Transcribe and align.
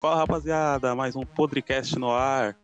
Fala 0.00 0.14
rapaziada, 0.14 0.94
mais 0.94 1.16
um 1.16 1.24
podcast 1.24 1.98
no 1.98 2.12
ar. 2.12 2.56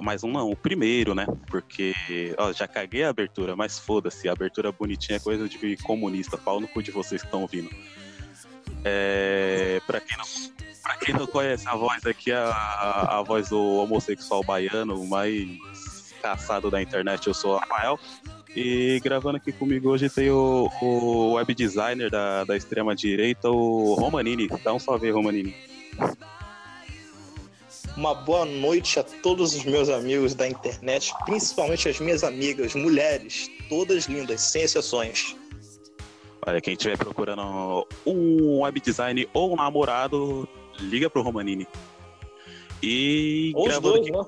Mais 0.00 0.24
um 0.24 0.32
não, 0.32 0.50
o 0.50 0.56
primeiro, 0.56 1.14
né? 1.14 1.26
Porque, 1.46 1.94
ó, 2.38 2.50
já 2.50 2.66
caguei 2.66 3.04
a 3.04 3.10
abertura, 3.10 3.54
mas 3.54 3.78
foda-se, 3.78 4.26
a 4.26 4.32
abertura 4.32 4.72
bonitinha 4.72 5.16
é 5.16 5.20
coisa 5.20 5.46
de 5.46 5.76
comunista, 5.78 6.38
pau 6.38 6.58
no 6.58 6.66
cu 6.66 6.82
de 6.82 6.90
vocês 6.90 7.20
que 7.20 7.26
estão 7.26 7.42
ouvindo. 7.42 7.68
É, 8.84 9.82
pra, 9.86 10.00
quem 10.00 10.16
não, 10.16 10.24
pra 10.82 10.96
quem 10.96 11.14
não 11.14 11.26
conhece 11.26 11.68
a 11.68 11.76
voz 11.76 12.06
aqui, 12.06 12.32
a, 12.32 13.18
a, 13.18 13.22
voz 13.22 13.50
do 13.50 13.60
homossexual 13.60 14.42
baiano, 14.42 15.06
mais 15.06 16.14
caçado 16.22 16.70
da 16.70 16.80
internet, 16.80 17.26
eu 17.26 17.34
sou 17.34 17.54
o 17.54 17.58
Rafael. 17.58 18.00
E 18.56 18.98
gravando 19.04 19.36
aqui 19.36 19.52
comigo 19.52 19.90
hoje 19.90 20.08
tem 20.08 20.30
o, 20.30 20.70
o 20.80 21.32
web 21.34 21.54
designer 21.54 22.10
da, 22.10 22.44
da 22.44 22.56
extrema 22.56 22.96
direita, 22.96 23.50
o 23.50 23.92
Romanini. 23.92 24.48
Dá 24.64 24.72
um 24.72 24.78
salve 24.78 25.06
aí, 25.06 25.12
Romanini. 25.12 25.54
Uma 27.98 28.14
boa 28.14 28.44
noite 28.44 29.00
a 29.00 29.02
todos 29.02 29.56
os 29.56 29.64
meus 29.64 29.88
amigos 29.88 30.32
da 30.32 30.46
internet, 30.46 31.12
principalmente 31.24 31.88
as 31.88 31.98
minhas 31.98 32.22
amigas, 32.22 32.76
mulheres, 32.76 33.50
todas 33.68 34.04
lindas, 34.04 34.40
sem 34.40 34.62
exceções. 34.62 35.34
Olha, 36.46 36.60
quem 36.60 36.74
estiver 36.74 36.96
procurando 36.96 37.84
um 38.06 38.60
web 38.60 38.80
design 38.80 39.28
ou 39.34 39.52
um 39.52 39.56
namorado, 39.56 40.48
liga 40.78 41.10
pro 41.10 41.22
Romanini. 41.22 41.66
E 42.80 43.50
Ou 43.56 43.64
gravando 43.64 43.94
dois, 43.94 44.02
aqui, 44.02 44.12
né? 44.12 44.24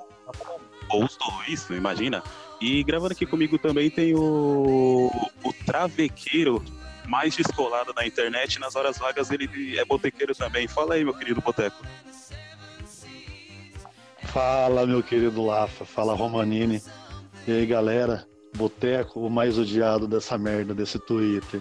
ou 0.91 1.05
os 1.05 1.17
dois, 1.17 1.71
imagina. 1.71 2.25
E 2.61 2.83
gravando 2.83 3.13
aqui 3.13 3.25
comigo 3.25 3.57
também 3.57 3.89
tem 3.89 4.17
o, 4.17 5.13
o 5.45 5.53
travequeiro 5.65 6.61
mais 7.07 7.37
descolado 7.37 7.95
na 7.95 8.05
internet. 8.05 8.59
Nas 8.59 8.75
horas 8.75 8.99
vagas 8.99 9.31
ele 9.31 9.79
é 9.79 9.85
botequeiro 9.85 10.35
também. 10.35 10.67
Fala 10.67 10.95
aí, 10.95 11.05
meu 11.05 11.15
querido 11.15 11.41
boteco. 11.41 11.81
Fala, 14.33 14.87
meu 14.87 15.03
querido 15.03 15.45
Lafa, 15.45 15.85
fala 15.85 16.15
Romanini. 16.15 16.81
E 17.49 17.53
aí, 17.53 17.67
galera, 17.67 18.27
Boteco, 18.57 19.21
o 19.21 19.31
mais 19.31 19.59
odiado 19.59 20.07
dessa 20.07 20.39
merda, 20.39 20.73
desse 20.73 20.99
Twitter. 21.01 21.61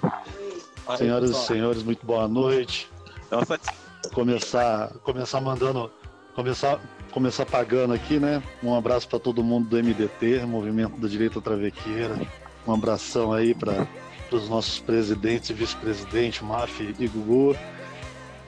Aí, 0.88 0.98
Senhoras 0.98 1.32
e 1.32 1.36
senhores, 1.36 1.82
muito 1.82 2.06
boa 2.06 2.28
noite. 2.28 2.88
Nossa, 3.32 3.60
Começar, 4.14 4.90
começar 5.04 5.42
mandando, 5.42 5.92
começar, 6.36 6.80
começar 7.12 7.46
pagando 7.46 7.94
aqui, 7.94 8.20
né? 8.20 8.42
Um 8.64 8.76
abraço 8.76 9.08
para 9.08 9.20
todo 9.20 9.44
mundo 9.44 9.68
do 9.68 9.78
MDT, 9.78 10.46
Movimento 10.46 10.98
da 10.98 11.08
Direita 11.08 11.42
Travequeira. 11.42 12.16
Um 12.68 12.74
abração 12.74 13.34
aí 13.34 13.54
para 13.54 13.88
os 14.32 14.48
nossos 14.48 14.80
presidentes 14.80 15.50
e 15.50 15.54
vice-presidente, 15.54 16.44
Maf 16.44 16.82
e 16.82 17.08
Gugu. 17.08 17.56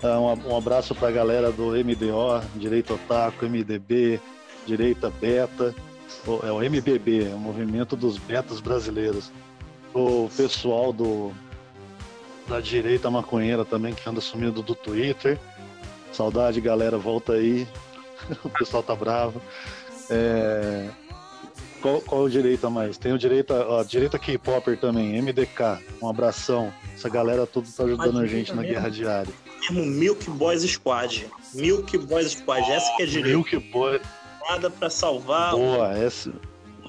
Ah, 0.04 0.20
Um, 0.20 0.56
abraço 0.56 0.96
para 0.96 1.10
a 1.10 1.12
galera 1.12 1.52
do 1.52 1.72
MDO, 1.72 2.42
Direito 2.56 2.96
Otaku, 2.96 3.46
MDB, 3.46 4.20
Direita 4.66 5.10
Beta, 5.10 5.76
é 6.44 6.52
o 6.52 6.62
MBB, 6.62 7.30
é 7.32 7.36
o 7.36 7.40
Movimento 7.40 7.96
dos 7.96 8.18
Betas 8.18 8.60
Brasileiros. 8.60 9.32
O 9.94 10.30
pessoal 10.36 10.92
do 10.92 11.32
da 12.48 12.60
direita 12.60 13.10
maconheira 13.10 13.64
também 13.64 13.94
que 13.94 14.08
anda 14.10 14.20
sumindo 14.20 14.62
do 14.62 14.76
Twitter. 14.76 15.40
Saudade, 16.12 16.60
galera, 16.60 16.98
volta 16.98 17.34
aí. 17.34 17.68
o 18.44 18.50
pessoal 18.50 18.84
tá 18.84 18.96
bravo. 18.96 19.42
É, 20.10 20.90
Qual, 21.82 22.02
qual 22.02 22.22
o 22.24 22.30
direita 22.30 22.70
mais? 22.70 22.98
Tem 22.98 23.12
o 23.12 23.18
direita, 23.18 23.66
ó, 23.68 23.84
direita 23.84 24.20
K-Popper 24.20 24.78
também, 24.78 25.20
MDK. 25.22 25.80
Um 26.02 26.10
abração. 26.10 26.74
Essa 26.94 27.10
galera 27.10 27.48
toda 27.48 27.68
tá 27.76 27.84
ajudando 27.84 28.20
a 28.20 28.26
gente 28.28 28.54
na 28.54 28.62
guerra 28.62 28.90
diária. 28.90 29.34
Mesmo 29.62 29.86
Milk 29.86 30.30
Boys 30.32 30.64
Squad. 30.64 31.28
Milk 31.54 31.98
Boys 32.00 32.32
Squad, 32.32 32.70
essa 32.72 32.96
que 32.98 33.04
é 33.04 33.06
direita. 33.06 33.30
Milk 33.38 33.58
Boy, 33.72 34.02
Nada 34.50 34.70
pra 34.70 34.90
salvar 34.90 35.52
boa, 35.52 35.96
essa. 35.98 36.32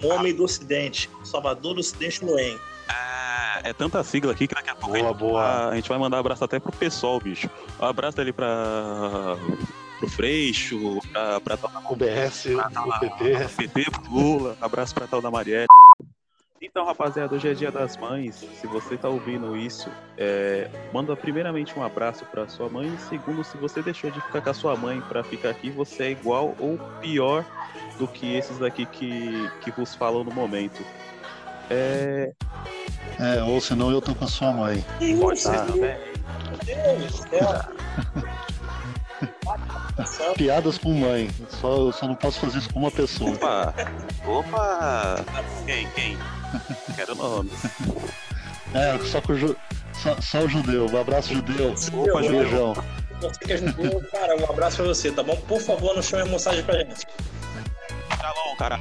o 0.03 0.07
homem 0.09 0.35
do 0.35 0.45
Ocidente. 0.45 1.09
Salvador 1.23 1.75
do 1.75 1.81
Ocidente 1.81 2.25
Loen. 2.25 2.59
é, 2.89 3.71
é 3.71 3.73
tanta 3.73 4.03
sigla 4.03 4.33
aqui 4.33 4.47
que 4.49 4.55
daqui 4.55 4.71
a 4.71 4.75
pouco 4.75 4.97
Boa, 4.97 5.05
a, 5.05 5.09
gente, 5.13 5.19
boa. 5.19 5.69
a 5.69 5.75
gente 5.77 5.89
vai 5.89 5.99
mandar 5.99 6.19
abraço 6.19 6.43
até 6.45 6.59
pro 6.59 6.73
pessoal, 6.73 7.21
bicho. 7.21 7.49
Um 7.81 7.85
abraço 7.85 8.21
ali 8.21 8.33
pra, 8.33 9.37
pro 9.99 10.09
Freixo, 10.09 10.99
pra, 11.13 11.41
pra 11.41 11.57
tal 11.57 11.71
da 11.71 11.81
O 11.91 11.95
BS, 11.95 12.47
o 12.47 12.99
PT. 13.01 13.49
PT, 13.69 13.91
pro 13.91 14.11
Lula, 14.13 14.57
abraço 14.61 14.95
pra 14.95 15.07
tal 15.07 15.21
da 15.21 15.31
Marielle. 15.31 15.67
Então, 16.65 16.85
rapaziada, 16.85 17.35
hoje 17.35 17.49
é 17.49 17.55
dia 17.55 17.73
das 17.73 17.97
mães. 17.97 18.37
Se 18.37 18.69
você 18.69 18.97
tá 18.97 19.09
ouvindo 19.09 19.57
isso, 19.57 19.91
é, 20.17 20.71
manda 20.93 21.17
primeiramente 21.17 21.77
um 21.77 21.83
abraço 21.83 22.25
pra 22.27 22.49
sua 22.49 22.69
mãe. 22.69 22.87
E 22.87 22.99
segundo, 23.09 23.43
se 23.43 23.57
você 23.59 23.83
deixou 23.83 24.13
de 24.13 24.21
ficar 24.21 24.41
com 24.41 24.51
a 24.51 24.55
sua 24.55 24.77
mãe 24.77 25.01
pra 25.01 25.25
ficar 25.25 25.51
aqui, 25.51 25.71
você 25.71 26.05
é 26.05 26.11
igual 26.13 26.55
ou 26.61 26.79
pior 27.01 27.45
do 27.99 28.07
que 28.07 28.37
esses 28.37 28.59
daqui 28.59 28.87
que, 28.87 29.51
que 29.61 29.73
vos 29.73 29.97
falam 29.97 30.23
no 30.23 30.31
momento. 30.33 30.85
É, 31.69 32.33
É, 33.19 33.43
ou 33.43 33.61
senão 33.61 33.91
eu 33.91 34.01
tô 34.01 34.15
com 34.15 34.25
a 34.25 34.29
sua 34.29 34.53
mãe. 34.53 34.85
pode 35.21 35.41
estar, 35.41 35.67
né? 35.75 35.99
Meu 36.65 36.97
Deus 36.97 37.11
do 37.11 37.29
céu. 37.29 37.49
Piadas 40.37 40.79
com 40.79 40.93
mãe. 40.93 41.31
Só, 41.49 41.77
eu 41.77 41.93
só 41.93 42.07
não 42.07 42.15
posso 42.15 42.41
fazer 42.41 42.59
isso 42.59 42.73
com 42.73 42.81
uma 42.81 42.91
pessoa. 42.91 43.33
Opa! 43.33 43.75
Opa! 44.27 45.25
Quem? 45.67 45.89
Quem? 45.91 46.19
Quero 46.97 47.15
nome. 47.15 47.51
É, 48.75 48.99
só 49.05 49.21
com 49.21 49.33
o 49.33 49.39
ju... 49.39 49.57
só, 49.93 50.21
só 50.21 50.41
o 50.41 50.49
judeu. 50.49 50.87
Um 50.91 51.01
abraço, 51.01 51.35
judeu. 51.35 51.71
Opa, 51.73 52.23
judeu. 52.23 52.75
Você 53.21 53.39
que 53.45 53.53
ajudou, 53.53 54.03
cara, 54.11 54.37
um 54.37 54.51
abraço 54.51 54.79
pra 54.79 54.87
você, 54.87 55.13
tá 55.13 55.23
bom? 55.23 55.37
Por 55.37 55.61
favor, 55.61 55.95
não 55.95 56.03
chame 56.03 56.23
a 56.23 56.27
moçagem 56.27 56.65
pra 56.65 56.79
gente. 56.79 57.07
Shalom, 58.21 58.57
cara. 58.59 58.81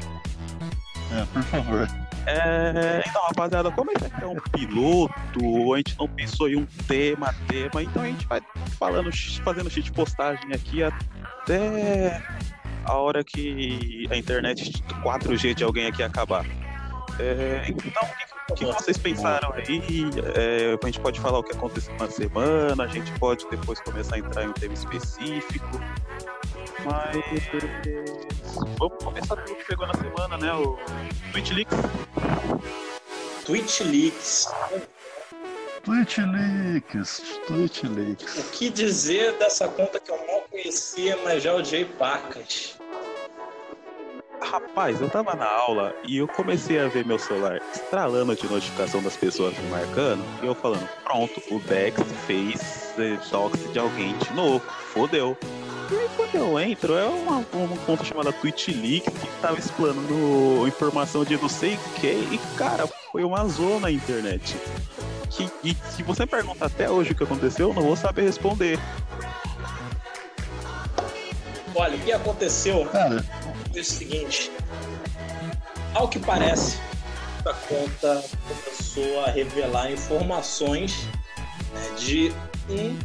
É, 1.11 1.25
por 1.31 1.43
favor. 1.43 2.00
É, 2.25 3.03
então, 3.07 3.21
rapaziada, 3.23 3.71
como 3.71 3.91
esse 3.91 4.05
aqui 4.05 4.23
é 4.23 4.27
um 4.27 4.35
piloto, 4.35 5.73
a 5.73 5.77
gente 5.77 5.97
não 5.97 6.07
pensou 6.07 6.49
em 6.49 6.55
um 6.55 6.65
tema, 6.87 7.33
tema, 7.47 7.81
então 7.81 8.03
a 8.03 8.07
gente 8.07 8.27
vai 8.27 8.41
falando, 8.77 9.09
fazendo 9.43 9.69
shit 9.69 9.91
postagem 9.91 10.53
aqui 10.53 10.83
até 10.83 12.21
a 12.85 12.93
hora 12.95 13.23
que 13.23 14.07
a 14.11 14.15
internet 14.15 14.71
4G 15.03 15.53
de 15.53 15.63
alguém 15.63 15.87
aqui 15.87 16.03
acabar. 16.03 16.45
É, 17.19 17.65
então, 17.67 18.03
o 18.49 18.53
que, 18.55 18.65
o 18.65 18.67
que 18.67 18.81
vocês 18.81 18.97
pensaram 18.97 19.51
aí? 19.53 20.09
É, 20.35 20.77
a 20.81 20.85
gente 20.85 20.99
pode 20.99 21.19
falar 21.19 21.39
o 21.39 21.43
que 21.43 21.55
aconteceu 21.55 21.93
na 21.99 22.09
semana, 22.09 22.83
a 22.83 22.87
gente 22.87 23.11
pode 23.13 23.47
depois 23.49 23.79
começar 23.81 24.15
a 24.15 24.19
entrar 24.19 24.43
em 24.43 24.49
um 24.49 24.53
tema 24.53 24.73
específico. 24.73 25.79
Mas 26.85 27.43
vamos 28.77 29.03
começar 29.03 29.35
pelo 29.35 29.55
que 29.55 29.65
pegou 29.65 29.87
na 29.87 29.93
semana, 29.93 30.37
né? 30.37 30.53
O 30.53 30.77
TwitchLeaks. 31.31 31.77
Twitch 33.45 33.81
Leaks. 33.81 34.47
Twitch 35.83 36.17
Leaks, 36.19 37.39
Twitch 37.47 37.83
Leaks. 37.83 38.37
O 38.37 38.51
que 38.51 38.69
dizer 38.69 39.33
dessa 39.37 39.67
conta 39.67 39.99
que 39.99 40.11
eu 40.11 40.17
mal 40.27 40.41
conhecia, 40.49 41.17
mas 41.23 41.41
já 41.41 41.55
odiei 41.55 41.85
pacas? 41.85 42.77
Rapaz, 44.41 44.99
eu 44.99 45.09
tava 45.09 45.33
na 45.35 45.47
aula 45.47 45.95
e 46.03 46.17
eu 46.17 46.27
comecei 46.27 46.79
a 46.79 46.87
ver 46.87 47.05
meu 47.05 47.17
celular 47.17 47.61
estralando 47.73 48.35
de 48.35 48.47
notificação 48.47 49.01
das 49.01 49.15
pessoas 49.15 49.57
me 49.57 49.69
marcando 49.69 50.23
e 50.43 50.45
eu 50.45 50.53
falando, 50.53 50.87
pronto, 51.03 51.41
o 51.49 51.59
Dex 51.59 51.97
fez 52.27 52.93
dox 53.29 53.71
de 53.71 53.79
alguém 53.79 54.17
de 54.17 54.33
novo, 54.33 54.59
fodeu. 54.93 55.37
E 55.91 55.93
aí 55.93 56.09
quando 56.15 56.35
eu 56.35 56.57
entro, 56.57 56.95
é 56.95 57.03
uma, 57.03 57.45
uma 57.51 57.77
conta 57.85 58.05
chamada 58.05 58.31
TwitchLeaks 58.31 59.13
que 59.13 59.27
tava 59.41 59.59
explanando 59.59 60.65
informação 60.65 61.25
de 61.25 61.35
não 61.35 61.49
sei 61.49 61.75
o 61.75 61.99
que 61.99 62.07
e 62.07 62.39
cara, 62.55 62.87
foi 63.11 63.25
uma 63.25 63.45
zona 63.49 63.89
a 63.89 63.91
internet. 63.91 64.55
Que, 65.29 65.51
e 65.61 65.75
se 65.93 66.01
você 66.01 66.25
perguntar 66.25 66.67
até 66.67 66.89
hoje 66.89 67.11
o 67.11 67.15
que 67.15 67.23
aconteceu, 67.23 67.69
eu 67.69 67.73
não 67.73 67.83
vou 67.83 67.97
saber 67.97 68.21
responder. 68.21 68.79
Olha, 71.75 71.97
o 71.97 71.99
que 71.99 72.13
aconteceu 72.13 72.85
Cara, 72.85 73.25
foi 73.71 73.81
o 73.81 73.85
seguinte. 73.85 74.49
Ao 75.93 76.07
que 76.07 76.19
parece, 76.19 76.77
a 77.45 77.53
conta 77.53 78.23
começou 78.47 79.25
a 79.25 79.29
revelar 79.29 79.91
informações 79.91 80.95
né, 81.73 81.95
de 81.97 82.33
um 82.69 82.97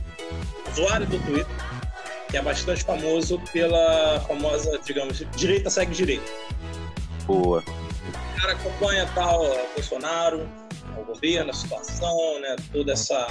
usuário 0.70 1.06
do 1.06 1.18
Twitter 1.18 1.65
que 2.28 2.36
é 2.36 2.42
bastante 2.42 2.84
famoso 2.84 3.40
pela 3.52 4.20
famosa, 4.20 4.78
digamos, 4.84 5.22
direita 5.36 5.70
segue 5.70 5.94
direita. 5.94 6.30
Boa. 7.26 7.62
O 7.62 8.40
cara 8.40 8.52
acompanha 8.52 9.08
tal 9.14 9.42
Bolsonaro, 9.74 10.48
o 10.96 11.04
governo, 11.04 11.50
a 11.50 11.54
situação, 11.54 12.40
né, 12.40 12.56
toda 12.72 12.92
essa 12.92 13.26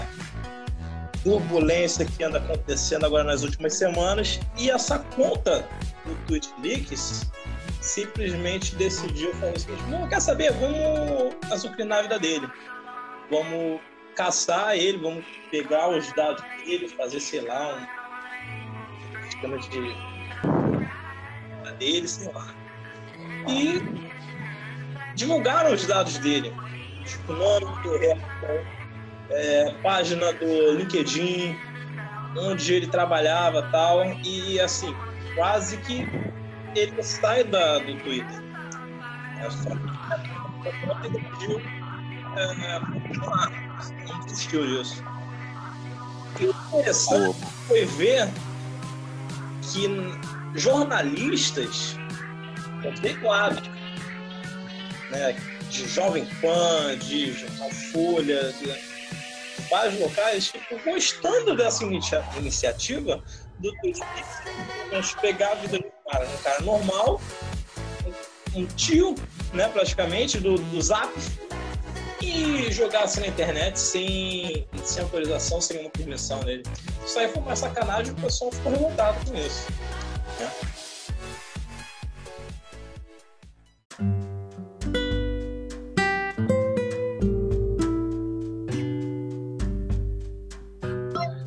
turbulência 1.24 2.06
que 2.06 2.24
anda 2.24 2.38
acontecendo 2.38 3.06
agora 3.06 3.24
nas 3.24 3.42
últimas 3.42 3.74
semanas 3.74 4.40
e 4.58 4.70
essa 4.70 5.00
conta 5.00 5.68
do 6.06 6.16
TweetLeaks 6.28 7.32
simplesmente 7.82 8.76
decidiu 8.76 9.34
falar 9.36 9.54
o 9.54 9.60
seguinte, 9.60 9.84
não 9.90 10.08
quer 10.08 10.22
saber, 10.22 10.52
vamos 10.54 11.36
azucrinar 11.52 12.00
a 12.00 12.02
vida 12.04 12.20
dele, 12.20 12.48
vamos 13.30 13.82
caçar 14.16 14.76
ele, 14.76 14.98
vamos 14.98 15.26
pegar 15.52 15.90
os 15.90 16.12
dados 16.14 16.44
dele, 16.64 16.88
fazer, 16.90 17.20
sei 17.20 17.42
lá, 17.42 17.76
um 17.76 18.05
sistema 19.36 19.58
de 19.58 19.96
dele, 21.78 22.08
sei 22.08 22.32
lá. 22.32 22.54
E 23.48 23.82
divulgaram 25.16 25.74
os 25.74 25.86
dados 25.86 26.18
dele. 26.20 26.54
Tipo, 27.06 27.34
nome 27.34 27.84
do 27.84 27.96
é, 29.30 29.74
página 29.84 30.34
do 30.34 30.72
LinkedIn, 30.78 31.58
onde 32.38 32.74
ele 32.74 32.88
trabalhava 32.88 33.64
tal. 33.72 34.06
E 34.24 34.60
assim, 34.60 34.96
quase 35.36 35.78
que 35.78 36.08
ele 36.76 37.04
sai 37.04 37.44
da, 37.44 37.80
do 37.80 37.98
Twitter. 38.00 38.44
É 39.40 39.50
só 39.50 39.70
que 39.70 41.08
ele 41.08 41.20
decidiu 41.20 41.62
é, 42.38 42.80
não 44.08 44.26
desistiu 44.26 44.66
disso. 44.66 45.04
O 46.40 46.80
interessante 46.80 47.46
foi 47.68 47.86
ver 47.86 48.30
que 49.74 49.88
jornalistas 50.56 51.98
conceituados, 52.82 53.70
né, 55.12 55.36
de 55.70 55.88
Jovem 55.90 56.26
Pan, 56.42 56.98
de 56.98 57.34
Jornal 57.34 57.70
Folha, 57.92 58.54
de 58.54 59.70
vários 59.70 60.00
locais, 60.00 60.52
tipo, 60.52 60.80
gostando 60.84 61.56
dessa 61.56 61.84
inicia 61.84 62.24
iniciativa 62.38 63.24
do 63.60 63.72
Twitch, 63.82 64.00
pegar 65.22 65.52
a 65.52 65.56
vida 65.56 65.80
do 65.80 66.12
cara, 66.12 66.28
um 66.28 66.38
cara 66.44 66.62
normal, 66.62 67.22
um 68.54 68.66
tio, 68.68 69.16
né, 69.54 69.68
praticamente, 69.70 70.40
do, 70.40 70.56
do 70.56 70.82
Zap, 70.82 71.12
e 72.22 72.72
jogar 72.72 73.04
assim 73.04 73.22
na 73.22 73.28
internet 73.28 73.80
sem, 73.80 74.68
sem 74.84 75.04
autorização, 75.04 75.60
sem 75.60 75.78
nenhuma 75.78 75.92
permissão 75.92 76.40
dele. 76.42 76.64
Isso 77.06 77.20
aí 77.20 77.28
foi 77.30 77.42
uma 77.42 77.56
sacanagem 77.56 78.14
e 78.14 78.20
o 78.20 78.22
pessoal 78.22 78.52
ficou 78.52 78.72
revoltado 78.72 79.18
com 79.26 79.36
isso. 79.38 79.68
Né? 80.40 80.52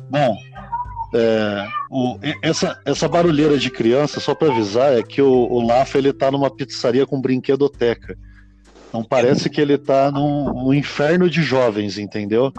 Bom, 0.09 0.35
é, 1.13 1.67
o, 1.91 2.19
essa, 2.41 2.81
essa 2.85 3.07
barulheira 3.07 3.57
de 3.57 3.69
criança, 3.69 4.19
só 4.19 4.33
para 4.33 4.51
avisar, 4.51 4.97
é 4.97 5.03
que 5.03 5.21
o, 5.21 5.31
o 5.31 5.65
Lafa 5.65 5.97
ele 5.97 6.11
tá 6.11 6.31
numa 6.31 6.53
pizzaria 6.53 7.05
com 7.05 7.21
brinquedoteca. 7.21 8.17
Então 8.89 9.03
parece 9.03 9.49
que 9.49 9.61
ele 9.61 9.77
tá 9.77 10.11
num, 10.11 10.45
num 10.45 10.73
inferno 10.73 11.29
de 11.29 11.43
jovens, 11.43 11.97
entendeu? 11.97 12.51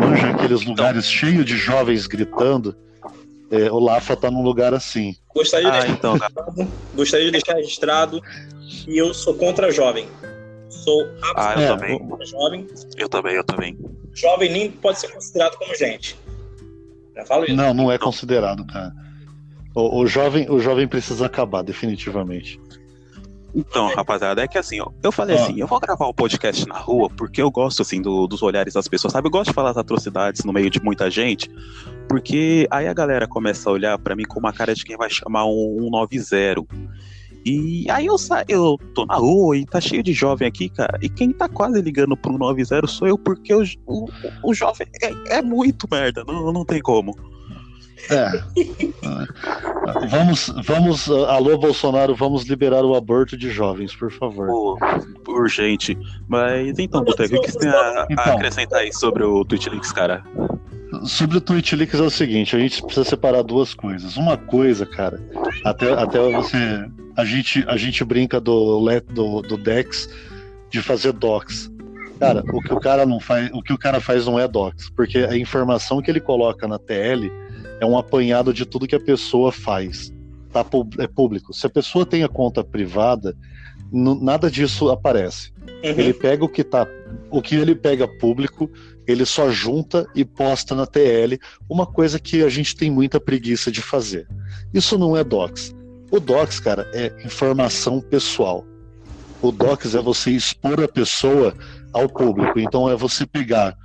Manja 0.00 0.30
aqueles 0.30 0.64
lugares 0.64 1.06
então, 1.06 1.18
cheios 1.18 1.44
de 1.44 1.56
jovens 1.56 2.06
gritando. 2.06 2.74
É, 3.50 3.70
o 3.70 3.78
Lafa 3.78 4.16
tá 4.16 4.30
num 4.30 4.42
lugar 4.42 4.72
assim. 4.72 5.14
Gostaria 5.34 5.70
de, 5.70 5.76
ah, 5.76 5.80
deixar 5.80 5.92
então, 5.92 6.12
registrado, 6.14 6.68
gostaria 6.94 7.26
de 7.26 7.32
deixar 7.32 7.54
registrado 7.54 8.22
que 8.66 8.96
eu 8.96 9.12
sou 9.12 9.34
contra 9.34 9.70
jovem. 9.70 10.08
Sou 10.70 11.06
ah, 11.36 11.54
eu 11.60 11.76
também. 11.76 11.98
contra 11.98 12.26
jovem. 12.26 12.66
Eu 12.96 13.08
também, 13.10 13.34
eu 13.34 13.44
também. 13.44 13.78
Jovem 14.14 14.50
nem 14.50 14.70
pode 14.70 15.00
ser 15.00 15.08
considerado 15.08 15.56
como 15.58 15.74
gente. 15.74 16.18
Já 17.14 17.26
falo 17.26 17.44
isso. 17.44 17.54
Não, 17.54 17.74
não 17.74 17.92
é 17.92 17.98
considerado, 17.98 18.66
cara. 18.66 18.90
O, 19.74 20.00
o, 20.00 20.06
jovem, 20.06 20.50
o 20.50 20.58
jovem 20.58 20.88
precisa 20.88 21.26
acabar, 21.26 21.62
definitivamente. 21.62 22.58
Então, 23.54 23.88
rapaziada, 23.94 24.42
é 24.42 24.48
que 24.48 24.56
assim, 24.56 24.80
ó, 24.80 24.90
eu 25.02 25.12
falei 25.12 25.36
assim, 25.36 25.60
eu 25.60 25.66
vou 25.66 25.78
gravar 25.78 26.06
o 26.06 26.10
um 26.10 26.14
podcast 26.14 26.66
na 26.66 26.78
rua 26.78 27.10
porque 27.10 27.42
eu 27.42 27.50
gosto, 27.50 27.82
assim, 27.82 28.00
do, 28.00 28.26
dos 28.26 28.42
olhares 28.42 28.74
das 28.74 28.88
pessoas, 28.88 29.12
sabe? 29.12 29.26
Eu 29.26 29.30
gosto 29.30 29.50
de 29.50 29.54
falar 29.54 29.70
as 29.70 29.76
atrocidades 29.76 30.42
no 30.44 30.52
meio 30.52 30.70
de 30.70 30.82
muita 30.82 31.10
gente, 31.10 31.50
porque 32.08 32.66
aí 32.70 32.88
a 32.88 32.94
galera 32.94 33.28
começa 33.28 33.68
a 33.68 33.72
olhar 33.72 33.98
para 33.98 34.16
mim 34.16 34.24
com 34.24 34.38
uma 34.38 34.52
cara 34.52 34.74
de 34.74 34.84
quem 34.84 34.96
vai 34.96 35.10
chamar 35.10 35.44
um, 35.44 35.86
um 35.86 35.90
90. 35.90 36.66
E 37.44 37.90
aí 37.90 38.06
eu 38.06 38.16
saio, 38.16 38.46
eu 38.48 38.78
tô 38.94 39.04
na 39.04 39.16
rua 39.16 39.56
e 39.56 39.66
tá 39.66 39.80
cheio 39.80 40.02
de 40.02 40.12
jovem 40.12 40.46
aqui, 40.46 40.68
cara, 40.68 40.98
e 41.02 41.08
quem 41.08 41.32
tá 41.32 41.48
quase 41.48 41.82
ligando 41.82 42.16
pro 42.16 42.38
90 42.38 42.86
sou 42.86 43.08
eu, 43.08 43.18
porque 43.18 43.52
o, 43.52 43.64
o, 43.86 44.08
o 44.44 44.54
jovem 44.54 44.86
é, 45.02 45.38
é 45.38 45.42
muito 45.42 45.88
merda, 45.90 46.24
não, 46.24 46.52
não 46.52 46.64
tem 46.64 46.80
como. 46.80 47.14
É. 48.10 48.30
vamos, 50.08 50.52
vamos, 50.64 51.10
alô 51.10 51.56
Bolsonaro, 51.58 52.14
vamos 52.14 52.44
liberar 52.44 52.84
o 52.84 52.94
aborto 52.94 53.36
de 53.36 53.50
jovens, 53.50 53.94
por 53.94 54.10
favor. 54.10 54.48
Oh, 54.50 54.78
urgente. 55.28 55.96
Mas 56.28 56.78
então, 56.78 57.04
Boteco, 57.04 57.36
o 57.36 57.40
que 57.40 57.50
você 57.50 57.58
tem 57.58 57.68
a, 57.68 58.06
então, 58.10 58.34
acrescentar 58.34 58.80
aí 58.80 58.92
sobre 58.92 59.22
o 59.22 59.44
Twitchlinks, 59.44 59.92
cara? 59.92 60.24
Sobre 61.04 61.38
o 61.38 61.40
Twitchlinks 61.40 61.98
é 61.98 62.02
o 62.02 62.10
seguinte, 62.10 62.54
a 62.56 62.58
gente 62.58 62.82
precisa 62.82 63.08
separar 63.08 63.42
duas 63.42 63.74
coisas. 63.74 64.16
Uma 64.16 64.36
coisa, 64.36 64.84
cara, 64.84 65.20
até, 65.64 65.92
até 65.92 66.18
você. 66.30 66.56
A 67.16 67.24
gente, 67.24 67.64
a 67.68 67.76
gente 67.76 68.04
brinca 68.04 68.40
do, 68.40 68.80
do, 69.12 69.42
do 69.42 69.56
Dex 69.56 70.08
de 70.70 70.82
fazer 70.82 71.12
docs. 71.12 71.70
Cara, 72.18 72.42
o 72.52 72.62
que 72.62 72.72
o 72.72 72.78
cara 72.78 73.04
não 73.04 73.18
faz, 73.18 73.50
o 73.52 73.60
que 73.60 73.72
o 73.72 73.78
cara 73.78 74.00
faz 74.00 74.26
não 74.26 74.38
é 74.38 74.46
docs, 74.46 74.88
porque 74.90 75.18
a 75.18 75.36
informação 75.36 76.00
que 76.00 76.10
ele 76.10 76.20
coloca 76.20 76.68
na 76.68 76.78
TL 76.78 77.30
é 77.82 77.86
um 77.86 77.98
apanhado 77.98 78.54
de 78.54 78.64
tudo 78.64 78.86
que 78.86 78.94
a 78.94 79.00
pessoa 79.00 79.50
faz. 79.50 80.12
Tá, 80.52 80.64
é 80.98 81.06
público. 81.08 81.52
Se 81.52 81.66
a 81.66 81.70
pessoa 81.70 82.06
tem 82.06 82.22
a 82.22 82.28
conta 82.28 82.62
privada, 82.62 83.36
nada 83.90 84.48
disso 84.48 84.88
aparece. 84.88 85.52
Uhum. 85.66 85.70
Ele 85.82 86.14
pega 86.14 86.44
o 86.44 86.48
que 86.48 86.62
tá, 86.62 86.86
o 87.28 87.42
que 87.42 87.56
ele 87.56 87.74
pega 87.74 88.06
público, 88.06 88.70
ele 89.04 89.26
só 89.26 89.50
junta 89.50 90.06
e 90.14 90.24
posta 90.24 90.76
na 90.76 90.86
TL, 90.86 91.40
uma 91.68 91.84
coisa 91.84 92.20
que 92.20 92.44
a 92.44 92.48
gente 92.48 92.76
tem 92.76 92.88
muita 92.88 93.18
preguiça 93.18 93.68
de 93.72 93.82
fazer. 93.82 94.28
Isso 94.72 94.96
não 94.96 95.16
é 95.16 95.24
docs. 95.24 95.74
O 96.08 96.20
docs, 96.20 96.60
cara, 96.60 96.88
é 96.94 97.12
informação 97.24 98.00
pessoal. 98.00 98.64
O 99.40 99.50
docs 99.50 99.96
é 99.96 100.00
você 100.00 100.30
expor 100.30 100.80
a 100.80 100.86
pessoa 100.86 101.52
ao 101.92 102.08
público. 102.08 102.60
Então 102.60 102.88
é 102.88 102.94
você 102.94 103.26
pegar 103.26 103.76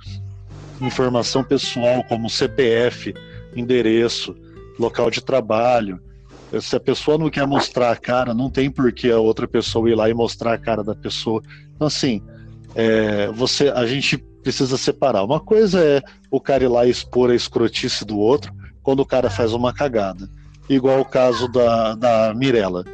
informação 0.80 1.42
pessoal 1.42 2.04
como 2.04 2.30
CPF, 2.30 3.12
endereço, 3.54 4.36
local 4.78 5.10
de 5.10 5.20
trabalho. 5.20 6.00
Se 6.60 6.76
a 6.76 6.80
pessoa 6.80 7.18
não 7.18 7.28
quer 7.28 7.46
mostrar 7.46 7.90
a 7.90 7.96
cara, 7.96 8.32
não 8.32 8.50
tem 8.50 8.70
por 8.70 8.90
que 8.92 9.10
a 9.10 9.18
outra 9.18 9.46
pessoa 9.46 9.90
ir 9.90 9.94
lá 9.94 10.08
e 10.08 10.14
mostrar 10.14 10.54
a 10.54 10.58
cara 10.58 10.82
da 10.82 10.94
pessoa. 10.94 11.42
Então, 11.74 11.86
assim, 11.86 12.22
é, 12.74 13.28
você, 13.32 13.68
a 13.68 13.86
gente 13.86 14.16
precisa 14.42 14.76
separar. 14.78 15.24
Uma 15.24 15.40
coisa 15.40 15.80
é 15.80 16.02
o 16.30 16.40
cara 16.40 16.64
ir 16.64 16.68
lá 16.68 16.86
e 16.86 16.90
expor 16.90 17.30
a 17.30 17.34
escrotice 17.34 18.04
do 18.04 18.18
outro 18.18 18.52
quando 18.82 19.00
o 19.00 19.06
cara 19.06 19.28
faz 19.28 19.52
uma 19.52 19.74
cagada. 19.74 20.28
Igual 20.68 21.00
o 21.00 21.04
caso 21.04 21.48
da, 21.48 21.94
da 21.94 22.34
Mirella. 22.34 22.84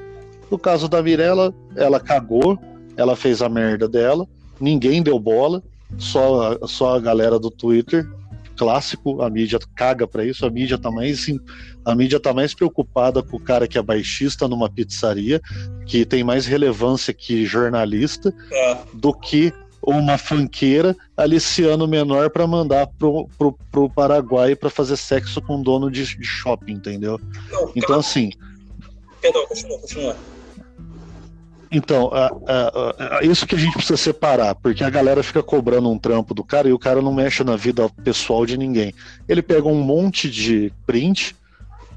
No 0.51 0.59
caso 0.59 0.89
da 0.89 1.03
Mirella, 1.03 1.55
ela 1.77 2.01
cagou, 2.01 2.59
ela 2.97 3.17
fez 3.17 3.43
a 3.43 3.49
merda 3.49 3.89
dela, 3.89 4.27
ninguém 4.61 5.03
deu 5.03 5.19
bola, 5.19 5.63
só, 5.99 6.59
só 6.67 6.97
a 6.97 7.01
galera 7.01 7.39
do 7.39 7.51
Twitter 7.51 8.09
clássico, 8.57 9.23
a 9.23 9.31
mídia 9.31 9.59
caga 9.75 10.07
para 10.07 10.25
isso, 10.25 10.47
a 10.47 10.51
mídia 10.51 10.79
tá 10.79 10.91
mais 10.91 11.27
a 11.85 11.95
mídia 11.95 12.19
tá 12.19 12.33
mais 12.33 12.55
preocupada 12.55 13.23
com 13.23 13.37
o 13.37 13.41
cara 13.41 13.69
que 13.69 13.77
é 13.77 13.83
baixista 13.83 14.49
numa 14.49 14.71
pizzaria, 14.71 15.41
que 15.87 16.05
tem 16.05 16.25
mais 16.25 16.47
relevância 16.47 17.13
que 17.13 17.45
jornalista, 17.45 18.35
é. 18.51 18.79
do 18.95 19.13
que 19.13 19.53
uma 19.87 20.17
fanqueira 20.17 20.97
aliciano 21.17 21.87
menor 21.87 22.31
para 22.31 22.47
mandar 22.47 22.87
pro, 22.99 23.29
pro, 23.37 23.53
pro 23.71 23.91
Paraguai 23.91 24.57
para 24.57 24.71
fazer 24.71 24.97
sexo 24.97 25.43
com 25.43 25.63
dono 25.63 25.91
de, 25.91 26.05
de 26.17 26.25
shopping, 26.25 26.73
entendeu? 26.73 27.21
Não, 27.51 27.73
então 27.77 27.99
assim. 27.99 28.31
Perdão, 29.21 29.47
continua, 29.47 29.79
continua. 29.79 30.17
Então, 31.75 32.09
é 33.21 33.27
isso 33.27 33.45
que 33.49 33.57
a 33.57 33.59
gente 33.59 33.73
precisa 33.73 33.97
separar, 33.97 34.55
porque 34.55 34.85
a 34.85 34.91
galera 34.91 35.25
fica 35.25 35.43
cobrando 35.43 35.91
um 35.91 35.99
trampo 35.99 36.33
do 36.33 36.45
cara 36.45 36.69
e 36.69 36.73
o 36.73 36.79
cara 36.79 37.03
não 37.03 37.13
mexe 37.13 37.43
na 37.43 37.57
vida 37.57 37.91
pessoal 38.05 38.47
de 38.47 38.57
ninguém. 38.57 38.95
Ele 39.29 39.43
pega 39.43 39.67
um 39.67 39.83
monte 39.83 40.31
de 40.31 40.73
print 40.87 41.35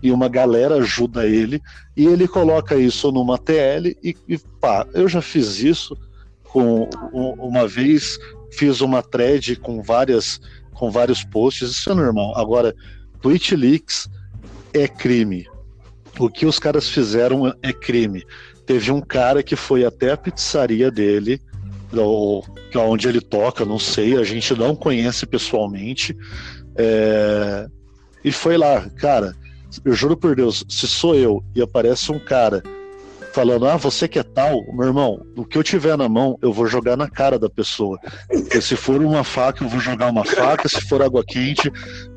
e 0.01 0.11
uma 0.11 0.27
galera 0.27 0.77
ajuda 0.77 1.27
ele 1.27 1.61
e 1.95 2.07
ele 2.07 2.27
coloca 2.27 2.75
isso 2.75 3.11
numa 3.11 3.37
TL 3.37 3.95
e, 4.03 4.17
e 4.27 4.37
pá, 4.59 4.87
eu 4.95 5.07
já 5.07 5.21
fiz 5.21 5.59
isso 5.59 5.95
com 6.43 6.89
uma 7.13 7.67
vez 7.67 8.17
fiz 8.51 8.81
uma 8.81 9.03
thread 9.03 9.57
com 9.57 9.83
várias 9.83 10.41
com 10.73 10.89
vários 10.89 11.23
posts, 11.23 11.69
isso 11.69 11.91
é 11.91 11.93
normal. 11.93 12.35
Agora, 12.35 12.75
Twitch 13.21 13.51
Leaks 13.51 14.09
é 14.73 14.87
crime. 14.87 15.47
O 16.19 16.29
que 16.29 16.47
os 16.47 16.57
caras 16.57 16.89
fizeram 16.89 17.53
é 17.61 17.71
crime 17.71 18.23
teve 18.67 18.91
um 18.91 18.99
cara 18.99 19.41
que 19.41 19.55
foi 19.55 19.85
até 19.85 20.11
a 20.11 20.17
pizzaria 20.17 20.91
dele, 20.91 21.41
ou, 21.95 22.45
onde 22.75 23.07
ele 23.07 23.21
toca, 23.21 23.63
não 23.63 23.79
sei, 23.79 24.17
a 24.17 24.23
gente 24.23 24.53
não 24.53 24.75
conhece 24.75 25.25
pessoalmente, 25.25 26.15
é, 26.75 27.65
e 28.23 28.31
foi 28.31 28.57
lá, 28.57 28.87
cara, 28.97 29.33
eu 29.85 29.93
juro 29.93 30.17
por 30.17 30.35
Deus, 30.35 30.65
se 30.67 30.85
sou 30.85 31.15
eu 31.15 31.41
e 31.55 31.61
aparece 31.61 32.11
um 32.11 32.19
cara 32.19 32.61
falando, 33.31 33.67
ah, 33.67 33.77
você 33.77 34.07
que 34.07 34.17
é 34.17 34.23
tal, 34.23 34.65
meu 34.73 34.87
irmão, 34.87 35.23
o 35.35 35.45
que 35.45 35.57
eu 35.57 35.63
tiver 35.63 35.95
na 35.95 36.09
mão, 36.09 36.37
eu 36.41 36.51
vou 36.51 36.65
jogar 36.65 36.97
na 36.97 37.07
cara 37.07 37.37
da 37.37 37.47
pessoa. 37.47 37.99
Porque 38.27 38.59
se 38.59 38.75
for 38.75 38.99
uma 38.99 39.23
faca, 39.23 39.63
eu 39.63 39.69
vou 39.69 39.79
jogar 39.79 40.09
uma 40.09 40.25
faca, 40.25 40.67
se 40.67 40.81
for 40.81 41.03
água 41.03 41.23
quente, 41.23 41.71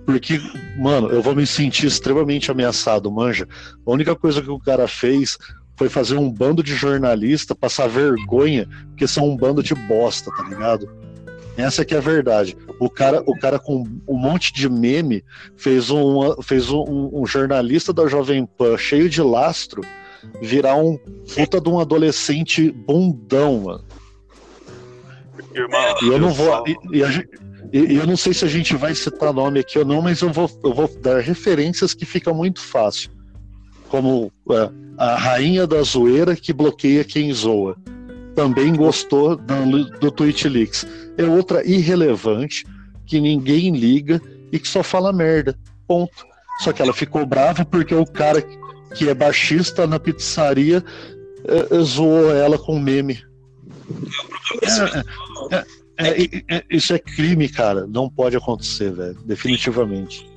porque, 0.06 0.40
mano, 0.78 1.10
eu 1.10 1.20
vou 1.20 1.34
me 1.34 1.46
sentir 1.46 1.86
extremamente 1.86 2.50
ameaçado, 2.50 3.12
manja. 3.12 3.46
A 3.86 3.92
única 3.92 4.16
coisa 4.16 4.40
que 4.40 4.50
o 4.50 4.58
cara 4.58 4.88
fez 4.88 5.36
foi 5.80 5.88
fazer 5.88 6.18
um 6.18 6.30
bando 6.30 6.62
de 6.62 6.74
jornalista 6.74 7.54
passar 7.54 7.88
vergonha, 7.88 8.68
porque 8.90 9.08
são 9.08 9.26
um 9.26 9.34
bando 9.34 9.62
de 9.62 9.74
bosta, 9.74 10.30
tá 10.30 10.42
ligado? 10.42 10.86
Essa 11.56 11.86
que 11.86 11.94
é 11.94 11.96
a 11.96 12.02
verdade. 12.02 12.54
O 12.78 12.90
cara, 12.90 13.22
o 13.24 13.34
cara 13.38 13.58
com 13.58 13.88
um 14.06 14.14
monte 14.14 14.52
de 14.52 14.68
meme 14.68 15.24
fez 15.56 15.88
um, 15.88 16.42
fez 16.42 16.68
um, 16.68 17.08
um 17.14 17.24
jornalista 17.24 17.94
da 17.94 18.06
Jovem 18.06 18.44
Pan 18.44 18.76
cheio 18.76 19.08
de 19.08 19.22
lastro 19.22 19.80
virar 20.42 20.76
um 20.76 20.98
puta 21.34 21.58
de 21.58 21.70
um 21.70 21.80
adolescente 21.80 22.70
bundão, 22.70 23.60
mano. 23.60 23.84
Irmão, 25.54 25.94
E 26.02 26.08
eu 26.08 26.18
não 26.18 26.28
vou. 26.28 26.62
E, 26.66 26.76
e 26.98 27.02
a 27.02 27.08
e 27.72 27.96
eu 27.96 28.06
não 28.06 28.18
sei 28.18 28.34
se 28.34 28.44
a 28.44 28.48
gente 28.48 28.76
vai 28.76 28.94
citar 28.94 29.32
nome 29.32 29.60
aqui 29.60 29.78
ou 29.78 29.84
não, 29.84 30.02
mas 30.02 30.20
eu 30.20 30.30
vou, 30.30 30.50
eu 30.62 30.74
vou 30.74 30.88
dar 31.00 31.20
referências 31.20 31.94
que 31.94 32.04
fica 32.04 32.34
muito 32.34 32.60
fácil. 32.60 33.10
Como 33.90 34.32
é, 34.50 34.70
a 34.96 35.16
rainha 35.16 35.66
da 35.66 35.82
zoeira 35.82 36.36
que 36.36 36.52
bloqueia 36.52 37.04
quem 37.04 37.32
zoa. 37.32 37.76
Também 38.34 38.74
gostou 38.74 39.36
do, 39.36 39.84
do 39.98 40.10
Tweet 40.10 40.48
Leaks. 40.48 40.86
É 41.18 41.24
outra 41.24 41.66
irrelevante, 41.66 42.64
que 43.04 43.20
ninguém 43.20 43.74
liga 43.74 44.20
e 44.52 44.58
que 44.58 44.68
só 44.68 44.82
fala 44.82 45.12
merda. 45.12 45.58
Ponto. 45.86 46.24
Só 46.60 46.72
que 46.72 46.80
ela 46.82 46.92
ficou 46.92 47.26
brava 47.26 47.64
porque 47.64 47.94
o 47.94 48.06
cara 48.06 48.44
que 48.94 49.08
é 49.08 49.14
baixista 49.14 49.86
na 49.86 49.98
pizzaria 49.98 50.84
é, 51.44 51.76
é, 51.76 51.80
zoou 51.82 52.30
ela 52.34 52.58
com 52.58 52.78
meme. 52.78 53.22
É, 54.62 55.56
é, 55.56 55.64
é, 55.96 56.24
é, 56.24 56.44
é, 56.56 56.64
isso 56.70 56.92
é 56.92 56.98
crime, 56.98 57.48
cara. 57.48 57.86
Não 57.86 58.08
pode 58.08 58.36
acontecer, 58.36 58.92
velho. 58.92 59.18
Definitivamente. 59.24 60.29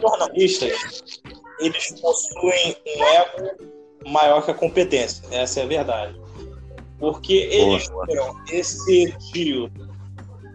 Jornalistas, 0.00 1.22
eles 1.60 2.00
possuem 2.00 2.76
um 2.86 3.04
ego 3.04 3.72
maior 4.06 4.44
que 4.44 4.50
a 4.50 4.54
competência. 4.54 5.24
Essa 5.30 5.60
é 5.60 5.62
a 5.64 5.66
verdade. 5.66 6.20
Porque 6.98 7.48
eles 7.50 7.88
viram 8.06 8.36
esse 8.50 9.12
tio 9.32 9.70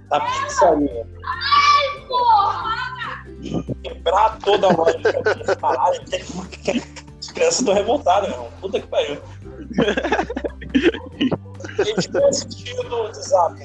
da 0.09 0.21
pizzaria 0.21 1.05
quebrar 3.83 4.39
toda 4.39 4.67
a 4.67 4.71
lógica 4.71 5.21
deles. 5.21 5.55
Caralho, 5.55 6.01
as 7.19 7.31
crianças 7.31 7.59
estão 7.59 7.73
revoltadas, 7.73 8.29
meu 8.29 8.37
irmão. 8.37 8.51
Puta 8.61 8.79
que 8.79 8.87
pariu. 8.87 9.21
Eles 11.79 11.97
estão 11.97 12.27
assistindo 12.27 12.83
do 12.83 13.13
zap, 13.13 13.55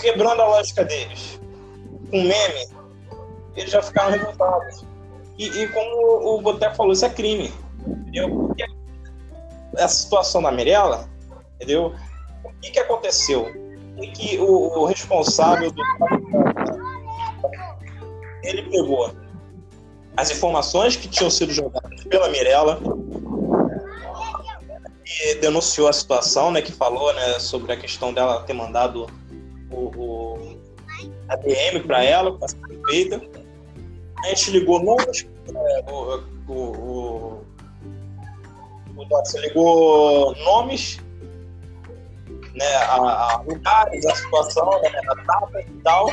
quebrando 0.00 0.42
a 0.42 0.48
lógica 0.48 0.84
deles. 0.84 1.40
Com 2.10 2.22
meme, 2.22 2.68
eles 3.56 3.70
já 3.70 3.82
ficaram 3.82 4.10
revoltados. 4.10 4.84
E, 5.38 5.46
e 5.46 5.68
como 5.68 6.36
o 6.36 6.40
Boteco 6.40 6.76
falou, 6.76 6.92
isso 6.92 7.04
é 7.04 7.10
crime. 7.10 7.52
Entendeu? 7.86 8.30
Porque 8.30 8.64
essa 9.76 9.94
situação 9.94 10.42
da 10.42 10.50
Mirella, 10.50 11.08
entendeu? 11.56 11.94
O 12.44 12.52
que, 12.60 12.70
que 12.70 12.78
aconteceu? 12.78 13.46
É 13.98 14.06
que 14.08 14.38
o, 14.38 14.78
o 14.78 14.84
responsável 14.84 15.70
do 15.70 15.82
ele 18.42 18.62
pegou 18.64 19.12
as 20.16 20.30
informações 20.30 20.96
que 20.96 21.08
tinham 21.08 21.30
sido 21.30 21.52
jogadas 21.52 22.04
pela 22.04 22.28
Mirella 22.28 22.80
e 25.04 25.34
denunciou 25.36 25.88
a 25.88 25.92
situação, 25.92 26.50
né? 26.50 26.62
Que 26.62 26.72
falou, 26.72 27.12
né, 27.14 27.38
sobre 27.38 27.72
a 27.72 27.76
questão 27.76 28.12
dela 28.12 28.42
ter 28.42 28.52
mandado 28.52 29.06
o, 29.70 29.76
o 29.96 30.56
a 31.28 31.36
DM 31.36 31.80
para 31.80 32.04
ela, 32.04 32.36
para 32.38 32.48
ser 32.48 32.80
feita. 32.88 33.20
A 34.26 34.30
gente 34.30 34.50
ligou 34.50 34.82
nomes, 34.82 35.24
é, 35.54 35.84
o, 35.88 36.20
o, 36.48 36.52
o, 36.52 37.44
o 38.96 39.04
Dotson 39.04 39.38
ligou 39.38 40.34
nomes, 40.38 40.98
né, 42.56 42.74
a, 42.88 43.34
a 43.34 43.42
lugares, 43.46 44.04
a 44.04 44.16
situação, 44.16 44.68
né, 44.82 44.90
a 45.08 45.14
data 45.14 45.60
e 45.60 45.80
tal. 45.84 46.08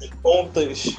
De 0.00 0.10
contas 0.20 0.96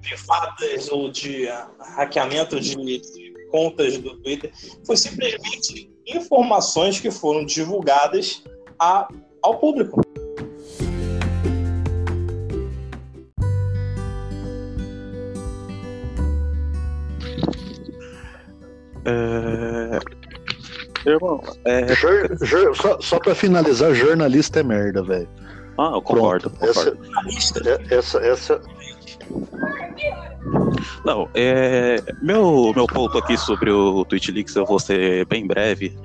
privadas 0.00 0.88
ou 0.92 1.10
de 1.10 1.48
hackeamento 1.96 2.60
de, 2.60 2.76
de 2.76 3.34
contas 3.50 3.98
do 3.98 4.16
Twitter. 4.20 4.52
Foi 4.86 4.96
simplesmente 4.96 5.90
informações 6.06 7.00
que 7.00 7.10
foram 7.10 7.44
divulgadas 7.44 8.44
a, 8.78 9.08
ao 9.42 9.58
público. 9.58 10.00
É... 19.08 19.98
Irmão, 21.10 21.40
é... 21.64 21.88
Jor- 21.94 22.36
jor- 22.42 22.76
só, 22.76 23.00
só 23.00 23.18
pra 23.18 23.34
finalizar, 23.34 23.94
jornalista 23.94 24.60
é 24.60 24.62
merda, 24.62 25.02
velho. 25.02 25.28
Ah, 25.78 25.92
eu 25.94 26.02
concordo, 26.02 26.50
Pronto. 26.50 26.70
Essa, 26.70 26.90
concordo. 26.92 27.68
é- 27.68 27.94
essa, 27.94 28.18
essa. 28.18 28.60
Não, 31.04 31.28
é... 31.34 31.96
Meu, 32.22 32.72
meu 32.74 32.86
ponto 32.86 33.16
aqui 33.18 33.36
sobre 33.36 33.70
o 33.70 34.04
Twitch 34.04 34.28
eu 34.56 34.66
vou 34.66 34.78
ser 34.78 35.24
bem 35.26 35.46
breve. 35.46 35.96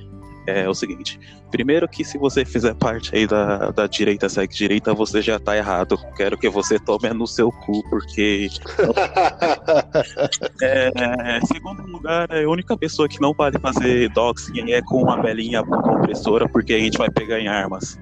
É 0.45 0.67
o 0.67 0.73
seguinte: 0.73 1.19
primeiro, 1.51 1.87
que 1.87 2.03
se 2.03 2.17
você 2.17 2.43
fizer 2.43 2.73
parte 2.75 3.15
aí 3.15 3.25
da, 3.25 3.71
da 3.71 3.87
direita, 3.87 4.27
segue 4.27 4.53
direita, 4.53 4.93
você 4.93 5.21
já 5.21 5.39
tá 5.39 5.55
errado. 5.55 5.97
Quero 6.15 6.37
que 6.37 6.49
você 6.49 6.77
tome 6.79 7.09
no 7.09 7.27
seu 7.27 7.51
cu, 7.51 7.83
porque 7.89 8.49
É, 10.61 11.39
segundo 11.45 11.83
lugar, 11.83 12.27
a 12.31 12.49
única 12.49 12.77
pessoa 12.77 13.07
que 13.07 13.19
não 13.21 13.33
vale 13.33 13.59
fazer 13.59 14.09
doxing 14.09 14.71
é 14.71 14.81
com 14.81 15.03
uma 15.03 15.17
belinha 15.17 15.63
compressora, 15.63 16.47
porque 16.47 16.73
a 16.73 16.79
gente 16.79 16.97
vai 16.97 17.09
pegar 17.09 17.39
em 17.39 17.47
armas. 17.47 17.99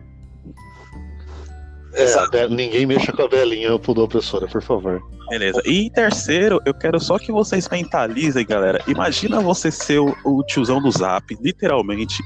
É, 1.93 2.47
ninguém 2.47 2.85
mexa 2.85 3.11
com 3.11 3.23
a 3.23 3.27
velhinha 3.27 3.77
pro 3.77 3.99
opressora, 4.01 4.47
por 4.47 4.61
favor. 4.61 5.01
Beleza. 5.29 5.61
E 5.65 5.85
em 5.85 5.89
terceiro, 5.89 6.61
eu 6.65 6.73
quero 6.73 6.99
só 6.99 7.17
que 7.17 7.31
vocês 7.31 7.67
mentalizem, 7.69 8.45
galera. 8.45 8.81
Imagina 8.87 9.39
você 9.41 9.71
ser 9.71 9.99
o, 9.99 10.15
o 10.23 10.43
tiozão 10.43 10.81
do 10.81 10.91
Zap, 10.91 11.37
literalmente, 11.41 12.21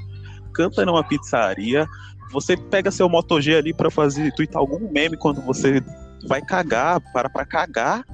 canta 0.53 0.86
numa 0.86 1.03
pizzaria, 1.03 1.88
você 2.31 2.57
pega 2.57 2.91
seu 2.91 3.07
Moto 3.07 3.39
G 3.39 3.55
ali 3.55 3.74
pra 3.74 3.89
fazer 3.89 4.31
twittar 4.34 4.60
algum 4.60 4.91
meme 4.91 5.17
quando 5.17 5.41
você 5.41 5.81
vai 6.27 6.41
cagar, 6.41 7.00
para 7.13 7.29
pra 7.29 7.45
cagar. 7.45 8.05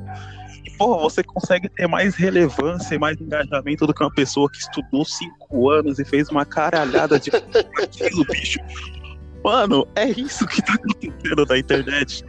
E, 0.65 0.71
porra, 0.77 1.01
você 1.01 1.23
consegue 1.23 1.69
ter 1.69 1.87
mais 1.87 2.15
relevância 2.15 2.95
e 2.95 2.99
mais 2.99 3.19
engajamento 3.19 3.87
do 3.87 3.93
que 3.93 4.03
uma 4.03 4.13
pessoa 4.13 4.49
que 4.49 4.59
estudou 4.59 5.03
cinco 5.05 5.69
anos 5.69 5.99
e 5.99 6.05
fez 6.05 6.29
uma 6.29 6.45
caralhada 6.45 7.19
de 7.19 7.31
aquilo, 7.81 8.25
bicho. 8.25 8.59
Mano, 9.43 9.87
é 9.95 10.09
isso 10.09 10.45
que 10.47 10.61
tá 10.61 10.73
acontecendo 10.73 11.45
na 11.47 11.57
internet. 11.57 12.23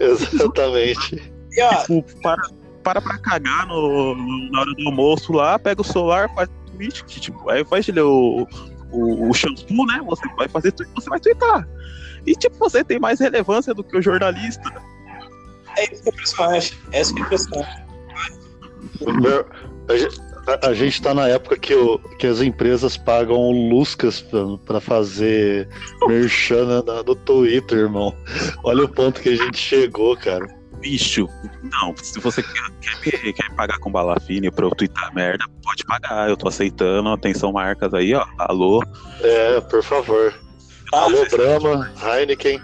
Exatamente. 0.00 1.32
E, 1.52 1.62
ó, 1.62 1.74
Tipo, 1.82 2.04
para, 2.22 2.42
para 2.82 3.00
pra 3.00 3.18
cagar 3.18 3.66
no, 3.66 4.14
no- 4.14 4.50
na 4.50 4.60
hora 4.60 4.72
do 4.74 4.88
almoço 4.88 5.32
lá, 5.32 5.58
pega 5.58 5.80
o 5.80 5.84
celular, 5.84 6.32
faz 6.34 6.48
tweet, 6.76 7.04
que, 7.04 7.20
tipo, 7.20 7.48
aí 7.50 7.64
faz 7.64 7.86
ler 7.88 8.02
o, 8.02 8.46
o, 8.92 9.28
o 9.30 9.34
shampoo, 9.34 9.86
né? 9.86 10.00
Você 10.06 10.28
vai 10.36 10.48
fazer 10.48 10.72
tweet, 10.72 10.90
você 10.94 11.08
vai 11.10 11.20
twittar. 11.20 11.68
E 12.26 12.32
tipo, 12.34 12.56
você 12.58 12.84
tem 12.84 12.98
mais 12.98 13.20
relevância 13.20 13.72
do 13.72 13.82
que 13.84 13.96
o 13.96 14.02
jornalista. 14.02 14.70
é 15.76 15.84
isso 15.92 16.02
que 16.02 16.08
é 16.08 16.12
impressionante. 16.12 16.78
É 16.92 17.00
isso 17.00 17.14
que 17.14 17.20
é 17.20 17.24
impressionante. 17.24 17.84
Meu, 19.20 19.46
a, 20.62 20.68
a- 20.68 20.74
gente 20.74 21.00
tá 21.02 21.12
na 21.14 21.28
época 21.28 21.56
que, 21.58 21.74
o- 21.74 21.98
que 22.18 22.26
as 22.26 22.40
empresas 22.40 22.96
pagam 22.96 23.50
Luscas 23.50 24.20
pra, 24.20 24.40
pra 24.66 24.80
fazer 24.80 25.68
merchan 26.06 26.82
na- 26.82 27.02
no 27.02 27.14
Twitter, 27.14 27.78
irmão. 27.78 28.14
Olha 28.64 28.84
o 28.84 28.88
ponto 28.88 29.20
que 29.20 29.28
a 29.30 29.36
gente 29.36 29.58
chegou, 29.58 30.16
cara. 30.16 30.46
Bicho, 30.80 31.28
não, 31.72 31.92
se 31.96 32.20
você 32.20 32.40
quer, 32.42 32.70
quer, 33.00 33.22
me- 33.24 33.32
quer 33.32 33.50
pagar 33.56 33.78
com 33.78 33.90
bala 33.90 34.18
fine 34.20 34.48
pra 34.50 34.64
eu 34.64 34.70
twittar 34.70 35.12
merda, 35.12 35.44
pode 35.64 35.84
pagar, 35.84 36.28
eu 36.28 36.36
tô 36.36 36.46
aceitando. 36.48 37.08
Atenção, 37.08 37.52
marcas 37.52 37.92
aí, 37.94 38.14
ó. 38.14 38.24
Alô. 38.38 38.80
É, 39.20 39.60
por 39.62 39.82
favor. 39.82 40.32
Alô, 40.92 41.26
Brahma, 41.30 41.92
Heineken. 42.02 42.60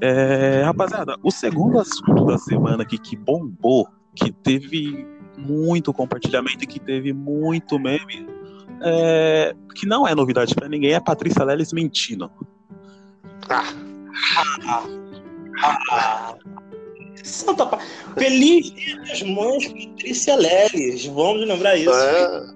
É, 0.00 0.62
rapaziada, 0.62 1.16
o 1.22 1.30
segundo 1.30 1.78
assunto 1.78 2.24
da 2.24 2.38
semana 2.38 2.82
aqui 2.82 2.96
que 2.96 3.16
bombou, 3.16 3.86
que 4.14 4.32
teve 4.32 5.06
muito 5.36 5.92
compartilhamento 5.92 6.64
e 6.64 6.66
que 6.66 6.80
teve 6.80 7.12
muito 7.12 7.78
meme, 7.78 8.26
é, 8.82 9.54
que 9.74 9.86
não 9.86 10.08
é 10.08 10.14
novidade 10.14 10.54
pra 10.54 10.68
ninguém, 10.68 10.92
é 10.92 11.00
Patrícia 11.00 11.44
Leles 11.44 11.72
mentindo. 11.72 12.30
Ah, 13.48 13.74
Santa 17.22 17.66
pa... 17.66 17.78
Feliz 18.16 18.72
Dia 18.72 18.96
das 19.02 19.22
Mães, 19.22 19.68
Patrícia 19.68 20.36
Leles. 20.36 21.06
Vamos 21.06 21.46
lembrar 21.46 21.76
isso. 21.76 21.92
É, 21.92 22.46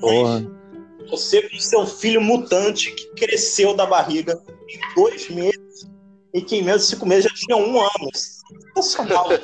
porra. 0.00 0.46
Você 1.10 1.48
com 1.48 1.58
seu 1.58 1.86
filho 1.86 2.20
mutante 2.20 2.90
que 2.92 3.06
cresceu 3.14 3.74
da 3.74 3.84
barriga 3.84 4.40
em 4.68 4.94
dois 4.94 5.28
meses 5.28 5.53
e 6.34 6.42
que 6.42 6.56
em 6.56 6.62
menos 6.62 6.82
de 6.82 6.88
cinco 6.88 7.06
meses 7.06 7.24
já 7.24 7.30
tinha 7.34 7.56
um 7.56 7.80
ano. 7.80 8.10
Sensacional. 8.74 9.28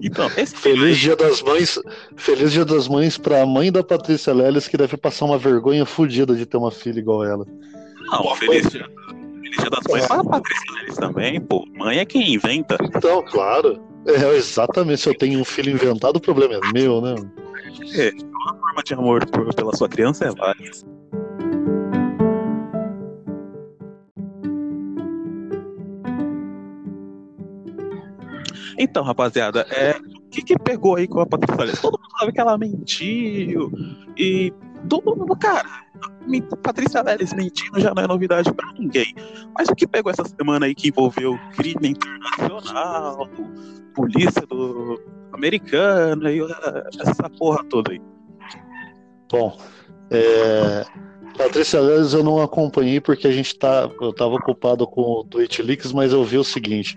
Então, 0.00 0.30
esse 0.36 0.54
Feliz 0.54 0.98
Dia 0.98 1.16
das 1.16 1.40
Mães. 1.42 1.78
Feliz 2.16 2.52
Dia 2.52 2.64
das 2.66 2.86
Mães 2.86 3.16
pra 3.16 3.46
mãe 3.46 3.72
da 3.72 3.82
Patrícia 3.82 4.32
Leles, 4.32 4.68
que 4.68 4.76
deve 4.76 4.96
passar 4.96 5.24
uma 5.24 5.38
vergonha 5.38 5.86
fodida 5.86 6.34
de 6.34 6.44
ter 6.44 6.56
uma 6.58 6.70
filha 6.70 6.98
igual 6.98 7.24
ela. 7.24 7.46
Não, 8.10 8.34
feliz 8.36 8.68
dia, 8.70 8.86
feliz 9.40 9.56
dia 9.58 9.70
das 9.70 9.80
mães 9.90 10.06
para 10.06 10.20
a 10.20 10.24
Patrícia 10.24 10.72
Leles 10.74 10.96
também, 10.96 11.40
pô. 11.40 11.64
Mãe 11.78 11.98
é 11.98 12.04
quem 12.04 12.34
inventa. 12.34 12.76
Então, 12.94 13.24
claro. 13.24 13.82
É, 14.06 14.36
exatamente. 14.36 15.00
Se 15.00 15.08
eu 15.08 15.16
tenho 15.16 15.40
um 15.40 15.44
filho 15.44 15.72
inventado, 15.72 16.16
o 16.16 16.20
problema 16.20 16.54
é 16.54 16.72
meu, 16.74 17.00
né? 17.00 17.14
É, 17.94 18.10
uma 18.10 18.54
forma 18.60 18.82
de 18.84 18.94
amor 18.94 19.26
por- 19.26 19.54
pela 19.54 19.74
sua 19.74 19.88
criança 19.88 20.26
é 20.26 20.30
válida. 20.30 20.70
Então, 28.78 29.02
rapaziada, 29.02 29.66
é, 29.70 29.96
o 29.98 30.28
que, 30.30 30.42
que 30.42 30.58
pegou 30.58 30.96
aí 30.96 31.06
com 31.06 31.20
a 31.20 31.26
Patrícia? 31.26 31.80
Todo 31.80 31.98
mundo 31.98 32.18
sabe 32.18 32.32
que 32.32 32.40
ela 32.40 32.58
mentiu 32.58 33.72
e 34.16 34.52
todo 34.88 35.16
mundo, 35.16 35.36
cara, 35.36 35.86
Patrícia 36.62 37.02
Leles 37.02 37.32
mentindo 37.32 37.80
já 37.80 37.94
não 37.94 38.02
é 38.02 38.06
novidade 38.06 38.52
pra 38.52 38.72
ninguém. 38.78 39.14
Mas 39.56 39.68
o 39.68 39.74
que 39.74 39.86
pegou 39.86 40.10
essa 40.10 40.24
semana 40.24 40.66
aí 40.66 40.74
que 40.74 40.88
envolveu 40.88 41.38
crime 41.56 41.88
internacional, 41.88 43.28
polícia 43.94 44.46
do 44.46 45.00
americana 45.32 46.30
e 46.30 46.42
uh, 46.42 46.48
essa 47.00 47.30
porra 47.30 47.64
toda 47.64 47.92
aí? 47.92 48.00
Bom, 49.30 49.58
é, 50.10 50.84
Patrícia 51.36 51.80
Leles 51.80 52.12
eu 52.12 52.22
não 52.22 52.40
acompanhei 52.40 53.00
porque 53.00 53.26
a 53.26 53.32
gente 53.32 53.58
tá. 53.58 53.90
Eu 54.00 54.12
tava 54.12 54.34
ocupado 54.34 54.86
com 54.86 55.00
o 55.00 55.24
Twitch 55.24 55.58
Leaks, 55.60 55.92
mas 55.92 56.12
eu 56.12 56.24
vi 56.24 56.38
o 56.38 56.44
seguinte. 56.44 56.96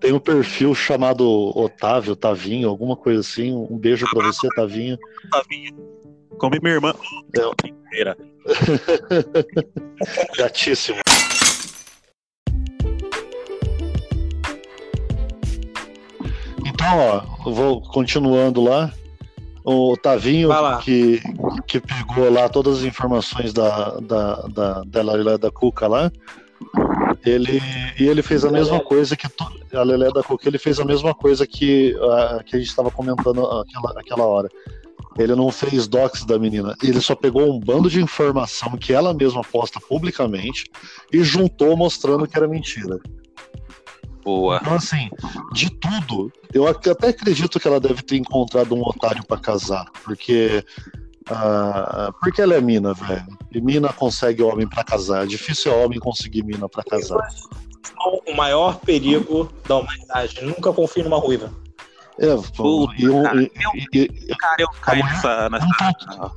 Tem 0.00 0.12
um 0.12 0.18
perfil 0.18 0.74
chamado 0.74 1.24
Otávio, 1.56 2.14
Tavinho, 2.14 2.68
alguma 2.68 2.96
coisa 2.96 3.20
assim. 3.20 3.52
Um 3.52 3.78
beijo 3.78 4.06
pra 4.10 4.26
você, 4.26 4.48
Tavinho. 4.54 4.98
Tavinha. 5.30 5.70
Como 6.38 6.56
minha 6.62 6.74
irmã. 6.74 6.94
É. 7.34 7.68
inteira. 7.68 8.16
Gatíssimo. 10.36 10.98
Então, 16.66 16.98
ó, 16.98 17.48
eu 17.48 17.54
vou 17.54 17.80
continuando 17.80 18.62
lá. 18.62 18.92
O 19.64 19.96
Tavinho, 19.96 20.48
que, 20.84 21.20
que 21.66 21.80
pegou 21.80 22.30
lá 22.30 22.48
todas 22.48 22.78
as 22.78 22.84
informações 22.84 23.52
da, 23.52 23.98
da, 23.98 24.34
da, 24.42 24.82
da 24.84 25.36
da 25.38 25.50
Cuca 25.50 25.88
lá, 25.88 26.12
ele, 27.24 27.60
e 27.98 28.04
ele 28.04 28.22
fez 28.22 28.44
a 28.44 28.50
mesma 28.50 28.80
coisa 28.80 29.16
que 29.16 29.26
a 29.72 29.82
Lelé 29.82 30.10
da 30.10 30.22
Cuca, 30.22 30.48
ele 30.48 30.58
fez 30.58 30.78
a 30.78 30.84
mesma 30.84 31.14
coisa 31.14 31.46
que, 31.46 31.96
a, 32.00 32.42
que 32.44 32.56
a 32.56 32.58
gente 32.58 32.68
estava 32.68 32.90
comentando 32.90 33.46
aquela, 33.46 34.00
aquela 34.00 34.24
hora. 34.24 34.48
Ele 35.18 35.34
não 35.34 35.50
fez 35.50 35.88
docs 35.88 36.24
da 36.24 36.38
menina, 36.38 36.74
ele 36.82 37.00
só 37.00 37.14
pegou 37.14 37.50
um 37.50 37.58
bando 37.58 37.88
de 37.88 38.02
informação 38.02 38.76
que 38.76 38.92
ela 38.92 39.14
mesma 39.14 39.42
posta 39.42 39.80
publicamente 39.80 40.64
e 41.10 41.22
juntou 41.22 41.76
mostrando 41.76 42.26
que 42.26 42.36
era 42.36 42.46
mentira. 42.46 43.00
Boa. 44.22 44.58
Então, 44.60 44.74
assim, 44.74 45.08
de 45.52 45.70
tudo, 45.70 46.32
eu 46.52 46.66
até 46.66 46.90
acredito 46.90 47.60
que 47.60 47.68
ela 47.68 47.78
deve 47.78 48.02
ter 48.02 48.16
encontrado 48.16 48.74
um 48.74 48.82
otário 48.82 49.24
pra 49.24 49.38
casar, 49.38 49.86
porque. 50.02 50.64
Ah, 51.30 52.12
porque 52.20 52.40
ela 52.42 52.54
é 52.54 52.60
mina, 52.60 52.94
velho. 52.94 53.26
E 53.52 53.60
mina 53.60 53.92
consegue 53.92 54.42
homem 54.42 54.68
pra 54.68 54.84
casar. 54.84 55.24
É 55.24 55.26
difícil 55.26 55.72
é 55.72 55.84
homem 55.84 55.98
conseguir 55.98 56.42
mina 56.44 56.68
pra 56.68 56.82
casar. 56.84 57.18
O 58.26 58.34
maior 58.34 58.78
perigo 58.80 59.50
da 59.66 59.76
humanidade. 59.78 60.42
Nunca 60.44 60.72
confie 60.72 61.02
numa 61.02 61.18
ruiva. 61.18 61.50
É, 62.18 62.34
Puta, 62.56 62.94
e, 62.98 63.08
um- 63.10 63.22
cara, 63.22 63.50
Cara, 64.38 64.62
eu 64.62 64.68
caí 64.80 64.98
mulher- 65.02 65.14
nessa. 65.14 65.50
nessa... 65.50 66.32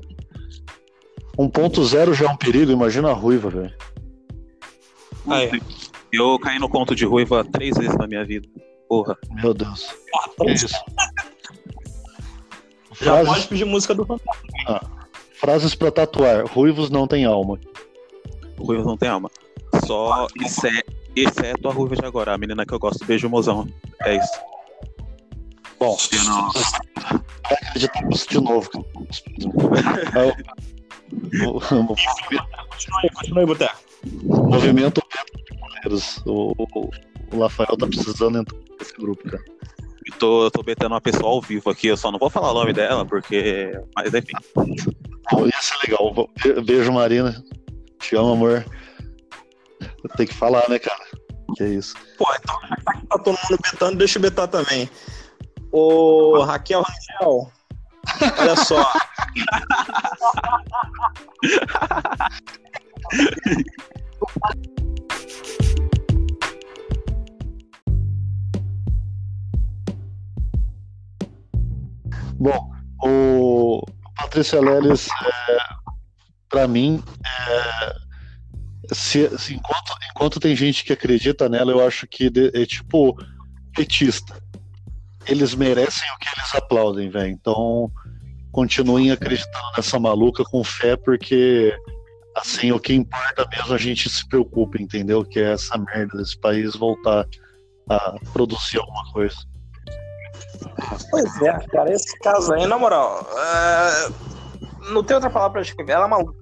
1.0 1.38 2.14
já 2.14 2.26
é 2.26 2.30
um 2.30 2.36
perigo, 2.36 2.72
imagina 2.72 3.10
a 3.10 3.14
ruiva, 3.14 3.50
velho. 3.50 3.74
Aí. 5.28 5.62
Eu 6.12 6.38
caí 6.40 6.58
no 6.60 6.68
conto 6.68 6.96
de 6.96 7.06
ruiva 7.06 7.46
três 7.46 7.78
vezes 7.78 7.96
na 7.98 8.08
minha 8.08 8.26
vida. 8.26 8.48
Porra. 8.88 9.16
Meu 9.32 9.54
Deus. 9.54 9.96
Então, 10.34 10.46
Que 10.48 10.54
isso? 10.54 10.68
Já 13.02 13.12
pode 13.14 13.26
Frases, 13.26 13.46
pedir 13.46 13.66
música 13.66 13.94
do 13.96 14.06
Fantasma. 14.06 14.82
frases 15.40 15.76
pra 15.76 15.92
tatuar. 15.92 16.46
Ruivos 16.46 16.90
não 16.90 17.08
tem 17.08 17.26
alma. 17.26 17.60
Ruiva 18.58 18.84
não 18.84 18.98
tem 18.98 19.08
alma. 19.10 19.30
Só 19.86 20.28
exce- 20.42 20.84
exceto 21.16 21.70
a 21.70 21.72
ruiva 21.72 21.96
de 21.96 22.06
agora, 22.06 22.34
a 22.34 22.38
menina 22.38 22.66
que 22.66 22.74
eu 22.74 22.80
gosto. 22.80 23.06
Beijo, 23.06 23.30
mozão. 23.30 23.68
É 24.04 24.16
isso. 24.18 24.40
Bom, 25.80 25.96
Eu 26.12 26.24
não- 26.26 26.52
vai 26.52 27.58
acreditar 27.68 28.02
nisso 28.04 28.28
de 28.30 28.42
novo. 28.42 28.70
cara. 28.70 28.86
É 33.04 33.10
continua 33.10 33.40
aí, 33.42 33.46
Boteco. 33.46 33.76
Movimento 34.24 35.02
Pedro 35.08 35.44
de 35.46 35.58
Goleiros. 35.60 36.18
O, 36.26 36.54
o, 36.58 36.90
o 37.36 37.42
Rafael 37.42 37.78
tá 37.78 37.88
precisando 37.88 38.38
entrar 38.40 38.58
nesse 38.80 38.94
grupo, 38.94 39.24
cara. 39.30 39.44
Eu 40.10 40.18
tô, 40.18 40.52
tô 40.52 40.64
betendo 40.64 40.94
uma 40.94 41.02
pessoa 41.02 41.30
ao 41.30 41.42
vivo 41.42 41.70
aqui. 41.70 41.88
Eu 41.88 41.98
só 41.98 42.12
não 42.12 42.18
vou 42.18 42.30
falar 42.30 42.52
o 42.52 42.54
nome 42.56 42.74
dela, 42.74 43.06
porque. 43.06 43.72
Mas 43.96 44.14
enfim. 44.14 44.34
Bom, 45.32 45.46
ia 45.46 45.62
ser 45.62 45.78
legal. 45.84 46.30
Beijo, 46.66 46.92
Marina. 46.92 47.44
Te 48.00 48.16
amo, 48.16 48.34
amor. 48.34 48.66
Tem 50.18 50.26
que 50.26 50.34
falar, 50.34 50.68
né, 50.68 50.80
cara? 50.80 51.04
Que 51.56 51.64
é 51.64 51.68
isso. 51.70 51.96
Pô, 52.18 52.26
então 52.36 52.60
tá 53.10 53.18
todo 53.20 53.38
mundo 53.38 53.60
betando, 53.62 53.98
deixa 53.98 54.18
eu 54.18 54.22
betar 54.24 54.48
também. 54.48 54.90
Ô, 55.72 56.42
Raquel 56.44 56.82
Rangel, 56.82 57.52
olha 58.40 58.56
só. 58.56 58.92
Bom, 72.40 72.72
o 73.04 73.84
Patrícia 74.16 74.62
Leles, 74.62 75.08
é, 75.08 75.58
pra 76.50 76.68
mim, 76.68 77.04
é, 77.26 77.96
se, 78.94 79.38
se 79.38 79.54
enquanto, 79.54 79.94
enquanto 80.12 80.40
tem 80.40 80.56
gente 80.56 80.84
que 80.84 80.94
acredita 80.94 81.50
nela, 81.50 81.72
eu 81.72 81.86
acho 81.86 82.08
que 82.08 82.30
de- 82.30 82.52
é 82.54 82.66
tipo 82.66 83.16
petista. 83.76 84.42
Eles 85.28 85.54
merecem 85.54 86.10
o 86.16 86.18
que 86.18 86.28
eles 86.36 86.56
aplaudem, 86.56 87.10
velho. 87.10 87.30
Então, 87.30 87.92
continuem 88.52 89.12
acreditando 89.12 89.72
nessa 89.76 90.00
maluca 90.00 90.44
com 90.44 90.64
fé, 90.64 90.96
porque 90.96 91.78
assim, 92.36 92.72
o 92.72 92.80
que 92.80 92.94
importa 92.94 93.48
mesmo 93.52 93.74
é 93.74 93.76
a 93.76 93.80
gente 93.80 94.10
se 94.10 94.28
preocupa, 94.28 94.82
entendeu? 94.82 95.26
Que 95.26 95.40
é 95.40 95.52
essa 95.52 95.78
merda 95.78 96.18
desse 96.18 96.40
país 96.40 96.74
voltar 96.76 97.28
a 97.90 98.16
produzir 98.32 98.78
alguma 98.80 99.12
coisa. 99.12 99.36
Pois 101.12 101.42
é, 101.42 101.54
cara, 101.68 101.92
esse 101.94 102.18
caso 102.20 102.54
aí, 102.54 102.66
na 102.68 102.78
moral, 102.78 103.26
é, 103.38 104.10
não 104.92 105.04
tem 105.04 105.16
outra 105.16 105.30
palavra 105.30 105.54
pra 105.54 105.62
descrever. 105.62 105.94
Ela 105.94 106.06
é 106.06 106.08
maluca. 106.10 106.34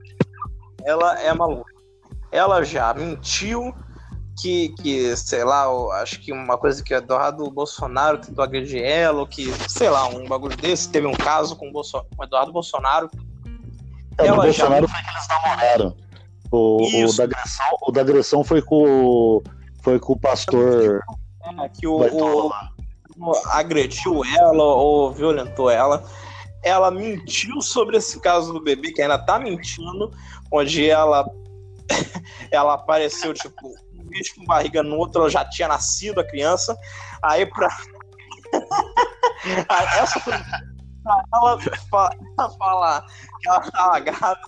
Ela 0.86 1.20
é 1.22 1.34
maluca. 1.34 1.72
Ela 2.32 2.64
já 2.64 2.94
mentiu 2.94 3.74
que, 4.40 4.70
que 4.82 5.16
sei 5.18 5.44
lá, 5.44 5.66
acho 6.02 6.20
que 6.22 6.32
uma 6.32 6.58
coisa 6.58 6.84
que 6.84 6.94
o 6.94 6.98
Eduardo 6.98 7.50
Bolsonaro 7.50 8.20
tentou 8.20 8.44
agredir 8.44 8.84
ela, 8.84 9.20
ou 9.22 9.28
que, 9.28 9.52
sei 9.70 9.90
lá, 9.90 10.08
um 10.08 10.26
bagulho 10.28 10.56
desse. 10.58 10.90
Teve 10.90 11.08
um 11.08 11.14
caso 11.16 11.56
com 11.56 11.70
o, 11.70 11.72
Bolso- 11.72 12.06
com 12.16 12.22
o 12.22 12.26
Eduardo 12.26 12.52
Bolsonaro. 12.52 13.10
É, 14.18 14.24
o 14.24 14.26
Ela 14.26 14.52
já- 14.52 14.66
Bolsonaro 14.68 14.88
foi 14.88 15.02
que 15.02 15.10
eles 15.10 15.28
namoraram. 15.28 15.96
O, 16.52 16.78
o 17.10 17.14
da 17.18 17.24
agressão, 17.26 17.66
o 17.82 17.92
da 17.92 18.02
agressão 18.02 18.44
foi 18.44 18.62
com, 18.62 18.84
o- 18.86 19.44
foi 19.84 20.00
com 20.00 20.14
o 20.14 20.20
pastor 20.20 21.02
é, 21.64 21.70
que 21.70 21.86
o, 21.88 21.98
o. 21.98 22.52
agrediu 23.52 24.24
ela 24.26 24.64
ou 24.64 25.12
violentou 25.12 25.70
ela. 25.70 26.04
Ela 26.64 26.92
mentiu 26.92 27.62
sobre 27.62 27.98
esse 27.98 28.20
caso 28.20 28.52
do 28.52 28.62
bebê, 28.62 28.92
que 28.92 29.02
ainda 29.02 29.18
tá 29.18 29.40
mentindo, 29.40 30.12
onde 30.52 30.90
ela 30.90 31.26
ela 32.52 32.74
apareceu, 32.74 33.34
tipo, 33.34 33.68
um 33.94 34.04
mês 34.10 34.32
com 34.34 34.44
barriga 34.46 34.84
no 34.84 34.98
outro, 34.98 35.22
ela 35.22 35.30
já 35.30 35.46
tinha 35.46 35.68
nascido 35.68 36.20
a 36.20 36.24
criança. 36.28 36.76
Aí 37.24 37.46
pra. 37.46 37.70
Essa 40.02 40.20
foi. 40.20 40.34
ela, 40.34 41.60
fa- 41.90 42.10
ela 42.38 42.50
falar 42.58 43.06
que 43.42 43.48
ela 43.50 43.72
tava 43.72 44.00
grávida, 44.00 44.42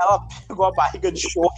ela 0.00 0.26
pegou 0.46 0.66
a 0.66 0.72
barriga 0.72 1.10
de 1.12 1.30
choro. 1.30 1.50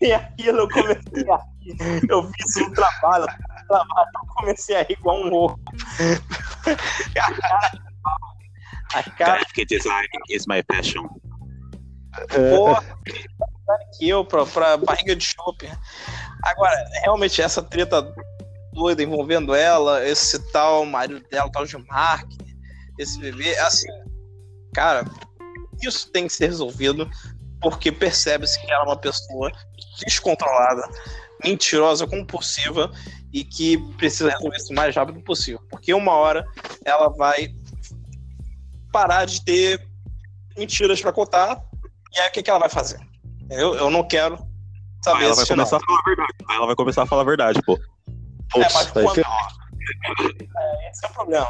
falei 0.00 0.12
aquilo, 0.14 0.58
eu 0.60 0.68
comecei 0.68 1.30
a. 1.30 1.40
Eu 2.08 2.30
fiz 2.32 2.56
um 2.56 2.72
trabalho, 2.72 3.26
eu 3.70 4.34
comecei 4.36 4.76
a 4.76 4.82
rir 4.82 4.96
igual 4.98 5.20
um 5.20 5.28
louco. 5.28 5.60
A 8.94 9.02
cara, 9.02 9.42
a 9.42 9.44
cara 9.44 9.66
design 9.68 10.08
is 10.30 10.46
my 10.46 10.62
passion. 10.62 11.06
porra, 12.34 12.82
que 13.98 14.08
eu 14.08 14.24
pra, 14.24 14.46
pra 14.46 14.78
barriga 14.78 15.14
de 15.14 15.26
chope. 15.26 15.70
Agora, 16.42 16.74
realmente, 17.02 17.42
essa 17.42 17.62
treta 17.62 18.14
doida 18.72 19.02
envolvendo 19.02 19.54
ela, 19.54 20.06
esse 20.06 20.38
tal 20.52 20.86
marido 20.86 21.20
dela, 21.28 21.50
tal 21.50 21.66
de 21.66 21.76
Mark, 21.86 22.26
esse 22.98 23.18
bebê, 23.18 23.58
assim, 23.58 23.88
cara, 24.72 25.04
isso 25.82 26.10
tem 26.10 26.26
que 26.26 26.32
ser 26.32 26.46
resolvido 26.46 27.08
porque 27.60 27.90
percebe-se 27.90 28.60
que 28.60 28.70
ela 28.70 28.84
é 28.84 28.86
uma 28.86 28.96
pessoa 28.96 29.50
descontrolada, 30.04 30.82
mentirosa, 31.44 32.06
compulsiva 32.06 32.90
e 33.32 33.44
que 33.44 33.76
precisa 33.94 34.30
resolver 34.30 34.56
isso 34.56 34.72
o 34.72 34.76
mais 34.76 34.94
rápido 34.94 35.20
possível. 35.20 35.60
Porque 35.70 35.92
uma 35.94 36.12
hora 36.12 36.46
ela 36.84 37.08
vai 37.08 37.54
parar 38.92 39.24
de 39.24 39.44
ter 39.44 39.86
mentiras 40.56 41.00
pra 41.00 41.12
contar 41.12 41.62
e 42.14 42.20
aí 42.20 42.28
o 42.28 42.32
que, 42.32 42.42
que 42.42 42.50
ela 42.50 42.58
vai 42.58 42.68
fazer? 42.68 42.98
Eu, 43.50 43.74
eu 43.74 43.90
não 43.90 44.06
quero 44.06 44.38
saber 45.04 45.24
ela 45.24 45.34
vai 45.34 45.46
começar 45.46 45.76
a 45.76 45.80
falar 45.80 45.98
a 45.98 46.02
verdade. 46.04 46.34
Ela 46.50 46.66
vai 46.66 46.74
começar 46.76 47.02
a 47.02 47.06
falar 47.06 47.22
a 47.22 47.24
verdade, 47.24 47.62
pô. 47.62 47.78
É, 48.56 48.72
mas 48.72 48.90
quando- 48.90 49.14
ferrou. 49.14 49.34
É, 50.56 50.90
esse 50.90 51.06
é 51.06 51.08
o 51.08 51.12
problema. 51.12 51.48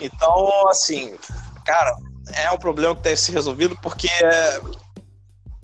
Então, 0.00 0.68
assim, 0.68 1.16
cara, 1.64 1.96
é 2.34 2.50
um 2.50 2.58
problema 2.58 2.94
que 2.96 3.02
deve 3.02 3.16
ser 3.16 3.32
resolvido 3.32 3.76
porque. 3.82 4.08
é, 4.08 4.60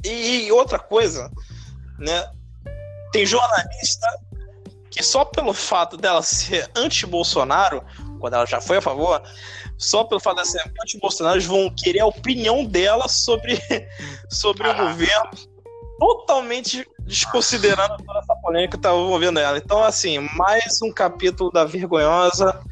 e 0.04 0.52
outra 0.52 0.78
coisa, 0.78 1.30
né? 1.98 2.30
Tem 3.14 3.24
jornalista 3.24 4.08
que 4.90 5.00
só 5.00 5.24
pelo 5.24 5.54
fato 5.54 5.96
dela 5.96 6.20
ser 6.20 6.68
anti-Bolsonaro, 6.74 7.80
quando 8.18 8.34
ela 8.34 8.44
já 8.44 8.60
foi 8.60 8.78
a 8.78 8.80
favor, 8.80 9.22
só 9.78 10.02
pelo 10.02 10.18
fato 10.18 10.34
dela 10.34 10.46
ser 10.48 10.60
anti-Bolsonaro, 10.82 11.36
eles 11.36 11.46
vão 11.46 11.70
querer 11.70 12.00
a 12.00 12.06
opinião 12.06 12.64
dela 12.64 13.06
sobre, 13.06 13.56
sobre 14.28 14.66
o 14.66 14.74
governo, 14.74 15.30
totalmente 16.00 16.84
desconsiderando 17.02 17.98
toda 18.04 18.18
essa 18.18 18.34
polêmica 18.34 18.76
que 18.76 18.82
tá 18.82 18.88
envolvendo 18.88 19.38
ela. 19.38 19.58
Então, 19.58 19.84
assim, 19.84 20.18
mais 20.34 20.82
um 20.82 20.90
capítulo 20.90 21.52
da 21.52 21.64
vergonhosa 21.64 22.64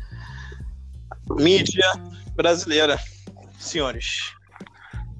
mídia 1.36 1.88
brasileira, 2.34 2.98
senhores. 3.60 4.32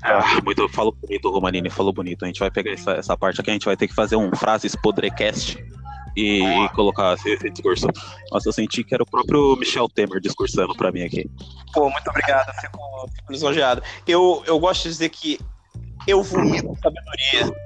Ah, 0.03 0.41
muito, 0.45 0.69
falou 0.69 0.97
bonito, 1.01 1.31
Romanini, 1.31 1.71
falou 1.71 1.93
bonito. 1.93 2.25
A 2.25 2.27
gente 2.27 2.41
vai 2.41 2.51
pegar 2.51 2.73
essa, 2.73 2.93
essa 2.93 3.17
parte 3.17 3.41
aqui, 3.41 3.51
a 3.51 3.53
gente 3.53 3.65
vai 3.67 3.77
ter 3.77 3.87
que 3.87 3.95
fazer 3.95 4.17
um 4.17 4.35
frases 4.35 4.75
podrecast 4.75 5.57
e, 6.17 6.43
e 6.43 6.69
colocar 6.71 7.15
esse, 7.15 7.31
esse 7.31 7.51
discurso. 7.51 7.87
Nossa, 8.33 8.49
eu 8.49 8.53
senti 8.53 8.83
que 8.83 8.95
era 8.95 9.03
o 9.03 9.07
próprio 9.07 9.55
Michel 9.57 9.89
Temer 9.89 10.21
discursando 10.21 10.75
pra 10.75 10.91
mim 10.91 11.03
aqui. 11.03 11.31
Pô, 11.73 11.89
muito 11.89 12.09
obrigado, 12.11 12.53
fico, 12.61 12.79
fico 13.15 13.33
lisonjeado. 13.33 13.83
Eu, 14.07 14.43
eu 14.47 14.59
gosto 14.59 14.83
de 14.83 14.89
dizer 14.89 15.09
que 15.09 15.39
eu 16.07 16.21
vomito 16.23 16.77
sabedoria. 16.83 17.57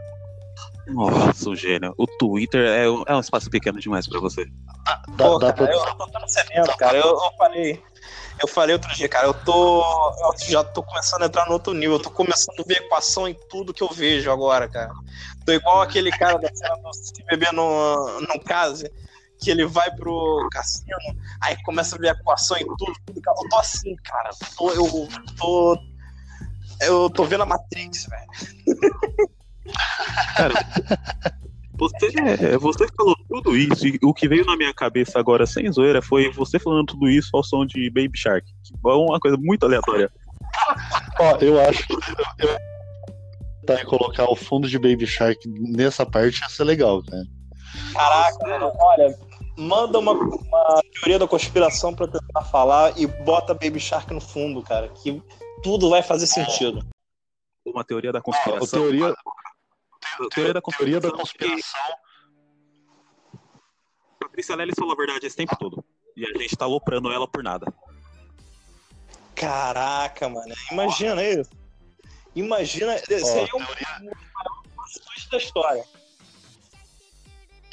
Nossa, 0.89 1.51
o 1.51 1.57
gênio. 1.57 1.93
O 1.99 2.07
Twitter 2.07 2.65
é, 2.65 2.89
um- 2.89 3.03
é 3.09 3.17
um 3.17 3.21
espaço 3.21 3.51
pequeno 3.51 3.81
demais 3.81 4.07
pra 4.07 4.21
você. 4.21 4.45
Dá, 4.85 5.27
Pô, 5.27 5.39
dá 5.39 5.53
cara, 5.53 5.67
pra- 5.69 5.75
eu, 5.75 5.97
tô 5.97 6.29
cemento, 6.29 6.77
cara. 6.77 6.97
Eu, 6.99 7.07
eu 7.09 7.31
falei. 7.37 7.83
Eu 8.41 8.47
falei 8.49 8.75
outro 8.75 8.95
dia, 8.95 9.09
cara, 9.09 9.27
eu 9.27 9.35
tô. 9.35 9.83
Eu 9.83 10.35
já 10.51 10.63
tô 10.63 10.83
começando 10.83 11.23
a 11.23 11.27
entrar 11.27 11.47
no 11.47 11.53
outro 11.53 11.73
nível. 11.73 11.97
Eu 11.97 12.03
tô 12.03 12.11
começando 12.11 12.61
a 12.61 12.63
ver 12.63 12.79
equação 12.79 13.27
em 13.27 13.35
tudo 13.49 13.73
que 13.73 13.83
eu 13.83 13.89
vejo 13.89 14.31
agora, 14.31 14.69
cara. 14.69 14.93
Tô 15.45 15.53
igual 15.53 15.81
aquele 15.81 16.11
cara 16.11 16.39
da 16.39 16.49
cena 16.55 16.77
do 16.77 16.93
Se 16.93 17.25
Beber 17.25 17.53
no, 17.53 18.21
no 18.21 18.41
Case, 18.41 18.91
que 19.39 19.51
ele 19.51 19.65
vai 19.65 19.91
pro 19.95 20.49
cassino, 20.51 20.97
aí 21.41 21.57
começa 21.63 21.97
a 21.97 21.99
ver 21.99 22.09
equação 22.09 22.57
em 22.59 22.67
tudo. 22.77 22.93
cara. 23.23 23.39
Eu 23.43 23.49
tô 23.49 23.57
assim, 23.57 23.97
cara. 24.05 24.31
Tô, 24.57 24.71
eu 24.71 25.09
tô. 25.37 25.79
Eu 26.83 27.09
tô 27.09 27.25
vendo 27.25 27.43
a 27.43 27.47
Matrix, 27.47 28.07
velho. 28.07 28.27
Você, 31.79 32.07
é, 32.19 32.57
você 32.59 32.87
falou 32.97 33.15
tudo 33.29 33.57
isso, 33.57 33.87
e 33.87 33.99
o 34.03 34.15
que 34.15 34.29
veio 34.29 34.45
na 34.47 34.57
minha 34.57 34.73
cabeça 34.73 35.19
agora, 35.19 35.47
sem 35.47 35.71
zoeira, 35.71 36.01
foi 36.01 36.31
você 36.31 36.59
falando 36.59 36.87
tudo 36.87 37.09
isso 37.09 37.31
ao 37.35 37.45
som 37.45 37.67
de 37.67 37.91
Baby 37.91 38.17
Shark. 38.17 38.47
Que 38.65 38.75
é 38.89 38.93
uma 38.93 39.21
coisa 39.21 39.37
muito 39.37 39.65
aleatória. 39.65 40.11
Ó, 41.21 41.37
eu 41.41 41.61
acho 41.61 41.87
que 41.87 41.93
eu, 41.93 42.57
tá, 43.67 43.85
colocar 43.85 44.31
o 44.31 44.37
fundo 44.37 44.69
de 44.69 44.79
Baby 44.79 45.07
Shark 45.07 45.39
nessa 45.47 46.07
parte 46.07 46.41
ia 46.41 46.49
ser 46.49 46.65
legal, 46.65 47.03
né? 47.11 47.25
Caraca, 47.93 48.73
olha, 48.79 49.19
manda 49.57 49.99
uma, 49.99 50.13
uma 50.13 50.83
teoria 50.95 51.19
da 51.19 51.27
conspiração 51.27 51.95
pra 51.95 52.07
tentar 52.07 52.43
falar 52.45 52.99
e 52.99 53.07
bota 53.07 53.53
Baby 53.55 53.81
Shark 53.81 54.13
no 54.15 54.21
fundo, 54.21 54.63
cara, 54.63 54.89
que 54.89 55.23
tudo 55.63 55.91
vai 55.91 56.03
fazer 56.03 56.27
sentido. 56.27 56.87
Uma 57.67 57.85
teoria 57.85 58.13
da 58.13 58.21
A 58.21 58.23
conspiração. 58.23 58.81
teoria, 58.81 59.09
A 59.09 59.36
teoria 60.31 60.53
da 60.55 60.61
teoria 60.61 61.01
da 61.01 61.11
conspiração. 61.11 61.57
conspiração. 61.57 61.97
que 64.19 64.27
Patrícia 64.27 64.57
Lelis 64.57 64.75
falou 64.79 64.93
a 64.95 64.97
verdade 64.97 65.27
esse 65.27 65.37
tempo 65.37 65.57
todo. 65.59 65.85
E 66.17 66.25
a 66.25 66.39
gente 66.39 66.57
tá 66.57 66.65
aloprando 66.65 67.11
ela 67.13 67.29
por 67.29 67.43
nada. 67.43 67.67
Caraca, 69.35 70.29
mano, 70.29 70.55
imagina 70.73 71.23
isso. 71.23 71.51
Imagina, 72.35 72.99
seria 72.99 73.49
um 73.55 73.65
twist 73.65 75.31
da 75.31 75.37
história. 75.39 75.85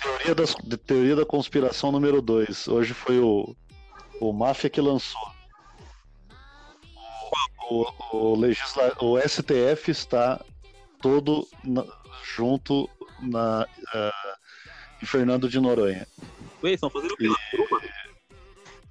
Teoria, 0.02 0.36
das, 0.36 0.56
de- 0.56 0.78
teoria 0.78 1.16
da 1.16 1.26
conspiração 1.26 1.92
número 1.92 2.22
2. 2.22 2.68
Hoje 2.68 2.94
foi 2.94 3.20
o, 3.20 3.56
o 4.20 4.34
Máfia 4.34 4.70
que 4.70 4.82
lançou. 4.82 5.22
O, 7.70 7.86
o, 8.18 8.36
legisla, 8.36 8.94
o 9.02 9.18
STF 9.20 9.90
está 9.92 10.44
todo 11.02 11.48
na- 11.64 11.86
junto 12.24 12.90
na, 13.22 13.66
ah, 13.94 14.36
em 15.02 15.06
Fernando 15.06 15.50
de 15.50 15.60
Noronha. 15.60 16.08
Ué, 16.64 16.72
estão 16.72 16.90
fazendo 16.90 17.14
o? 17.14 17.74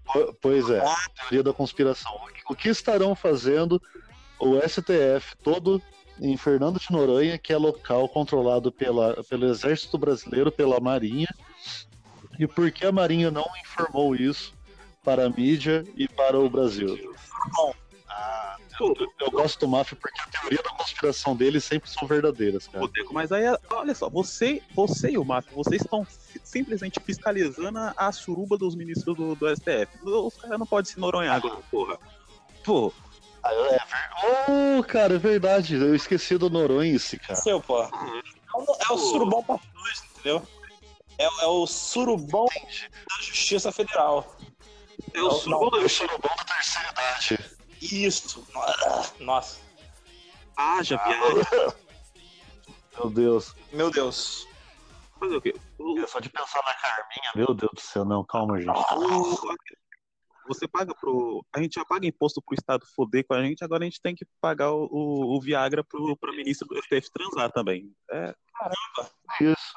Po- 0.04 0.36
Pois 0.42 0.68
é, 0.68 0.82
teoria 1.20 1.42
da 1.42 1.52
conspiração. 1.52 2.12
O 2.48 2.54
que- 2.54 2.62
que 2.62 2.68
estarão 2.68 3.14
fazendo 3.14 3.80
o 4.38 4.58
STF 4.58 5.36
todo 5.42 5.80
em 6.20 6.36
Fernando 6.36 6.78
de 6.78 6.90
Noronha, 6.90 7.38
que 7.38 7.52
é 7.52 7.56
local 7.56 8.08
controlado 8.08 8.70
pela, 8.70 9.22
pelo 9.24 9.46
Exército 9.46 9.96
Brasileiro, 9.96 10.52
pela 10.52 10.78
Marinha, 10.80 11.28
e 12.38 12.46
por 12.46 12.70
que 12.70 12.84
a 12.84 12.92
Marinha 12.92 13.30
não 13.30 13.46
informou 13.62 14.14
isso 14.14 14.52
para 15.02 15.26
a 15.26 15.30
mídia 15.30 15.84
e 15.96 16.06
para 16.08 16.38
o 16.38 16.48
Brasil? 16.50 17.14
Ah, 18.08 18.56
eu, 18.82 19.12
eu 19.20 19.30
gosto 19.30 19.60
do 19.60 19.68
Máfia 19.68 19.96
porque 20.00 20.20
a 20.20 20.26
teoria 20.40 20.62
da 20.62 20.70
conspiração 20.70 21.34
deles 21.36 21.64
sempre 21.64 21.88
são 21.90 22.06
verdadeiras, 22.08 22.66
cara. 22.68 22.88
Mas 23.12 23.30
aí, 23.32 23.44
olha 23.70 23.94
só, 23.94 24.08
você, 24.08 24.62
você 24.74 25.10
e 25.10 25.18
o 25.18 25.24
Mafia, 25.24 25.52
vocês 25.54 25.82
estão 25.82 26.06
simplesmente 26.44 26.98
fiscalizando 27.00 27.78
a- 27.96 28.12
suruba 28.12 28.56
dos 28.58 28.74
ministros 28.74 29.16
do, 29.16 29.34
do 29.34 29.48
STF. 29.48 29.88
Os 30.04 30.36
caras 30.36 30.58
não 30.58 30.66
podem 30.66 30.90
se 30.92 30.98
noronhar 31.00 31.36
agora, 31.36 31.60
porra. 31.70 31.98
Pô, 32.64 32.92
é. 33.44 33.78
Oh, 34.48 34.82
cara, 34.84 35.14
é 35.14 35.18
verdade. 35.18 35.74
Eu 35.74 35.94
esqueci 35.94 36.36
do 36.38 36.48
Noronha 36.48 36.94
esse, 36.94 37.18
cara. 37.18 37.34
Seu, 37.36 37.60
pô. 37.60 37.82
É 37.82 37.88
o, 38.54 38.76
é 38.88 38.92
o 38.92 38.98
surubão 38.98 39.42
parte 39.42 39.66
2, 39.74 40.04
entendeu? 40.12 40.46
É, 41.18 41.24
é 41.24 41.46
o 41.46 41.66
surubão 41.66 42.46
da 42.46 43.22
Justiça 43.22 43.72
Federal. 43.72 44.36
é 45.12 45.20
o 45.20 45.24
Não, 45.24 45.30
suruba 45.32 45.76
É 45.76 45.80
da 45.80 45.86
o 45.86 45.88
surubão 45.88 46.36
da 46.36 46.44
terceira 46.44 46.90
idade. 46.90 47.38
Isso. 47.90 48.46
Nossa. 49.20 49.60
Haja 50.56 50.96
viagem. 50.96 51.42
Meu 52.98 53.10
Deus. 53.10 53.54
Meu 53.72 53.90
Deus. 53.90 54.46
Fazer 55.18 55.36
o 55.36 55.40
quê? 55.40 55.54
O- 55.78 55.98
É 55.98 56.06
só 56.06 56.20
de 56.20 56.28
pensar 56.28 56.62
na 56.64 56.74
Carminha, 56.74 57.30
meu 57.34 57.54
Deus 57.54 57.72
do 57.74 57.80
céu, 57.80 58.04
não, 58.04 58.24
calma, 58.24 58.58
gente. 58.60 58.72
você 60.46 60.66
paga 60.68 60.94
pro. 60.94 61.44
A 61.54 61.60
gente 61.60 61.74
já 61.74 61.84
paga 61.84 62.06
imposto 62.06 62.42
pro 62.42 62.54
Estado 62.54 62.84
foder 62.94 63.24
com 63.26 63.34
a 63.34 63.42
gente, 63.42 63.62
agora 63.64 63.84
a 63.84 63.86
gente 63.86 64.00
tem 64.00 64.14
que 64.14 64.26
pagar 64.40 64.72
o, 64.72 64.88
o, 64.90 65.36
o 65.36 65.40
Viagra 65.40 65.82
pro, 65.84 66.16
pro 66.16 66.34
ministro 66.34 66.66
do 66.68 66.76
STF 66.82 67.10
transar 67.12 67.50
também. 67.52 67.94
É, 68.10 68.34
Isso. 69.40 69.72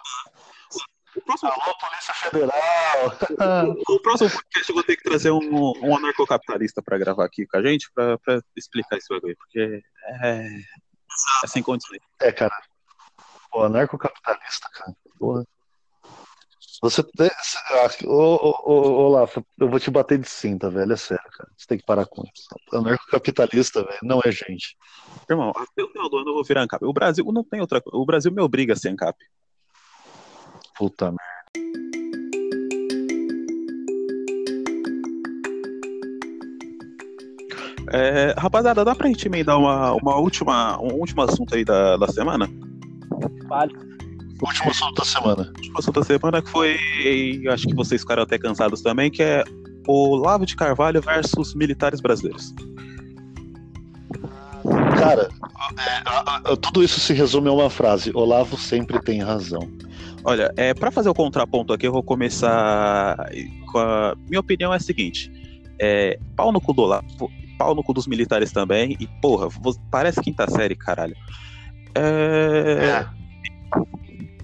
O, 1.15 1.21
próximo, 1.21 1.51
Alô, 1.51 1.77
Polícia 1.77 2.13
Federal! 2.13 3.77
o 3.89 3.99
próximo 3.99 4.29
podcast 4.29 4.69
eu 4.69 4.75
vou 4.75 4.83
ter 4.83 4.95
que 4.95 5.03
trazer 5.03 5.31
um, 5.31 5.73
um 5.81 5.95
anarcocapitalista 5.95 6.81
pra 6.81 6.97
gravar 6.97 7.25
aqui 7.25 7.45
com 7.45 7.57
a 7.57 7.61
gente, 7.63 7.89
pra, 7.93 8.17
pra 8.19 8.39
explicar 8.55 8.97
isso 8.97 9.13
aí, 9.13 9.35
porque 9.35 9.81
é, 10.23 10.47
é 11.43 11.47
sem 11.47 11.63
condições. 11.63 11.99
É, 12.21 12.31
cara. 12.31 12.55
Pô, 13.51 13.63
anarcocapitalista, 13.63 14.67
cara. 14.73 14.93
Porra. 15.17 15.45
Você. 16.81 17.01
tem- 17.03 17.29
ah, 17.71 17.89
Ô, 18.05 18.35
ô, 18.65 19.05
ô, 19.05 19.09
Lafa, 19.09 19.43
eu 19.59 19.69
vou 19.69 19.79
te 19.79 19.89
bater 19.89 20.19
de 20.19 20.27
cinta, 20.29 20.69
velho. 20.69 20.91
É 20.91 20.97
sério, 20.97 21.23
cara. 21.31 21.49
Você 21.57 21.65
tem 21.67 21.77
que 21.77 21.85
parar 21.85 22.05
com 22.05 22.21
isso. 22.23 22.47
Anarcocapitalista, 22.73 23.83
velho, 23.83 23.99
não 24.03 24.21
é 24.23 24.31
gente. 24.31 24.75
Irmão, 25.29 25.51
até 25.55 25.83
o 25.83 25.87
final 25.89 26.09
do 26.09 26.17
ano 26.17 26.29
eu 26.29 26.33
vou 26.35 26.43
virar 26.43 26.63
ANCAP. 26.63 26.83
O 26.85 26.93
Brasil 26.93 27.25
não 27.31 27.43
tem 27.43 27.61
outra 27.61 27.81
coisa. 27.81 27.97
O 27.97 28.05
Brasil 28.05 28.31
me 28.31 28.41
obriga 28.41 28.73
a 28.73 28.75
ser 28.75 28.89
ANCAP. 28.89 29.17
Puta 30.77 31.05
merda. 31.05 31.35
É, 37.93 38.33
rapaziada, 38.37 38.83
dá 38.83 38.93
pra 38.93 39.07
gente 39.07 39.25
emendar 39.27 39.57
uma, 39.57 39.93
uma 39.93 40.15
última, 40.17 40.77
um 40.81 40.95
último 40.95 41.21
assunto 41.21 41.55
aí 41.55 41.63
da, 41.63 41.95
da 41.97 42.07
semana? 42.07 42.49
Vale. 43.47 43.73
Último 44.41 44.69
assunto 44.69 44.95
da 44.95 45.05
semana. 45.05 45.43
O 45.43 45.47
último 45.47 45.79
assunto 45.79 45.99
da 45.99 46.05
semana 46.05 46.41
que 46.41 46.49
foi, 46.49 46.77
acho 47.49 47.67
que 47.67 47.75
vocês 47.75 48.01
ficaram 48.01 48.23
até 48.23 48.37
cansados 48.37 48.81
também, 48.81 49.09
que 49.09 49.23
é 49.23 49.43
o 49.87 50.15
Lavo 50.15 50.45
de 50.45 50.55
Carvalho 50.55 51.01
versus 51.01 51.53
militares 51.55 52.01
brasileiros. 52.01 52.53
Cara, 54.97 55.29
é, 55.77 56.01
a- 56.05 56.41
a- 56.53 56.57
tudo 56.57 56.83
isso 56.83 56.99
se 56.99 57.13
resume 57.13 57.49
a 57.49 57.51
uma 57.53 57.69
frase: 57.69 58.11
Olavo 58.13 58.57
sempre 58.57 58.99
tem 58.99 59.21
razão. 59.21 59.69
Olha, 60.23 60.51
é, 60.57 60.73
para 60.73 60.91
fazer 60.91 61.09
o 61.09 61.13
contraponto 61.13 61.73
aqui, 61.73 61.85
eu 61.87 61.91
vou 61.91 62.03
começar 62.03 63.15
com 63.71 63.77
a. 63.79 64.15
Minha 64.27 64.39
opinião 64.39 64.73
é 64.73 64.77
a 64.77 64.79
seguinte: 64.79 65.31
é, 65.79 66.17
pau 66.35 66.51
no 66.51 66.59
cu 66.61 66.73
do 66.73 66.83
Olavo, 66.83 67.29
pau 67.57 67.75
no 67.75 67.83
cu 67.83 67.93
dos 67.93 68.07
militares 68.07 68.51
também, 68.51 68.95
e 68.99 69.07
porra, 69.21 69.47
parece 69.91 70.21
quinta 70.21 70.49
série, 70.49 70.75
caralho. 70.75 71.15
É, 71.95 73.05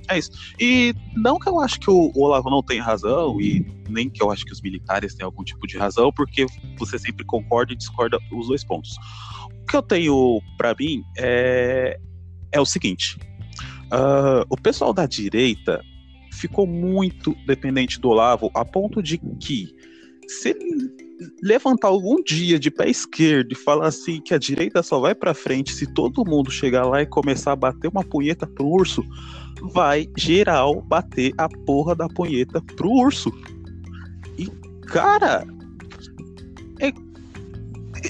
é 0.10 0.18
isso. 0.18 0.32
E 0.60 0.94
não 1.16 1.40
que 1.40 1.50
eu 1.50 1.60
acho 1.60 1.80
que 1.80 1.90
o 1.90 2.12
Olavo 2.16 2.50
não 2.50 2.62
tenha 2.64 2.84
razão, 2.84 3.40
e 3.42 3.66
nem 3.90 4.10
que 4.10 4.22
eu 4.24 4.32
acho 4.32 4.46
que 4.46 4.54
os 4.54 4.62
militares 4.62 5.16
têm 5.16 5.26
algum 5.26 5.44
tipo 5.44 5.66
de 5.68 5.78
razão, 5.78 6.12
porque 6.16 6.46
você 6.78 6.98
sempre 7.00 7.26
concorda 7.26 7.74
e 7.74 7.76
discorda 7.76 8.18
os 8.32 8.48
dois 8.48 8.64
pontos. 8.64 8.96
Que 9.72 9.78
eu 9.78 9.82
tenho 9.82 10.42
pra 10.58 10.76
mim 10.78 11.02
é, 11.18 11.98
é 12.52 12.60
o 12.60 12.66
seguinte: 12.66 13.18
ah, 13.90 14.44
o 14.50 14.58
pessoal 14.58 14.94
da 14.94 15.06
direita 15.06 15.82
ficou 16.34 16.68
muito 16.68 17.34
dependente 17.48 18.00
do 18.00 18.10
Olavo, 18.10 18.52
a 18.54 18.66
ponto 18.66 19.02
de 19.02 19.18
que, 19.40 19.74
se 20.28 20.50
ele 20.50 20.92
levantar 21.42 21.88
algum 21.88 22.22
dia 22.22 22.60
de 22.60 22.70
pé 22.70 22.90
esquerdo 22.90 23.54
e 23.54 23.56
falar 23.56 23.88
assim 23.88 24.20
que 24.20 24.34
a 24.34 24.38
direita 24.38 24.84
só 24.84 25.00
vai 25.00 25.16
pra 25.16 25.34
frente 25.34 25.74
se 25.74 25.86
todo 25.94 26.26
mundo 26.26 26.52
chegar 26.52 26.86
lá 26.86 27.02
e 27.02 27.06
começar 27.06 27.52
a 27.52 27.56
bater 27.56 27.90
uma 27.90 28.04
punheta 28.04 28.46
pro 28.48 28.66
urso, 28.66 29.04
vai 29.72 30.08
geral 30.18 30.82
bater 30.82 31.32
a 31.38 31.48
porra 31.48 31.96
da 31.96 32.10
punheta 32.10 32.62
pro 32.76 32.90
urso. 32.90 33.32
E, 34.38 34.48
cara. 34.88 35.46
É- 36.80 36.92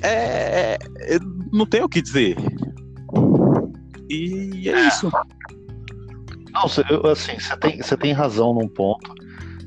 é- 0.03 1.19
não 1.51 1.65
tem 1.65 1.83
o 1.83 1.89
que 1.89 2.01
dizer. 2.01 2.35
E 4.09 4.69
é 4.69 4.87
isso. 4.87 5.09
Não, 6.51 6.67
cê- 6.67 6.83
eu- 6.89 7.05
assim, 7.07 7.39
você 7.39 7.55
tem, 7.57 7.81
você 7.81 7.95
tem 7.97 8.11
razão 8.13 8.53
num 8.53 8.67
ponto, 8.67 9.13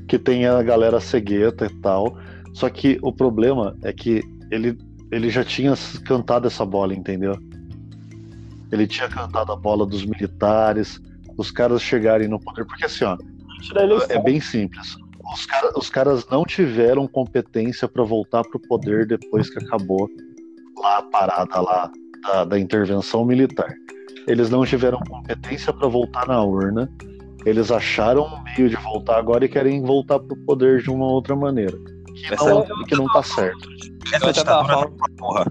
que 0.07 0.19
tem 0.19 0.45
a 0.45 0.61
galera 0.61 0.99
cegueta 0.99 1.65
e 1.65 1.69
tal. 1.81 2.17
Só 2.53 2.69
que 2.69 2.99
o 3.01 3.11
problema 3.11 3.75
é 3.81 3.91
que 3.91 4.21
ele, 4.51 4.77
ele 5.11 5.29
já 5.29 5.43
tinha 5.43 5.73
cantado 6.05 6.47
essa 6.47 6.65
bola, 6.65 6.93
entendeu? 6.93 7.33
Ele 8.71 8.87
tinha 8.87 9.07
cantado 9.09 9.51
a 9.51 9.55
bola 9.55 9.85
dos 9.85 10.05
militares, 10.05 11.01
os 11.37 11.49
caras 11.51 11.81
chegarem 11.81 12.27
no 12.27 12.39
poder, 12.39 12.65
porque 12.65 12.85
assim, 12.85 13.03
ó, 13.03 13.17
é 14.09 14.21
bem 14.21 14.39
simples. 14.39 14.95
Os, 15.33 15.45
cara- 15.45 15.71
os 15.75 15.89
caras 15.89 16.25
não 16.29 16.43
tiveram 16.45 17.07
competência 17.07 17.87
para 17.87 18.03
voltar 18.03 18.43
pro 18.43 18.59
poder 18.59 19.07
depois 19.07 19.49
que 19.49 19.57
acabou 19.63 20.07
lá 20.77 20.97
a 20.97 21.01
parada 21.03 21.61
lá 21.61 21.91
da, 22.23 22.43
da 22.45 22.59
intervenção 22.59 23.23
militar. 23.25 23.73
Eles 24.27 24.49
não 24.49 24.65
tiveram 24.65 24.99
competência 25.07 25.71
para 25.71 25.87
voltar 25.87 26.27
na 26.27 26.41
urna. 26.43 26.89
Eles 27.45 27.69
acharam 27.71 28.25
um 28.25 28.43
meio 28.43 28.69
de 28.69 28.75
voltar 28.77 29.17
agora 29.17 29.45
e 29.45 29.49
querem 29.49 29.81
voltar 29.83 30.19
pro 30.19 30.35
poder 30.45 30.81
de 30.81 30.89
uma 30.89 31.05
outra 31.05 31.35
maneira. 31.35 31.77
Que 32.15 32.33
Essa 32.33 32.49
não, 32.49 32.61
é- 32.63 32.67
que 32.87 32.95
não 32.95 33.05
tá 33.07 33.21
certo. 33.21 33.69
Essa 34.11 34.25
Eu 34.25 34.29
até 34.31 34.43
tava 34.43 34.63
ditadura 34.63 34.73
falando, 34.73 35.15
porra. 35.17 35.45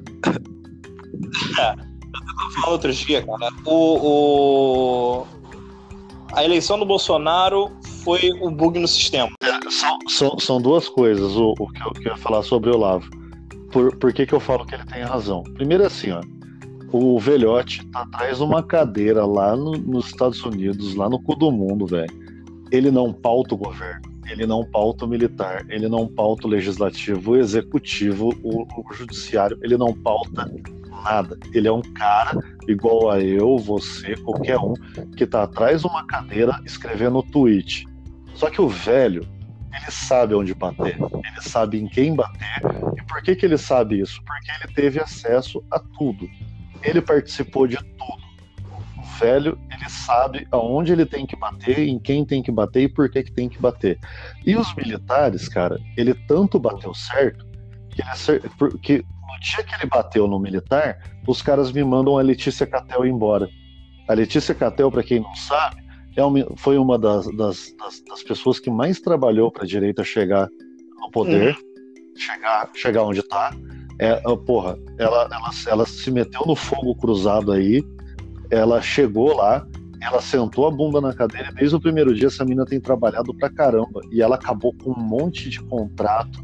falando 2.54 2.72
outro 2.72 2.92
dia, 2.92 3.22
cara. 3.24 3.48
O, 3.64 5.18
o- 5.22 5.26
A 6.32 6.44
eleição 6.44 6.78
do 6.78 6.84
Bolsonaro 6.84 7.70
foi 8.02 8.32
um 8.42 8.52
bug 8.52 8.78
no 8.80 8.88
sistema. 8.88 9.30
São, 9.70 9.98
são, 10.08 10.38
são 10.40 10.60
duas 10.60 10.88
coisas 10.88 11.36
o, 11.36 11.54
o 11.58 11.68
que, 11.70 11.80
eu, 11.86 11.92
que 11.92 12.08
eu 12.08 12.12
ia 12.12 12.18
falar 12.18 12.42
sobre 12.42 12.70
o 12.70 12.74
Olavo. 12.74 13.08
Por, 13.74 13.96
por 13.96 14.12
que, 14.12 14.24
que 14.24 14.32
eu 14.32 14.38
falo 14.38 14.64
que 14.64 14.72
ele 14.76 14.84
tem 14.84 15.02
razão? 15.02 15.42
Primeiro 15.42 15.84
assim, 15.84 16.12
ó. 16.12 16.20
O 16.92 17.18
velhote 17.18 17.84
tá 17.88 18.02
atrás 18.02 18.38
de 18.38 18.44
uma 18.44 18.62
cadeira 18.62 19.26
lá 19.26 19.56
no- 19.56 19.72
nos 19.72 20.06
Estados 20.06 20.40
Unidos, 20.44 20.94
lá 20.94 21.10
no 21.10 21.20
cu 21.20 21.34
do 21.34 21.50
mundo, 21.50 21.84
velho. 21.84 22.08
Ele 22.70 22.88
não 22.88 23.12
pauta 23.12 23.56
o 23.56 23.58
governo, 23.58 24.02
ele 24.30 24.46
não 24.46 24.64
pauta 24.64 25.04
o 25.04 25.08
militar, 25.08 25.66
ele 25.68 25.88
não 25.88 26.06
pauta 26.06 26.46
o 26.46 26.50
legislativo, 26.50 27.32
o 27.32 27.36
executivo, 27.36 28.28
o, 28.44 28.62
o 28.62 28.94
judiciário, 28.94 29.58
ele 29.60 29.76
não 29.76 29.92
pauta 29.92 30.48
nada. 31.02 31.36
Ele 31.52 31.66
é 31.66 31.72
um 31.72 31.82
cara 31.82 32.38
igual 32.68 33.10
a 33.10 33.20
eu, 33.20 33.58
você, 33.58 34.14
qualquer 34.18 34.58
um, 34.58 34.74
que 35.16 35.26
tá 35.26 35.42
atrás 35.42 35.80
de 35.80 35.88
uma 35.88 36.06
cadeira 36.06 36.60
escrevendo 36.64 37.24
tweet. 37.24 37.88
Só 38.36 38.48
que 38.48 38.60
o 38.60 38.68
velho, 38.68 39.26
ele 39.74 39.90
sabe 39.90 40.34
onde 40.34 40.54
bater, 40.54 40.96
ele 40.96 41.42
sabe 41.42 41.80
em 41.80 41.88
quem 41.88 42.14
bater. 42.14 42.60
E 42.96 43.02
por 43.02 43.22
que, 43.22 43.34
que 43.34 43.44
ele 43.44 43.58
sabe 43.58 44.00
isso? 44.00 44.22
Porque 44.24 44.50
ele 44.50 44.74
teve 44.74 45.00
acesso 45.00 45.62
a 45.70 45.78
tudo. 45.78 46.28
Ele 46.82 47.00
participou 47.00 47.66
de 47.66 47.76
tudo. 47.76 48.24
O 48.98 49.02
velho, 49.18 49.58
ele 49.70 49.88
sabe 49.88 50.46
aonde 50.50 50.92
ele 50.92 51.06
tem 51.06 51.26
que 51.26 51.36
bater, 51.36 51.78
em 51.78 51.98
quem 51.98 52.24
tem 52.24 52.42
que 52.42 52.52
bater 52.52 52.82
e 52.82 52.88
por 52.88 53.10
que, 53.10 53.22
que 53.22 53.32
tem 53.32 53.48
que 53.48 53.58
bater. 53.58 53.98
E 54.44 54.56
os 54.56 54.74
militares, 54.74 55.48
cara, 55.48 55.78
ele 55.96 56.14
tanto 56.14 56.58
bateu 56.58 56.94
certo 56.94 57.44
que, 57.90 58.02
ele 58.02 58.78
que 58.78 58.98
no 58.98 59.40
dia 59.40 59.64
que 59.64 59.74
ele 59.74 59.86
bateu 59.86 60.26
no 60.26 60.38
militar, 60.38 60.98
os 61.26 61.42
caras 61.42 61.72
me 61.72 61.82
mandam 61.82 62.18
a 62.18 62.22
Letícia 62.22 62.66
Catel 62.66 63.06
embora. 63.06 63.48
A 64.08 64.14
Letícia 64.14 64.54
Catel, 64.54 64.90
para 64.90 65.02
quem 65.02 65.20
não 65.20 65.34
sabe, 65.34 65.83
é 66.16 66.24
uma- 66.24 66.46
foi 66.56 66.78
uma 66.78 66.98
das, 66.98 67.26
das, 67.36 67.74
das- 67.78 68.02
das 68.08 68.22
pessoas 68.22 68.58
que 68.58 68.70
mais 68.70 69.00
trabalhou 69.00 69.50
para 69.50 69.64
a 69.64 69.66
direita 69.66 70.02
chegar 70.04 70.48
no 71.00 71.10
poder, 71.10 71.56
chegar, 72.16 72.70
chegar 72.74 73.02
onde 73.02 73.20
está. 73.20 73.54
É, 73.98 74.20
ah, 74.24 74.36
porra, 74.36 74.78
ela, 74.98 75.24
ela, 75.30 75.50
ela 75.68 75.86
se 75.86 76.10
meteu 76.10 76.42
no 76.46 76.56
fogo 76.56 76.94
cruzado 76.96 77.52
aí, 77.52 77.82
ela 78.50 78.80
chegou 78.82 79.34
lá, 79.36 79.66
ela 80.02 80.20
sentou 80.20 80.66
a 80.66 80.70
bunda 80.70 81.00
na 81.00 81.14
cadeira 81.14 81.48
e 81.50 81.54
desde 81.54 81.76
o 81.76 81.80
primeiro 81.80 82.14
dia 82.14 82.26
essa 82.26 82.44
mina 82.44 82.64
tem 82.66 82.80
trabalhado 82.80 83.32
pra 83.34 83.48
caramba. 83.50 84.00
E 84.10 84.20
ela 84.20 84.34
acabou 84.34 84.74
com 84.74 84.90
um 84.90 85.00
monte 85.02 85.48
de 85.48 85.60
contrato, 85.62 86.40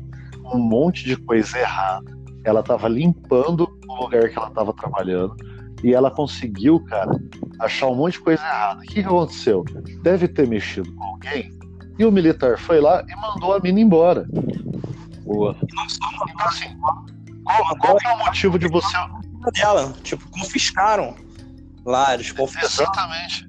um 0.54 0.58
monte 0.58 1.04
de 1.04 1.16
coisa 1.16 1.58
errada. 1.58 2.10
Ela 2.44 2.62
tava 2.62 2.88
limpando 2.88 3.68
o 3.88 4.02
lugar 4.02 4.28
que 4.30 4.38
ela 4.38 4.50
tava 4.50 4.72
trabalhando. 4.72 5.34
E 5.82 5.94
ela 5.94 6.10
conseguiu, 6.10 6.80
cara, 6.84 7.10
achar 7.58 7.86
um 7.86 7.94
monte 7.94 8.14
de 8.14 8.20
coisa 8.20 8.42
errada. 8.42 8.80
O 8.80 8.82
que, 8.82 8.94
que 8.94 9.00
aconteceu? 9.00 9.64
Deve 10.02 10.28
ter 10.28 10.46
mexido 10.46 10.92
com 10.92 11.04
alguém. 11.04 11.50
E 11.98 12.04
o 12.04 12.12
militar 12.12 12.58
foi 12.58 12.80
lá 12.80 13.04
e 13.08 13.16
mandou 13.16 13.54
a 13.54 13.60
mina 13.60 13.80
embora. 13.80 14.26
Boa. 15.24 15.56
Então, 15.62 16.46
assim, 16.46 16.76
qual, 17.44 17.78
qual 17.78 17.96
que 17.96 18.06
é 18.06 18.14
o 18.14 18.18
motivo 18.18 18.58
de 18.58 18.68
você. 18.68 18.96
dela. 19.54 19.94
Tipo, 20.02 20.28
confiscaram 20.30 21.14
lá, 21.84 22.14
eles 22.14 22.32
confiscaram. 22.32 22.68
Exatamente. 22.68 23.48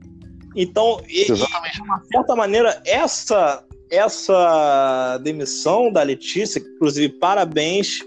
Então, 0.55 1.01
e, 1.07 1.27
e, 1.27 1.31
Exatamente. 1.31 1.75
de 1.75 1.81
uma 1.81 2.01
certa 2.11 2.35
maneira, 2.35 2.81
essa, 2.85 3.63
essa 3.89 5.17
demissão 5.23 5.91
da 5.91 6.03
Letícia, 6.03 6.59
inclusive, 6.59 7.09
parabéns 7.19 7.99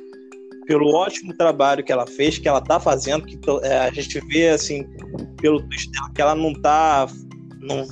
pelo 0.66 0.94
ótimo 0.94 1.34
trabalho 1.34 1.84
que 1.84 1.92
ela 1.92 2.06
fez, 2.06 2.38
que 2.38 2.48
ela 2.48 2.60
tá 2.60 2.78
fazendo, 2.80 3.26
que 3.26 3.38
é, 3.62 3.78
a 3.78 3.90
gente 3.90 4.20
vê, 4.28 4.48
assim, 4.50 4.86
pelo 5.40 5.60
tweet 5.60 5.90
dela, 5.90 6.10
que 6.14 6.22
ela 6.22 6.34
não 6.34 6.52
tá, 6.54 7.06
não, 7.60 7.86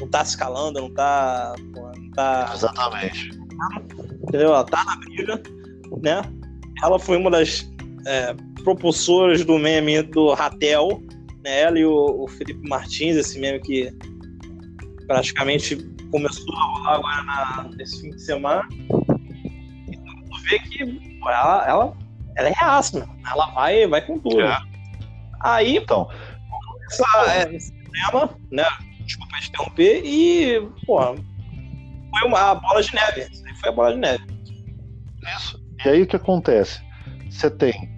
não 0.00 0.08
tá 0.08 0.22
escalando, 0.22 0.80
não 0.80 0.90
tá, 0.92 1.54
não 1.74 2.10
tá 2.12 2.50
Exatamente. 2.54 3.30
entendeu? 4.22 4.48
Ela 4.48 4.64
tá 4.64 4.84
na 4.84 4.96
briga, 4.96 5.42
né? 6.02 6.22
Ela 6.82 6.98
foi 6.98 7.16
uma 7.16 7.30
das 7.30 7.68
é, 8.06 8.34
propulsoras 8.62 9.44
do 9.44 9.58
meme 9.58 10.02
do 10.02 10.32
Ratel, 10.34 11.02
né? 11.44 11.60
Ela 11.62 11.78
e 11.78 11.84
o, 11.84 12.24
o 12.24 12.28
Felipe 12.28 12.68
Martins, 12.68 13.16
esse 13.16 13.38
meme 13.38 13.60
que 13.60 13.92
praticamente 15.06 15.76
começou 16.10 16.54
a 16.54 16.64
rolar 16.64 16.94
agora 16.94 17.22
na- 17.22 17.70
nesse 17.76 18.00
fim 18.00 18.10
de 18.10 18.22
semana. 18.22 18.62
Então, 19.88 20.14
tu 20.30 20.42
vê 20.48 20.58
que 20.60 20.82
ela, 21.26 21.64
ela, 21.66 21.96
ela 22.36 22.48
é 22.48 22.52
reaça, 22.52 22.98
meu. 22.98 23.08
ela 23.30 23.46
vai, 23.52 23.86
vai 23.86 24.00
com 24.04 24.18
tudo. 24.18 24.40
É. 24.40 24.58
Aí, 25.40 25.76
Então, 25.76 26.08
essa, 26.90 27.04
é, 27.32 27.54
esse 27.54 27.72
tema, 27.72 28.30
né? 28.50 28.66
Desculpa 29.00 29.38
te 29.38 29.48
interromper, 29.48 30.02
e, 30.04 30.60
pô, 30.86 30.98
foi 31.04 32.28
uma 32.28 32.50
a 32.50 32.54
bola 32.54 32.82
de 32.82 32.94
neve. 32.94 33.28
Isso 33.30 33.46
aí 33.46 33.54
foi 33.56 33.68
a 33.68 33.72
bola 33.72 33.92
de 33.92 33.98
neve. 34.00 34.24
Isso. 35.36 35.62
E 35.84 35.88
aí 35.88 36.02
o 36.02 36.06
que 36.06 36.16
acontece? 36.16 36.80
Você 37.30 37.50
tem. 37.50 37.90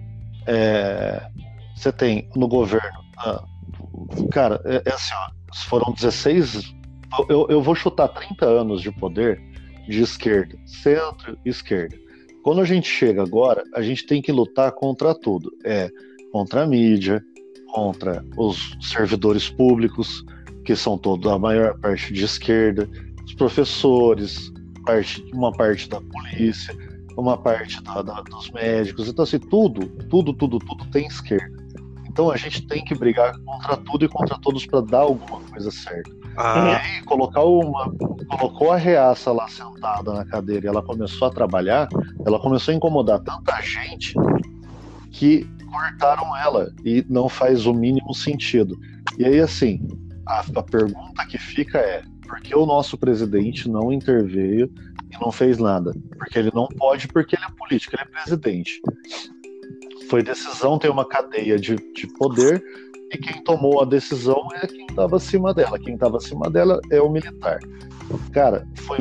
é, 0.45 1.29
Você 1.75 1.91
tem 1.91 2.29
no 2.35 2.47
governo. 2.47 2.99
ah, 3.17 3.43
cara, 4.31 4.61
é, 4.65 4.89
é 4.89 4.93
assim, 4.93 5.13
ó, 5.13 5.29
foram 5.67 5.93
16 5.93 6.75
eu, 7.29 7.47
eu 7.49 7.61
vou 7.61 7.75
chutar 7.75 8.07
30 8.09 8.45
anos 8.45 8.81
de 8.81 8.91
poder 8.91 9.39
de 9.87 10.01
esquerda, 10.01 10.57
centro 10.65 11.37
e 11.45 11.49
esquerda. 11.49 11.95
Quando 12.47 12.61
a 12.61 12.65
gente 12.65 12.87
chega 12.87 13.21
agora, 13.21 13.61
a 13.75 13.81
gente 13.81 14.05
tem 14.05 14.21
que 14.21 14.31
lutar 14.31 14.71
contra 14.71 15.13
tudo. 15.13 15.51
É 15.65 15.91
contra 16.31 16.63
a 16.63 16.65
mídia, 16.65 17.21
contra 17.73 18.23
os 18.37 18.73
servidores 18.79 19.49
públicos, 19.49 20.23
que 20.63 20.73
são 20.73 20.97
todos 20.97 21.29
a 21.29 21.37
maior 21.37 21.77
parte 21.81 22.13
de 22.13 22.23
esquerda, 22.23 22.89
os 23.25 23.33
professores, 23.33 24.49
parte, 24.85 25.21
uma 25.33 25.51
parte 25.51 25.89
da 25.89 25.99
polícia, 25.99 26.73
uma 27.17 27.37
parte 27.37 27.83
da, 27.83 28.01
da, 28.01 28.21
dos 28.21 28.49
médicos. 28.51 29.09
Então, 29.09 29.23
assim, 29.23 29.39
tudo, 29.39 29.85
tudo, 30.09 30.31
tudo, 30.31 30.57
tudo 30.57 30.89
tem 30.89 31.05
esquerda. 31.05 31.51
Então 32.07 32.31
a 32.31 32.37
gente 32.37 32.65
tem 32.65 32.81
que 32.81 32.95
brigar 32.95 33.37
contra 33.39 33.75
tudo 33.75 34.05
e 34.05 34.07
contra 34.07 34.39
todos 34.39 34.65
para 34.65 34.79
dar 34.79 34.99
alguma 34.99 35.41
coisa 35.41 35.69
certa. 35.69 36.15
Ah. 36.37 36.69
E 36.69 36.75
aí, 36.75 37.03
colocar 37.03 37.43
uma. 37.43 37.91
Colocou 38.29 38.71
a 38.71 38.77
reaça 38.77 39.31
lá 39.31 39.47
sentada 39.47 40.13
na 40.13 40.23
cadeira 40.23 40.67
e 40.67 40.69
ela 40.69 40.83
começou 40.83 41.27
a 41.27 41.31
trabalhar, 41.31 41.89
ela 42.25 42.39
começou 42.39 42.71
a 42.71 42.77
incomodar 42.77 43.19
tanta 43.21 43.59
gente 43.61 44.13
que 45.11 45.47
cortaram 45.71 46.35
ela 46.37 46.71
e 46.85 47.03
não 47.09 47.27
faz 47.27 47.65
o 47.65 47.73
mínimo 47.73 48.13
sentido. 48.13 48.77
E 49.17 49.25
aí, 49.25 49.39
assim, 49.39 49.81
a, 50.27 50.45
a 50.55 50.63
pergunta 50.63 51.25
que 51.25 51.39
fica 51.39 51.79
é: 51.79 52.03
por 52.27 52.39
que 52.39 52.55
o 52.55 52.67
nosso 52.67 52.97
presidente 52.97 53.67
não 53.67 53.91
interveio 53.91 54.71
e 55.11 55.19
não 55.19 55.31
fez 55.31 55.57
nada? 55.57 55.91
Porque 56.17 56.37
ele 56.37 56.51
não 56.53 56.67
pode, 56.67 57.07
porque 57.07 57.35
ele 57.35 57.45
é 57.45 57.51
político, 57.57 57.95
ele 57.95 58.03
é 58.03 58.05
presidente 58.05 58.79
foi 60.07 60.23
decisão, 60.23 60.79
tem 60.79 60.89
uma 60.89 61.05
cadeia 61.05 61.59
de, 61.59 61.75
de 61.75 62.07
poder, 62.17 62.63
e 63.11 63.17
quem 63.17 63.41
tomou 63.43 63.81
a 63.81 63.85
decisão 63.85 64.47
é 64.61 64.67
quem 64.67 64.85
estava 64.85 65.15
acima 65.15 65.53
dela. 65.53 65.79
Quem 65.79 65.93
estava 65.93 66.17
acima 66.17 66.49
dela 66.49 66.79
é 66.91 67.01
o 67.01 67.09
militar. 67.09 67.59
Cara, 68.31 68.67
foi 68.75 68.99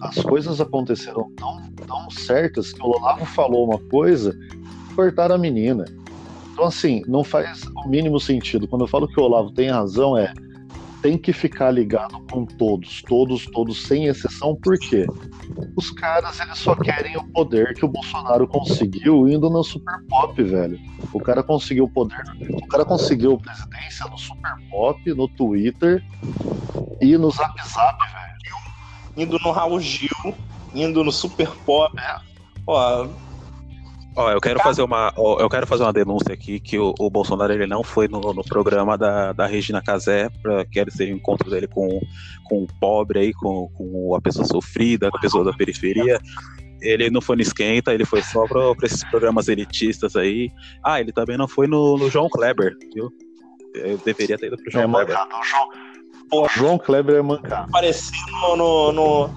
as 0.00 0.16
coisas 0.22 0.60
aconteceram 0.60 1.30
tão, 1.36 1.62
tão 1.86 2.10
certas 2.10 2.72
que 2.72 2.82
o 2.82 2.86
Olavo 2.86 3.24
falou 3.24 3.64
uma 3.64 3.78
coisa, 3.90 4.36
cortaram 4.94 5.34
a 5.34 5.38
menina. 5.38 5.84
Então, 6.52 6.66
assim, 6.66 7.02
não 7.06 7.24
faz 7.24 7.62
o 7.84 7.88
mínimo 7.88 8.20
sentido. 8.20 8.68
Quando 8.68 8.82
eu 8.82 8.88
falo 8.88 9.08
que 9.08 9.18
o 9.18 9.24
Olavo 9.24 9.50
tem 9.50 9.70
razão, 9.70 10.16
é 10.16 10.32
tem 11.04 11.18
que 11.18 11.34
ficar 11.34 11.70
ligado 11.70 12.18
com 12.32 12.46
todos, 12.46 13.02
todos, 13.02 13.44
todos, 13.44 13.82
sem 13.82 14.06
exceção, 14.06 14.56
porque 14.56 15.04
os 15.76 15.90
caras 15.90 16.40
eles 16.40 16.56
só 16.56 16.74
querem 16.74 17.14
o 17.18 17.24
poder 17.24 17.74
que 17.74 17.84
o 17.84 17.88
Bolsonaro 17.88 18.48
conseguiu 18.48 19.28
indo 19.28 19.50
no 19.50 19.62
Super 19.62 20.02
Pop, 20.08 20.42
velho. 20.42 20.80
O 21.12 21.20
cara 21.20 21.42
conseguiu 21.42 21.84
o 21.84 21.90
poder, 21.90 22.24
o 22.50 22.66
cara 22.68 22.86
conseguiu 22.86 23.36
presidência 23.36 24.06
no 24.06 24.16
Super 24.16 24.54
Pop, 24.70 25.12
no 25.12 25.28
Twitter 25.28 26.02
e 27.02 27.18
no 27.18 27.30
Zap 27.30 27.54
Zap, 27.68 27.98
velho. 27.98 28.56
Indo 29.14 29.38
no 29.40 29.50
Raul 29.50 29.80
Gil, 29.80 30.34
indo 30.74 31.04
no 31.04 31.12
Super 31.12 31.50
Pop. 31.66 31.94
É. 32.00 32.16
Ó, 32.66 33.06
Ó, 34.16 34.30
eu 34.30 34.40
quero 34.40 34.60
fazer 34.60 34.82
uma, 34.82 35.12
ó, 35.16 35.40
eu 35.40 35.48
quero 35.48 35.66
fazer 35.66 35.82
uma 35.82 35.92
denúncia 35.92 36.32
aqui 36.32 36.60
que 36.60 36.78
o, 36.78 36.94
o 37.00 37.10
Bolsonaro 37.10 37.52
ele 37.52 37.66
não 37.66 37.82
foi 37.82 38.06
no, 38.06 38.20
no, 38.20 38.44
programa 38.44 38.96
da, 38.96 39.32
da 39.32 39.46
Regina 39.46 39.82
Casé 39.82 40.28
para 40.40 40.64
que 40.64 40.90
ser 40.90 41.12
o 41.12 41.16
encontro 41.16 41.50
dele 41.50 41.66
com, 41.66 42.00
com 42.44 42.62
o 42.62 42.66
pobre 42.80 43.18
aí, 43.18 43.32
com, 43.32 43.68
com 43.70 44.14
a 44.14 44.20
pessoa 44.20 44.46
sofrida, 44.46 45.10
com 45.10 45.16
a 45.16 45.20
pessoa 45.20 45.44
da 45.44 45.52
periferia. 45.52 46.20
Ele 46.80 47.10
não 47.10 47.20
foi 47.20 47.34
no 47.34 47.42
esquenta, 47.42 47.92
ele 47.92 48.04
foi 48.04 48.22
só 48.22 48.46
para 48.46 48.86
esses 48.86 49.02
programas 49.04 49.48
elitistas 49.48 50.14
aí. 50.14 50.50
Ah, 50.84 51.00
ele 51.00 51.12
também 51.12 51.36
não 51.36 51.48
foi 51.48 51.66
no, 51.66 51.98
no 51.98 52.08
João 52.08 52.28
Kleber, 52.28 52.76
viu? 52.94 53.10
Eu 53.74 53.98
deveria 53.98 54.38
ter 54.38 54.46
ido 54.46 54.56
pro 54.56 54.70
João 54.70 54.84
é, 54.84 54.88
Kleber. 54.88 55.16
Mancado, 55.16 55.44
João, 55.44 55.68
Pô, 56.30 56.48
João 56.48 56.78
Kleber 56.78 57.16
é 57.16 57.22
mancado. 57.22 57.68
Apareceu 57.68 58.18
no, 58.30 58.56
no, 58.56 58.92
no, 58.92 59.28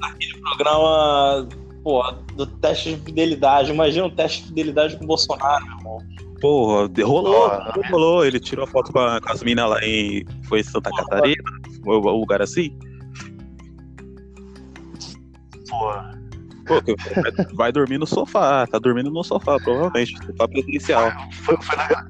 naquele 0.00 0.40
programa 0.40 1.48
pô, 1.86 2.02
do 2.34 2.44
teste 2.44 2.96
de 2.96 3.00
fidelidade. 3.00 3.70
Imagina 3.70 4.06
um 4.06 4.10
teste 4.10 4.42
de 4.42 4.48
fidelidade 4.48 4.96
com 4.96 5.04
o 5.04 5.06
Bolsonaro, 5.06 5.64
meu 5.64 5.76
irmão. 5.76 5.98
Porra, 6.40 6.90
rolou, 7.04 7.48
rolou. 7.92 8.26
Ele 8.26 8.40
tirou 8.40 8.64
a 8.64 8.66
foto 8.66 8.92
com, 8.92 8.98
a, 8.98 9.20
com 9.20 9.30
as 9.30 9.40
minas 9.44 9.70
lá 9.70 9.78
em. 9.84 10.24
Foi 10.48 10.64
Santa 10.64 10.90
Porra, 10.90 11.04
Catarina, 11.04 11.44
foi 11.84 11.96
um 11.96 12.00
lugar 12.00 12.42
assim. 12.42 12.76
Porra. 15.70 16.10
Pô, 16.66 16.74
vai 17.54 17.70
dormir 17.70 17.98
no 17.98 18.06
sofá, 18.06 18.66
tá 18.66 18.80
dormindo 18.80 19.08
no 19.08 19.22
sofá, 19.22 19.56
provavelmente. 19.60 20.16
Sofá 20.26 20.48
presencial. 20.48 21.12
Foi, 21.44 21.56
foi, 21.62 21.76
na, 21.76 22.08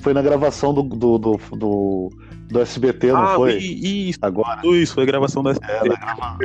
foi 0.00 0.14
na 0.14 0.22
gravação 0.22 0.72
do, 0.72 0.82
do, 0.82 1.18
do, 1.18 1.36
do 1.52 2.10
do 2.50 2.60
SBT, 2.60 3.12
não 3.12 3.22
ah, 3.22 3.34
foi? 3.34 3.58
Isso, 3.58 4.18
agora. 4.22 4.66
Isso, 4.66 4.94
foi 4.94 5.04
gravação 5.04 5.42
do 5.42 5.50
SBT. 5.50 5.70
É, 5.70 5.88
grava... 5.90 6.38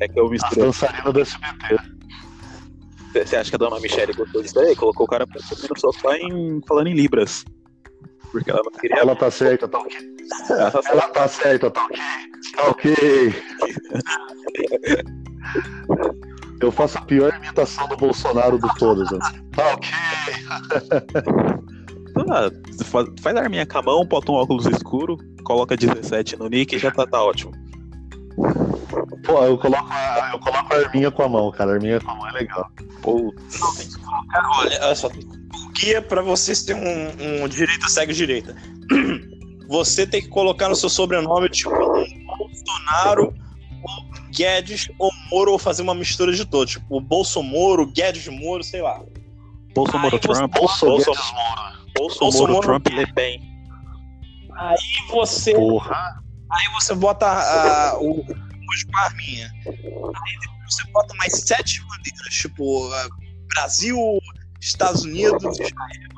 é 0.00 0.06
que 0.06 0.20
eu 0.20 0.28
misturei. 0.28 0.64
A 0.64 0.66
dançarina 0.66 1.10
do 1.10 1.20
SBT. 1.20 1.95
Você 3.24 3.36
acha 3.36 3.50
que 3.50 3.56
a 3.56 3.58
dona 3.58 3.80
Michelle 3.80 4.12
gostou 4.12 4.42
disso 4.42 4.58
aí? 4.60 4.74
Colocou 4.76 5.06
o 5.06 5.08
cara 5.08 5.26
pra 5.26 5.40
subir 5.40 5.68
no 5.70 5.78
sofá 5.78 6.16
em, 6.16 6.60
falando 6.66 6.88
em 6.88 6.94
Libras. 6.94 7.44
Porque 8.30 8.50
ela 8.50 8.62
não 8.64 8.72
queria. 8.72 8.98
Ela 8.98 9.16
tá 9.16 9.30
certa, 9.30 9.68
tá 9.68 9.78
ok. 9.78 9.96
Ela 10.50 10.70
tá, 10.70 10.80
ela 10.90 11.08
tá 11.08 11.28
certa, 11.28 11.70
tá 11.70 11.84
ok. 11.84 11.98
Tá 12.54 12.68
ok. 12.68 12.96
Eu 16.60 16.72
faço 16.72 16.98
a 16.98 17.02
pior 17.02 17.34
imitação 17.36 17.86
do 17.88 17.96
Bolsonaro 17.96 18.58
de 18.58 18.78
todas. 18.78 19.10
Né? 19.10 19.18
Tá 19.54 19.74
ok. 19.74 19.88
Ah, 22.30 22.50
faz, 22.84 23.06
faz 23.20 23.36
a 23.36 23.40
arminha 23.40 23.66
com 23.66 23.76
a 23.78 23.82
mão, 23.82 24.04
bota 24.06 24.32
um 24.32 24.36
óculos 24.36 24.64
escuro, 24.66 25.18
coloca 25.44 25.76
17 25.76 26.36
no 26.36 26.48
nick 26.48 26.74
e 26.74 26.78
já 26.78 26.90
tá, 26.90 27.06
tá 27.06 27.22
ótimo. 27.22 27.52
Pô, 29.24 29.44
eu 29.44 29.58
coloco, 29.58 29.88
a, 29.90 30.30
eu 30.32 30.38
coloco 30.38 30.74
a 30.74 30.76
arminha 30.78 31.10
com 31.10 31.22
a 31.22 31.28
mão, 31.28 31.50
cara. 31.50 31.72
A 31.72 31.74
arminha 31.74 32.00
com 32.00 32.10
a 32.10 32.14
mão 32.14 32.28
é 32.28 32.32
legal. 32.32 32.70
Pô, 33.02 33.34
olha, 34.58 34.78
olha 34.82 34.94
só. 34.94 35.08
Guia 35.78 36.00
pra 36.00 36.22
vocês 36.22 36.62
ter 36.62 36.74
um, 36.74 37.44
um 37.44 37.48
direita 37.48 37.88
segue 37.88 38.12
direita. 38.14 38.56
Você 39.68 40.06
tem 40.06 40.22
que 40.22 40.28
colocar 40.28 40.68
no 40.68 40.76
seu 40.76 40.88
sobrenome, 40.88 41.48
tipo, 41.48 41.70
Bolsonaro, 41.70 43.34
ou 43.82 44.30
Guedes, 44.30 44.88
ou 44.98 45.10
Moro, 45.30 45.52
ou 45.52 45.58
fazer 45.58 45.82
uma 45.82 45.94
mistura 45.94 46.32
de 46.32 46.44
todos. 46.44 46.74
Tipo, 46.74 47.00
Bolsonaro, 47.00 47.86
Guedes 47.86 48.28
Moro, 48.28 48.62
sei 48.62 48.80
lá. 48.80 49.02
Bolsonaro 49.74 50.18
Trump. 50.18 50.54
Bolsonaro, 50.54 51.16
Bolsonaro, 51.94 52.60
Trump 52.60 52.86
Le 52.88 53.12
Pen. 53.12 53.42
Aí 54.54 54.76
você. 55.10 55.52
Porra. 55.54 56.16
Aí 56.50 56.72
você 56.74 56.94
bota 56.94 57.26
a, 57.26 57.98
o, 57.98 58.24
hoje 58.70 58.86
com 58.86 58.96
a 58.96 59.02
arminha. 59.02 59.50
Aí 59.66 60.38
depois 60.40 60.74
você 60.74 60.90
bota 60.92 61.14
mais 61.16 61.32
sete 61.32 61.80
bandeiras, 61.82 62.34
tipo 62.34 62.90
Brasil, 63.54 64.18
Estados 64.60 65.04
Unidos, 65.04 65.58
Israel, 65.58 66.16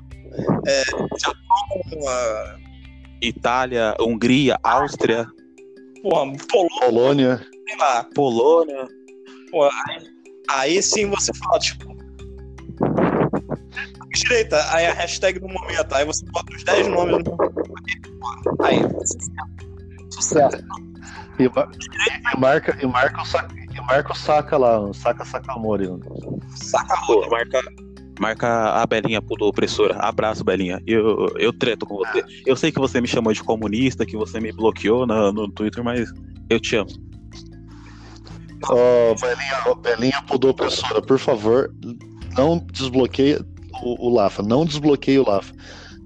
é, 0.66 0.84
Japão, 1.18 1.80
uh, 1.96 2.68
Itália, 3.20 3.94
Hungria, 4.00 4.58
Áustria. 4.62 5.26
Porra, 6.02 6.32
Polônia. 6.48 6.80
Polônia. 6.80 7.46
Sei 7.68 7.76
lá. 7.78 8.04
Polônia. 8.14 8.88
Porra, 9.50 9.70
aí, 9.88 10.06
aí 10.50 10.82
sim 10.82 11.08
você 11.10 11.32
fala, 11.34 11.58
tipo. 11.58 11.96
Direita, 14.14 14.64
aí 14.74 14.86
a 14.86 14.94
hashtag 14.94 15.38
do 15.38 15.48
momento, 15.48 15.94
aí 15.94 16.04
você 16.04 16.24
bota 16.32 16.52
os 16.52 16.64
10 16.64 16.88
nomes 16.88 17.22
no 17.24 17.36
Aí, 18.64 18.78
sucesso. 20.10 20.56
E, 21.38 21.44
e, 21.44 22.40
marca, 22.40 22.76
e, 22.80 22.86
marca 22.86 23.22
o 23.22 23.24
saca, 23.24 23.54
e 23.54 23.80
marca 23.82 24.12
o 24.12 24.16
saca 24.16 24.56
lá, 24.56 24.92
saca 24.92 25.24
Sakamori. 25.24 25.88
Sakamori. 26.56 27.30
Marca, 27.30 27.60
marca 28.18 28.48
a 28.72 28.86
Belinha 28.86 29.20
do 29.20 29.46
opressora. 29.46 29.96
Abraço, 29.98 30.44
Belinha. 30.44 30.82
Eu, 30.86 31.28
eu 31.38 31.52
treto 31.52 31.86
com 31.86 31.96
você. 31.96 32.24
Eu 32.44 32.56
sei 32.56 32.72
que 32.72 32.78
você 32.78 33.00
me 33.00 33.06
chamou 33.06 33.32
de 33.32 33.42
comunista, 33.42 34.04
que 34.04 34.16
você 34.16 34.40
me 34.40 34.52
bloqueou 34.52 35.06
no, 35.06 35.32
no 35.32 35.48
Twitter, 35.48 35.84
mas 35.84 36.12
eu 36.50 36.58
te 36.58 36.76
amo. 36.76 36.90
Oh, 38.68 39.14
Belinha, 39.20 39.62
oh, 39.66 39.74
Belinha 39.76 40.24
opressora, 40.28 41.00
por 41.00 41.18
favor, 41.18 41.72
não 42.36 42.58
desbloqueie 42.72 43.38
o, 43.82 44.08
o 44.08 44.14
Lafa. 44.14 44.42
Não 44.42 44.64
desbloqueie 44.64 45.20
o 45.20 45.28
Lafa. 45.28 45.54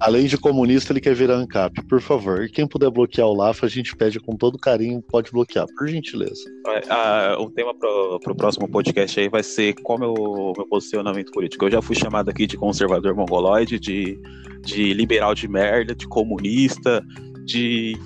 Além 0.02 0.26
de 0.26 0.36
comunista, 0.36 0.92
ele 0.92 1.00
quer 1.00 1.14
virar 1.14 1.36
ANCAP. 1.36 1.80
Por 1.84 2.00
favor, 2.00 2.48
quem 2.48 2.66
puder 2.66 2.90
bloquear 2.90 3.28
o 3.28 3.34
LAFA, 3.34 3.66
a 3.66 3.68
gente 3.68 3.94
pede 3.94 4.18
com 4.18 4.36
todo 4.36 4.58
carinho, 4.58 5.00
pode 5.00 5.30
bloquear, 5.30 5.64
por 5.78 5.86
gentileza. 5.86 6.42
Ah, 6.90 7.36
o 7.38 7.48
tema 7.48 7.72
para 7.72 7.88
o 7.88 8.36
próximo 8.36 8.68
podcast 8.68 9.20
aí 9.20 9.28
vai 9.28 9.44
ser 9.44 9.76
é 9.78 9.92
o 9.92 9.98
meu 9.98 10.52
posicionamento 10.68 11.30
político. 11.30 11.66
Eu 11.66 11.70
já 11.70 11.80
fui 11.80 11.94
chamado 11.94 12.28
aqui 12.28 12.48
de 12.48 12.56
conservador 12.56 13.14
mongoloide, 13.14 13.78
de, 13.78 14.18
de 14.62 14.92
liberal 14.92 15.36
de 15.36 15.46
merda, 15.46 15.94
de 15.94 16.08
comunista, 16.08 17.00
de. 17.44 17.96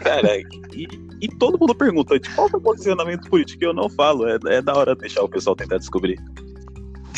cara, 0.00 0.38
e, 0.38 0.86
e, 1.20 1.28
todo 1.40 1.58
mundo 1.58 1.74
pergunta 1.74 2.20
de 2.20 2.30
qual 2.36 2.48
é 2.52 2.56
o 2.56 2.60
posicionamento 2.60 3.28
político. 3.28 3.64
Eu 3.64 3.74
não 3.74 3.90
falo, 3.90 4.28
é, 4.28 4.38
é 4.46 4.62
da 4.62 4.76
hora 4.76 4.94
deixar 4.94 5.24
o 5.24 5.28
pessoal 5.28 5.56
tentar 5.56 5.78
descobrir. 5.78 6.20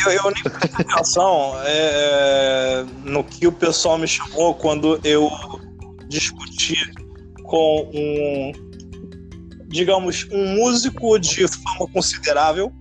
Eu, 0.05 0.13
eu 0.13 0.31
nem 0.31 0.43
prestei 0.43 0.87
atenção 0.87 1.55
é, 1.65 2.85
no 3.05 3.23
que 3.23 3.47
o 3.47 3.53
pessoal 3.53 3.99
me 3.99 4.09
chamou 4.09 4.55
quando 4.55 4.99
eu 5.05 5.31
discuti 6.09 6.75
com 7.45 7.91
um 7.95 8.53
digamos, 9.75 10.29
um 10.31 10.55
músico 10.55 11.19
de 11.19 11.49
fama 11.49 11.91
considerável, 11.93 12.73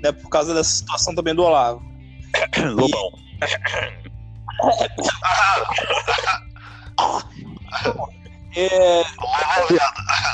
né, 0.00 0.12
por 0.12 0.30
causa 0.30 0.54
dessa 0.54 0.70
situação 0.70 1.12
também 1.12 1.34
do 1.34 1.42
Olavo. 1.42 1.82
Lobão. 2.64 3.10
É, 8.56 9.04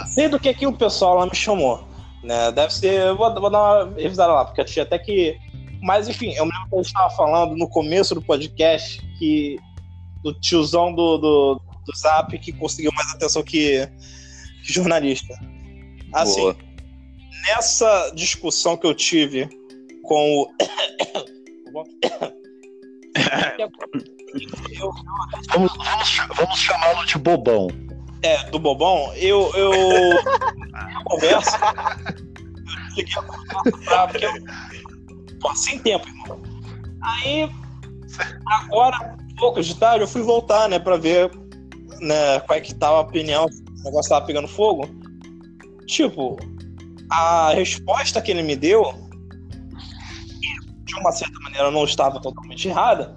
sei 0.06 0.28
do 0.28 0.38
que 0.38 0.54
que 0.54 0.66
o 0.66 0.72
pessoal 0.72 1.16
lá 1.16 1.26
me 1.26 1.34
chamou, 1.34 1.86
né? 2.22 2.50
Deve 2.52 2.72
ser, 2.72 3.12
vou, 3.14 3.34
vou 3.34 3.50
dar 3.50 3.84
uma 3.84 3.94
revisada 3.96 4.32
lá, 4.32 4.44
porque 4.46 4.62
eu 4.62 4.64
tinha 4.64 4.84
até 4.84 4.98
que, 4.98 5.38
mas 5.84 6.08
enfim, 6.08 6.32
eu 6.34 6.44
me 6.46 6.52
lembro 6.52 6.68
que 6.70 6.74
gente 6.78 6.86
estava 6.86 7.10
falando 7.10 7.56
no 7.56 7.68
começo 7.68 8.14
do 8.14 8.22
podcast 8.22 9.00
que 9.18 9.58
do 10.22 10.32
tiozão 10.40 10.92
do, 10.94 11.18
do, 11.18 11.60
do 11.86 11.96
Zap 11.96 12.36
que 12.38 12.52
conseguiu 12.52 12.90
mais 12.94 13.10
atenção 13.14 13.42
que, 13.42 13.86
que 14.64 14.72
jornalista. 14.72 15.34
Assim, 16.12 16.40
Boa. 16.40 16.56
nessa 17.46 18.10
discussão 18.14 18.76
que 18.76 18.86
eu 18.86 18.94
tive 18.94 19.48
com 20.02 20.42
o 20.42 21.84
eu, 23.58 23.70
Vamos, 25.52 25.72
vamos, 25.76 26.08
ch- 26.08 26.28
vamos 26.34 26.58
chamá-lo 26.58 27.04
de 27.06 27.18
bobão. 27.18 27.68
é, 28.22 28.50
do 28.50 28.58
Bobão, 28.58 29.12
eu, 29.16 29.52
eu 29.54 29.70
conversa, 31.04 31.58
eu 32.16 32.96
liguei 32.96 33.14
a 33.16 33.22
conversa 33.22 33.84
pra, 33.84 34.08
porque 34.08 34.24
eu, 34.26 34.32
pô, 35.44 35.54
sem 35.54 35.78
tempo, 35.78 36.08
irmão. 36.08 36.40
Aí, 37.02 37.50
agora, 38.46 39.14
pouco 39.36 39.60
de 39.60 39.76
tarde, 39.76 40.02
eu 40.02 40.08
fui 40.08 40.22
voltar, 40.22 40.70
né, 40.70 40.78
pra 40.78 40.96
ver, 40.96 41.30
né, 42.00 42.40
qual 42.40 42.58
é 42.58 42.62
que 42.62 42.74
tava 42.74 42.96
a 42.96 43.00
opinião, 43.00 43.44
o 43.44 43.84
negócio 43.84 44.08
tava 44.08 44.24
pegando 44.24 44.48
fogo. 44.48 44.88
Tipo, 45.86 46.38
a 47.10 47.52
resposta 47.52 48.22
que 48.22 48.30
ele 48.30 48.42
me 48.42 48.56
deu, 48.56 48.90
de 50.84 50.94
uma 50.94 51.12
certa 51.12 51.38
maneira, 51.40 51.70
não 51.70 51.84
estava 51.84 52.18
totalmente 52.22 52.66
errada, 52.66 53.14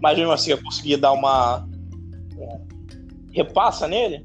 mas 0.00 0.16
mesmo 0.16 0.30
assim 0.30 0.52
eu 0.52 0.62
consegui 0.62 0.96
dar 0.96 1.10
uma 1.10 1.68
repassa 3.32 3.88
nele. 3.88 4.22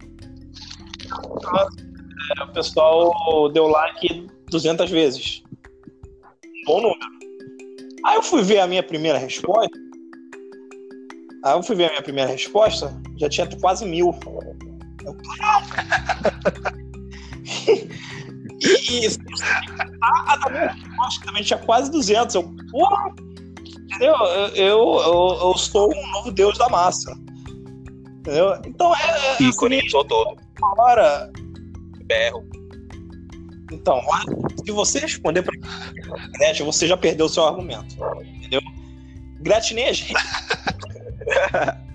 O 2.43 2.53
pessoal 2.53 3.49
deu 3.51 3.67
like 3.67 4.27
200 4.51 4.91
vezes. 4.91 5.46
Bom 6.67 6.81
número. 6.81 6.99
Aí 8.05 8.17
eu 8.17 8.21
fui 8.21 8.43
ver 8.43 8.59
a 8.59 8.67
minha 8.67 8.83
primeira 8.83 9.17
resposta. 9.17 9.71
Aí 11.45 11.53
eu 11.53 11.63
fui 11.63 11.77
ver 11.77 11.85
a 11.85 11.89
minha 11.91 12.01
primeira 12.01 12.29
resposta, 12.29 12.93
já 13.17 13.29
tinha 13.29 13.47
quase 13.61 13.85
mil. 13.85 14.13
Eu, 15.05 15.17
e, 18.59 19.05
e 19.05 19.07
a 20.01 20.35
da 20.35 20.49
minha 20.49 20.71
resposta 20.71 21.25
também 21.25 21.43
tinha 21.43 21.59
quase 21.59 21.89
200. 21.89 22.35
Eu, 22.35 22.43
porra! 22.69 23.15
Entendeu? 23.69 24.15
Eu, 24.15 24.47
eu, 24.55 24.99
eu, 24.99 25.39
eu 25.41 25.57
sou 25.57 25.89
um 25.93 26.11
novo 26.11 26.31
deus 26.31 26.57
da 26.57 26.67
massa. 26.67 27.15
Entendeu? 28.19 28.59
Então 28.65 28.93
é. 28.93 29.37
é 29.39 29.43
Ícone, 29.43 29.79
assim, 29.79 29.89
todo. 29.89 30.37
uma 30.59 30.81
hora. 30.81 31.31
Berro. 32.05 32.45
Então, 33.71 34.01
se 34.67 34.71
você 34.73 34.99
responder 34.99 35.43
para 35.43 35.55
internet, 35.55 36.61
você 36.61 36.85
já 36.85 36.97
perdeu 36.97 37.27
o 37.27 37.29
seu 37.29 37.45
argumento. 37.45 37.95
Entendeu? 38.21 38.59
Gratinei 39.39 39.87
a 39.87 39.93
gente. 39.93 40.13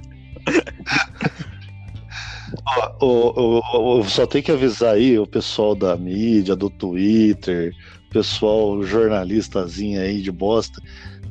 Ó, 2.64 3.06
o- 3.06 3.60
o- 3.60 3.98
o- 4.00 4.04
só 4.08 4.26
tem 4.26 4.42
que 4.42 4.50
avisar 4.52 4.94
aí 4.94 5.18
o 5.18 5.26
pessoal 5.26 5.74
da 5.74 5.94
mídia, 5.96 6.56
do 6.56 6.70
Twitter, 6.70 7.74
pessoal 8.10 8.82
jornalistazinho 8.82 10.00
aí 10.00 10.22
de 10.22 10.30
bosta. 10.32 10.80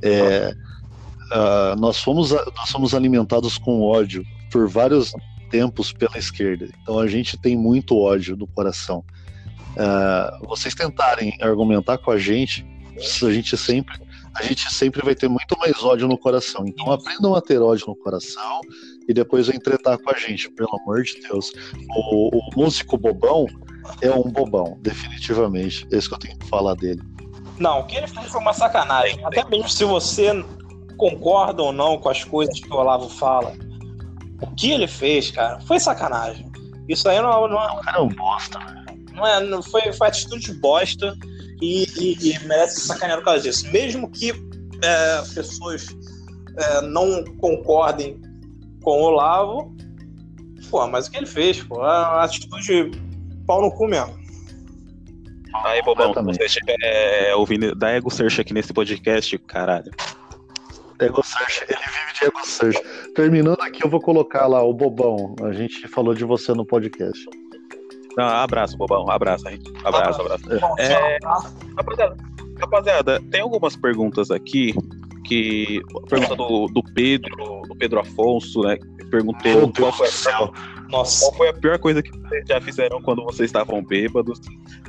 É, 0.03 0.53
ah, 1.31 1.75
nós, 1.79 1.97
fomos, 2.01 2.31
nós 2.31 2.69
fomos 2.71 2.93
alimentados 2.93 3.57
com 3.57 3.81
ódio 3.81 4.23
por 4.51 4.67
vários 4.69 5.11
tempos 5.49 5.91
pela 5.91 6.17
esquerda. 6.17 6.67
Então 6.81 6.99
a 6.99 7.07
gente 7.07 7.35
tem 7.37 7.57
muito 7.57 7.97
ódio 7.97 8.35
no 8.37 8.45
coração. 8.47 9.03
Ah, 9.77 10.39
vocês 10.47 10.75
tentarem 10.75 11.33
argumentar 11.41 11.97
com 11.97 12.11
a 12.11 12.17
gente, 12.17 12.65
a 12.97 13.31
gente 13.31 13.57
sempre. 13.57 13.99
A 14.33 14.43
gente 14.43 14.73
sempre 14.73 15.03
vai 15.03 15.13
ter 15.13 15.27
muito 15.27 15.57
mais 15.59 15.83
ódio 15.83 16.07
no 16.07 16.17
coração. 16.17 16.65
Então 16.65 16.89
aprendam 16.89 17.35
a 17.35 17.41
ter 17.41 17.61
ódio 17.61 17.87
no 17.87 17.95
coração 17.97 18.61
e 19.05 19.13
depois 19.13 19.47
vem 19.47 19.59
tretar 19.59 19.97
com 19.97 20.09
a 20.09 20.17
gente, 20.17 20.49
pelo 20.51 20.69
amor 20.81 21.03
de 21.03 21.19
Deus. 21.19 21.51
O, 21.89 22.37
o 22.37 22.41
músico 22.55 22.97
bobão 22.97 23.45
é 24.01 24.09
um 24.09 24.23
bobão, 24.23 24.77
definitivamente. 24.81 25.85
É 25.91 25.97
isso 25.97 26.07
que 26.07 26.15
eu 26.15 26.19
tenho 26.19 26.39
que 26.39 26.47
falar 26.47 26.75
dele. 26.75 27.01
Não, 27.59 27.81
o 27.81 27.85
que 27.85 27.97
ele 27.97 28.07
fez 28.07 28.31
foi 28.31 28.39
uma 28.39 28.53
sacanagem. 28.53 29.19
Até 29.25 29.43
mesmo 29.49 29.67
se 29.67 29.83
você 29.83 30.31
concorda 30.97 31.61
ou 31.61 31.73
não 31.73 31.97
com 31.97 32.07
as 32.07 32.23
coisas 32.23 32.57
que 32.57 32.71
o 32.71 32.75
Olavo 32.75 33.09
fala, 33.09 33.53
o 34.41 34.47
que 34.55 34.71
ele 34.71 34.87
fez, 34.87 35.29
cara, 35.29 35.59
foi 35.61 35.77
sacanagem. 35.77 36.49
Isso 36.87 37.07
aí 37.09 37.21
não, 37.21 37.47
não, 37.47 37.57
O 37.57 37.81
cara 37.81 37.97
é 37.97 38.01
um 38.01 38.07
bosta, 38.07 38.59
né? 38.59 38.80
Não 39.13 39.25
é, 39.27 39.43
não 39.43 39.61
foi, 39.61 39.91
foi 39.93 40.07
atitude 40.07 40.45
de 40.45 40.53
bosta 40.53 41.15
e, 41.61 41.83
e- 41.97 42.31
e 42.31 42.39
merece 42.47 42.81
ser 42.81 42.87
sacaneado 42.87 43.21
por 43.21 43.25
causa 43.25 43.43
disso. 43.43 43.69
Mesmo 43.71 44.09
que 44.11 44.31
é, 44.83 45.21
pessoas 45.33 45.87
é, 46.57 46.81
não 46.81 47.23
concordem 47.39 48.19
com 48.83 48.91
o 48.99 49.03
Olavo, 49.03 49.75
pô, 50.69 50.87
mas 50.87 51.07
o 51.07 51.11
que 51.11 51.17
ele 51.17 51.25
fez, 51.25 51.61
pô, 51.63 51.75
é 51.75 51.79
uma 51.87 52.23
atitude 52.23 52.91
pau 53.45 53.61
no 53.61 53.71
cu 53.71 53.87
mesmo. 53.87 54.19
Aí, 55.65 55.81
Bobão, 55.83 56.13
se 56.13 56.23
você 56.39 56.45
estiver 56.45 57.35
ouvindo 57.35 57.75
da 57.75 57.91
Ego 57.91 58.09
Search 58.09 58.39
aqui 58.39 58.53
nesse 58.53 58.71
podcast, 58.73 59.37
caralho. 59.39 59.91
Ego 60.99 61.21
Search, 61.23 61.65
ele 61.67 61.77
vive 61.79 62.13
de 62.19 62.25
Ego 62.25 62.39
Search. 62.45 62.81
Terminando 63.15 63.59
aqui, 63.61 63.83
eu 63.83 63.89
vou 63.89 63.99
colocar 63.99 64.47
lá 64.47 64.63
o 64.63 64.73
bobão. 64.73 65.35
A 65.43 65.51
gente 65.51 65.87
falou 65.89 66.13
de 66.13 66.23
você 66.23 66.53
no 66.53 66.65
podcast. 66.65 67.25
Não, 68.17 68.25
abraço, 68.25 68.77
Bobão. 68.77 69.09
Abraço, 69.09 69.47
hein? 69.49 69.59
Abraço, 69.83 70.21
abraço. 70.21 70.43
Bom, 70.59 70.75
É. 70.79 71.17
Rapaziada, 71.77 72.17
rapaziada, 72.59 73.21
tem 73.31 73.41
algumas 73.41 73.75
perguntas 73.75 74.29
aqui 74.31 74.73
que. 75.25 75.81
A 76.03 76.07
pergunta 76.07 76.35
do, 76.35 76.67
do 76.67 76.83
Pedro, 76.93 77.61
do 77.67 77.75
Pedro 77.75 77.99
Afonso, 77.99 78.61
né? 78.61 78.77
que 78.77 79.05
Perguntou 79.11 79.51
Meu 79.51 79.71
qual 79.73 79.91
foi. 79.91 80.07
Nossa. 80.89 81.25
qual 81.25 81.33
foi 81.37 81.49
a 81.49 81.53
pior 81.53 81.77
coisa 81.79 82.01
que 82.01 82.11
vocês 82.11 82.45
já 82.47 82.61
fizeram 82.61 83.01
quando 83.01 83.23
vocês 83.23 83.49
estavam 83.49 83.83
bêbados. 83.83 84.39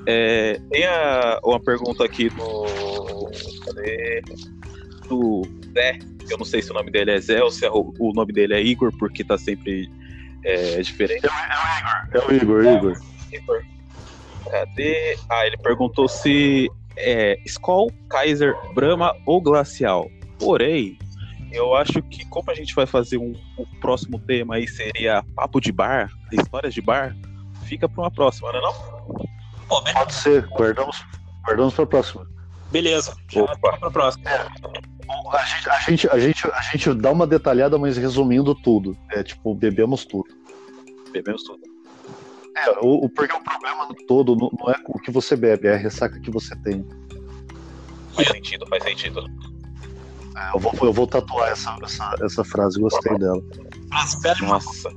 É, 0.07 0.61
tem 0.71 0.85
a- 0.85 1.41
uma 1.45 1.59
pergunta 1.61 2.05
aqui 2.05 2.29
do. 2.31 2.65
Cadê? 3.65 4.23
Do 5.09 5.43
Zé, 5.75 5.99
eu 6.31 6.39
não 6.39 6.45
sei 6.45 6.63
se 6.63 6.71
o 6.71 6.75
nome 6.75 6.91
dele 6.91 7.11
é 7.11 7.21
Zé 7.21 7.43
ou 7.43 7.51
se 7.51 7.65
é 7.67 7.71
o, 7.71 7.93
o 7.99 8.13
nome 8.15 8.33
dele 8.33 8.55
é 8.55 8.63
Igor, 8.63 8.93
porque 8.99 9.25
tá 9.25 9.37
sempre 9.37 9.91
é, 10.45 10.81
diferente. 10.81 11.27
É 11.27 12.19
o 12.19 12.35
Igor, 12.35 12.65
Igor. 12.65 13.01
Igor. 13.33 13.63
Cadê? 14.51 15.19
Ah, 15.29 15.47
ele 15.47 15.57
perguntou 15.57 16.09
se 16.09 16.71
é 16.97 17.39
Skol, 17.47 17.91
Kaiser, 18.09 18.55
Brahma 18.75 19.15
ou 19.25 19.41
Glacial. 19.41 20.11
Porém, 20.39 20.99
eu 21.53 21.75
acho 21.75 22.03
que 22.03 22.25
como 22.27 22.51
a 22.51 22.55
gente 22.55 22.75
vai 22.75 22.87
fazer 22.87 23.19
um, 23.19 23.33
o 23.57 23.67
próximo 23.81 24.19
tema 24.19 24.57
aí 24.57 24.67
seria 24.69 25.23
papo 25.35 25.61
de 25.61 25.71
bar, 25.73 26.11
histórias 26.33 26.75
de 26.75 26.81
bar, 26.81 27.17
fica 27.65 27.89
para 27.89 28.03
uma 28.03 28.11
próxima, 28.11 28.53
não 28.53 28.59
é 28.59 28.63
não? 28.63 29.33
Pode 29.95 30.13
ser. 30.13 30.47
Guardamos, 30.49 31.05
guardamos 31.45 31.75
pra 31.75 31.87
próxima. 31.87 32.27
beleza. 32.71 33.15
Já 33.29 33.47
fica 33.47 33.79
pra 33.79 33.91
próxima. 33.91 34.31
A 35.09 35.45
gente, 35.45 35.69
a, 35.69 35.79
gente, 35.81 36.09
a, 36.09 36.19
gente, 36.19 36.47
a 36.51 36.61
gente 36.63 36.95
dá 36.95 37.11
uma 37.11 37.27
detalhada, 37.27 37.79
mas 37.79 37.97
resumindo 37.97 38.55
tudo. 38.55 38.97
É 39.11 39.23
tipo, 39.23 39.55
bebemos 39.55 40.05
tudo. 40.05 40.29
Bebemos 41.13 41.43
tudo. 41.45 41.61
É, 42.57 42.71
o, 42.81 43.05
o- 43.05 43.09
porque 43.09 43.35
o 43.35 43.43
problema 43.43 43.89
todo 44.07 44.37
não, 44.37 44.51
não 44.59 44.71
é 44.73 44.77
o 44.87 44.99
que 44.99 45.11
você 45.11 45.35
bebe, 45.37 45.69
é 45.69 45.75
a 45.75 45.77
ressaca 45.77 46.21
que 46.21 46.31
você 46.31 46.55
tem. 46.57 46.87
Faz 48.15 48.29
sentido, 48.29 48.67
faz 48.69 48.83
sentido. 48.85 49.25
É, 50.37 50.55
eu, 50.55 50.61
vou, 50.61 50.73
eu 50.83 50.93
vou 50.93 51.07
tatuar 51.07 51.51
essa, 51.51 51.77
essa, 51.83 52.15
essa 52.23 52.45
frase, 52.45 52.79
gostei 52.81 53.17
dela. 53.19 53.41
Frase 54.21 54.43
e 54.43 54.45
uma- 54.45 54.55
Nossa. 54.55 54.91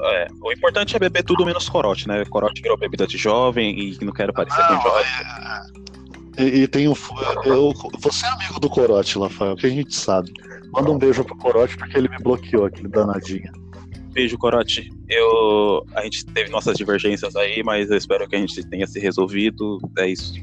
É, 0.00 0.28
o 0.40 0.52
importante 0.52 0.94
é 0.94 0.98
beber 0.98 1.24
tudo 1.24 1.44
menos 1.44 1.68
corote, 1.68 2.06
né? 2.06 2.24
Corote 2.26 2.62
virou 2.62 2.78
bebida 2.78 3.04
de 3.06 3.18
jovem 3.18 3.76
e 3.78 4.04
não 4.04 4.12
quero 4.12 4.32
parecer 4.32 4.64
com 4.68 4.74
Não, 4.74 4.82
jovem. 4.82 5.04
E, 6.38 6.62
e 6.62 6.68
tem 6.68 6.86
o. 6.86 6.96
Eu, 7.44 7.72
você 7.98 8.24
é 8.24 8.28
amigo 8.28 8.60
do 8.60 8.70
Corote, 8.70 9.18
Rafael, 9.18 9.56
que 9.56 9.66
a 9.66 9.70
gente 9.70 9.94
sabe. 9.94 10.32
Manda 10.72 10.90
um 10.90 10.98
beijo 10.98 11.24
pro 11.24 11.36
Corote 11.36 11.76
porque 11.76 11.98
ele 11.98 12.08
me 12.08 12.18
bloqueou, 12.18 12.66
aquele 12.66 12.88
danadinho. 12.88 13.50
Beijo, 14.12 14.38
Corote. 14.38 14.88
Eu, 15.08 15.84
a 15.94 16.02
gente 16.04 16.24
teve 16.26 16.50
nossas 16.50 16.76
divergências 16.76 17.34
aí, 17.34 17.62
mas 17.64 17.90
eu 17.90 17.96
espero 17.96 18.28
que 18.28 18.36
a 18.36 18.38
gente 18.38 18.62
tenha 18.68 18.86
se 18.86 19.00
resolvido. 19.00 19.78
É 19.98 20.08
isso. 20.08 20.34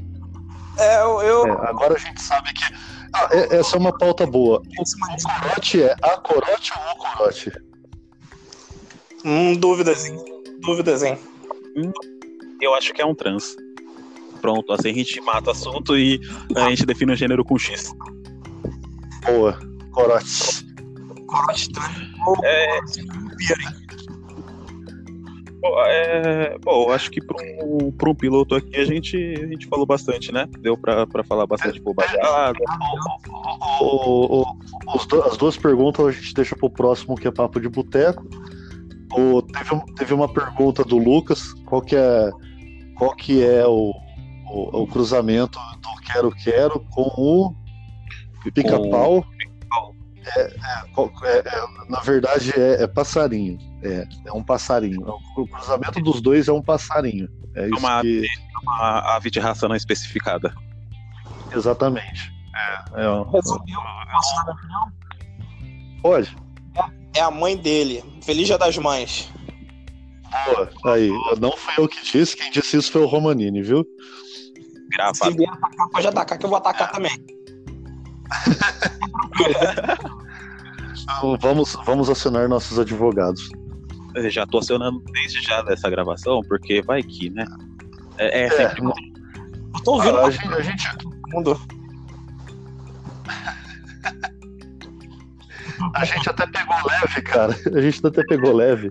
É, 0.78 1.02
eu. 1.02 1.22
eu... 1.22 1.46
É, 1.46 1.68
agora 1.68 1.94
a 1.94 1.98
gente 1.98 2.20
sabe 2.20 2.52
que. 2.52 2.64
Ah, 3.14 3.28
é- 3.30 3.56
essa 3.56 3.76
é 3.76 3.78
uma 3.80 3.96
pauta 3.96 4.26
boa. 4.26 4.60
O 4.60 5.40
Corote 5.40 5.82
é 5.82 5.96
a 6.02 6.16
Corote 6.18 6.72
ou 6.76 6.92
o 6.92 6.96
Corote? 6.96 7.52
Hum, 9.24 9.54
dúvidas, 9.54 10.04
hein? 10.04 10.16
Dúvidas, 10.60 11.02
hein? 11.02 11.18
Hum, 11.76 11.90
eu 12.60 12.74
acho 12.74 12.92
que 12.92 13.00
é 13.00 13.06
um 13.06 13.14
trans. 13.14 13.56
Pronto, 14.40 14.72
assim 14.72 14.90
a 14.90 14.94
gente 14.94 15.20
mata 15.20 15.48
o 15.48 15.52
assunto 15.52 15.96
e 15.96 16.20
a 16.54 16.68
gente 16.70 16.86
define 16.86 17.12
o 17.12 17.16
gênero 17.16 17.44
com 17.44 17.58
X. 17.58 17.92
Boa. 19.24 19.58
Corote. 19.92 20.66
Corote 21.26 21.72
trans. 21.72 21.96
É... 22.44 22.80
Bom, 25.60 25.74
é... 25.86 26.58
Bom, 26.58 26.90
acho 26.92 27.10
que 27.10 27.20
para 27.20 27.36
um, 27.64 27.90
pra 27.90 28.10
um 28.10 28.14
piloto 28.14 28.54
aqui 28.54 28.76
a 28.76 28.84
gente, 28.84 29.16
a 29.16 29.46
gente 29.46 29.66
falou 29.66 29.86
bastante, 29.86 30.30
né? 30.32 30.46
Deu 30.60 30.76
para 30.76 31.06
falar 31.24 31.46
bastante 31.46 31.80
bobajada. 31.80 32.58
O, 33.80 33.84
o, 33.84 34.42
o, 34.42 35.22
as 35.24 35.36
duas 35.36 35.56
perguntas 35.56 36.06
a 36.06 36.12
gente 36.12 36.34
deixa 36.34 36.54
pro 36.54 36.70
próximo, 36.70 37.16
que 37.16 37.26
é 37.26 37.30
papo 37.32 37.60
de 37.60 37.68
boteco. 37.68 38.24
O, 39.12 39.40
teve, 39.42 39.94
teve 39.96 40.14
uma 40.14 40.28
pergunta 40.28 40.84
do 40.84 40.98
Lucas, 40.98 41.52
qual 41.64 41.80
que 41.80 41.96
é, 41.96 42.30
qual 42.96 43.14
que 43.16 43.42
é 43.42 43.66
o, 43.66 43.92
o, 44.50 44.82
o 44.82 44.86
cruzamento 44.86 45.58
do 45.80 46.00
Quero 46.02 46.30
Quero 46.30 46.80
com 46.90 47.02
o 47.02 47.54
Pica-Pau? 48.52 49.24
É, 50.36 50.40
é, 50.40 51.38
é, 51.38 51.88
na 51.88 52.00
verdade 52.00 52.52
é, 52.58 52.82
é 52.82 52.86
passarinho. 52.86 53.58
É, 53.82 54.06
é 54.24 54.32
um 54.32 54.42
passarinho. 54.42 55.00
O 55.36 55.46
cruzamento 55.46 56.00
dos 56.00 56.20
dois 56.20 56.48
é 56.48 56.52
um 56.52 56.62
passarinho. 56.62 57.28
É 57.54 57.66
isso 57.66 57.78
uma, 57.78 58.02
que... 58.02 58.26
uma 58.62 59.16
ave 59.16 59.30
de 59.30 59.38
raça 59.38 59.68
não 59.68 59.76
especificada. 59.76 60.54
Exatamente. 61.52 62.32
É, 62.54 63.04
é 63.04 63.10
um... 63.10 63.22
Resumiu, 63.30 63.78
posso 64.12 64.34
dar 64.34 64.44
minha 64.44 64.54
opinião? 64.54 64.92
Pode. 66.02 66.36
É 67.14 67.20
a 67.20 67.30
mãe 67.30 67.56
dele. 67.56 68.04
Feliz 68.22 68.46
Dia 68.46 68.58
das 68.58 68.76
Mães. 68.76 69.32
Boa. 70.44 70.70
Aí, 70.92 71.10
não 71.40 71.56
foi 71.56 71.84
eu 71.84 71.88
que 71.88 72.02
disse, 72.02 72.36
quem 72.36 72.50
disse 72.50 72.76
isso 72.76 72.92
foi 72.92 73.02
o 73.02 73.06
Romanini, 73.06 73.62
viu? 73.62 73.86
Se 74.86 74.96
Gravado. 74.96 75.36
vier 75.36 75.50
atacar, 75.52 75.88
pode 75.88 76.06
atacar, 76.06 76.38
que 76.38 76.46
eu 76.46 76.50
vou 76.50 76.58
atacar 76.58 76.92
também. 76.92 77.12
Então, 81.02 81.36
vamos, 81.40 81.76
vamos 81.84 82.08
acionar 82.10 82.48
nossos 82.48 82.78
advogados. 82.78 83.50
Eu 84.14 84.30
já 84.30 84.46
tô 84.46 84.58
acionando 84.58 85.00
desde 85.12 85.42
já 85.42 85.62
dessa 85.62 85.90
gravação, 85.90 86.40
porque 86.48 86.80
vai 86.82 87.02
que, 87.02 87.28
né? 87.30 87.44
É, 88.18 88.44
é 88.44 88.50
sempre 88.50 88.80
bom. 88.82 88.92
Eu 89.74 89.82
tô 89.84 89.92
ouvindo 89.94 90.18
a, 90.18 90.30
gente, 90.30 90.46
a 90.54 90.60
gente- 90.62 90.96
todo 90.98 91.16
mundo. 91.32 91.60
a 95.94 96.04
gente 96.04 96.28
até 96.30 96.46
pegou 96.46 96.76
leve, 96.86 97.22
cara. 97.22 97.56
A 97.74 97.80
gente 97.80 98.06
até 98.06 98.24
pegou 98.24 98.54
leve. 98.54 98.90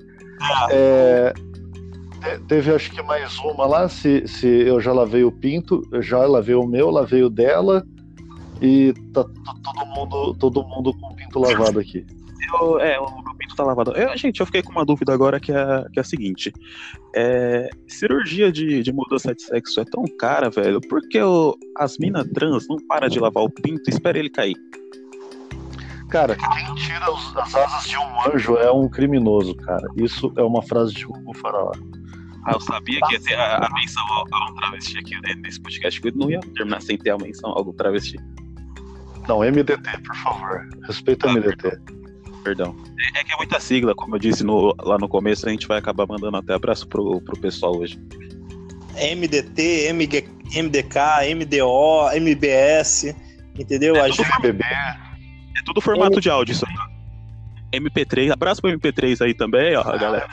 É, 0.70 1.34
te- 1.34 1.55
teve 2.48 2.72
acho 2.74 2.92
que 2.92 3.02
mais 3.04 3.38
uma 3.40 3.66
lá, 3.66 3.90
se, 3.90 4.28
se 4.28 4.48
eu 4.48 4.80
já 4.80 4.92
lavei 4.94 5.24
o 5.24 5.32
pinto, 5.32 5.82
já 6.02 6.20
lavei 6.26 6.56
o 6.56 6.66
meu, 6.68 6.90
lavei 6.90 7.24
o 7.24 7.30
dela. 7.30 7.84
E 8.62 8.94
tá, 9.14 9.24
todo 9.64 9.86
mundo 9.88 10.34
todo 10.36 10.64
mundo 10.64 10.94
com 10.98 11.08
o 11.12 11.16
pinto 11.16 11.40
lavado 11.40 11.80
aqui. 11.80 12.06
Eu- 12.62 12.80
é, 12.80 12.98
o 13.00 13.04
meu 13.24 13.36
pinto 13.38 13.56
tá 13.56 13.64
lavado. 13.66 13.92
Eu, 13.94 14.16
gente, 14.18 14.40
eu 14.40 14.46
fiquei 14.46 14.62
com 14.62 14.72
uma 14.72 14.86
dúvida 14.86 15.14
agora 15.14 15.40
que 15.40 15.52
é, 15.52 15.86
que 15.92 16.00
é 16.00 16.02
a 16.02 16.04
seguinte: 16.06 16.54
é, 17.16 17.70
cirurgia 17.88 18.52
de, 18.52 18.82
de 18.82 18.94
mudança 18.94 19.34
de 19.36 19.42
sexo 19.44 19.82
é 19.82 19.86
tão 19.86 20.04
cara, 20.20 20.50
velho, 20.50 20.80
por 20.82 21.02
que 21.10 21.22
o- 21.22 21.58
as 21.78 21.98
minas 21.98 22.26
trans 22.30 22.66
não 22.70 22.78
param 22.88 23.10
de 23.10 23.20
lavar 23.20 23.44
o 23.44 23.50
pinto 23.50 23.90
e 23.90 23.94
espera 23.94 24.18
ele 24.18 24.30
cair? 24.30 24.56
Cara, 26.10 26.36
quem 26.36 26.76
tira 26.76 27.12
os- 27.12 27.36
as 27.36 27.56
asas 27.56 27.90
de 27.90 27.98
um 27.98 28.32
anjo 28.34 28.56
é 28.58 28.72
um 28.72 28.88
criminoso, 28.88 29.56
cara. 29.56 29.86
Isso 29.98 30.32
é 30.38 30.44
uma 30.44 30.62
frase 30.62 30.94
de 30.94 31.06
Hugo 31.06 31.34
Faraó. 31.36 31.72
Ah, 32.46 32.52
eu 32.54 32.60
sabia 32.60 33.00
que 33.08 33.14
ia 33.14 33.20
ter 33.20 33.34
a, 33.36 33.58
a 33.66 33.70
menção 33.74 34.04
ao, 34.08 34.26
ao 34.32 34.54
travesti 34.56 34.98
aqui 35.00 35.16
nesse 35.42 35.60
podcast, 35.60 36.00
que 36.00 36.12
não 36.16 36.30
ia 36.30 36.40
terminar 36.56 36.82
sem 36.82 36.98
ter 36.98 37.10
a 37.10 37.18
menção 37.18 37.50
ao 37.52 37.74
travesti. 37.74 38.18
Não, 39.28 39.40
MDT, 39.40 39.76
por 40.06 40.16
favor. 40.18 40.70
Respeita 40.86 41.28
o 41.28 41.32
MDT. 41.34 41.78
Perdão. 42.44 42.76
É, 43.16 43.20
é 43.22 43.24
que 43.24 43.34
é 43.34 43.38
muita 43.38 43.60
sigla, 43.60 43.96
como 43.96 44.16
eu 44.16 44.20
disse 44.20 44.44
no- 44.44 44.76
lá 44.84 45.00
no 45.00 45.08
começo, 45.10 45.48
a 45.48 45.50
gente 45.50 45.68
vai 45.68 45.80
acabar 45.80 46.06
mandando 46.08 46.38
até 46.38 46.54
abraço 46.54 46.88
pro, 46.88 47.20
pro 47.22 47.40
pessoal 47.40 47.76
hoje. 47.76 48.00
MDT, 48.96 49.88
MG, 49.90 50.26
MDK, 50.54 51.00
MDO, 51.36 52.12
MBS, 52.14 53.16
entendeu? 53.60 54.02
A 54.02 54.08
gente 54.10 54.24
BBB. 54.42 54.64
É 54.64 55.62
tudo 55.66 55.82
formato 55.82 56.22
de 56.22 56.30
áudio 56.30 56.54
isso 56.54 56.66
aí. 56.68 56.95
MP3, 57.80 58.32
abraço 58.32 58.62
pro 58.62 58.70
MP3 58.72 59.22
aí 59.26 59.34
também, 59.34 59.76
ó, 59.76 59.84
galera. 59.98 60.28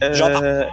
É, 0.00 0.12
J- 0.12 0.68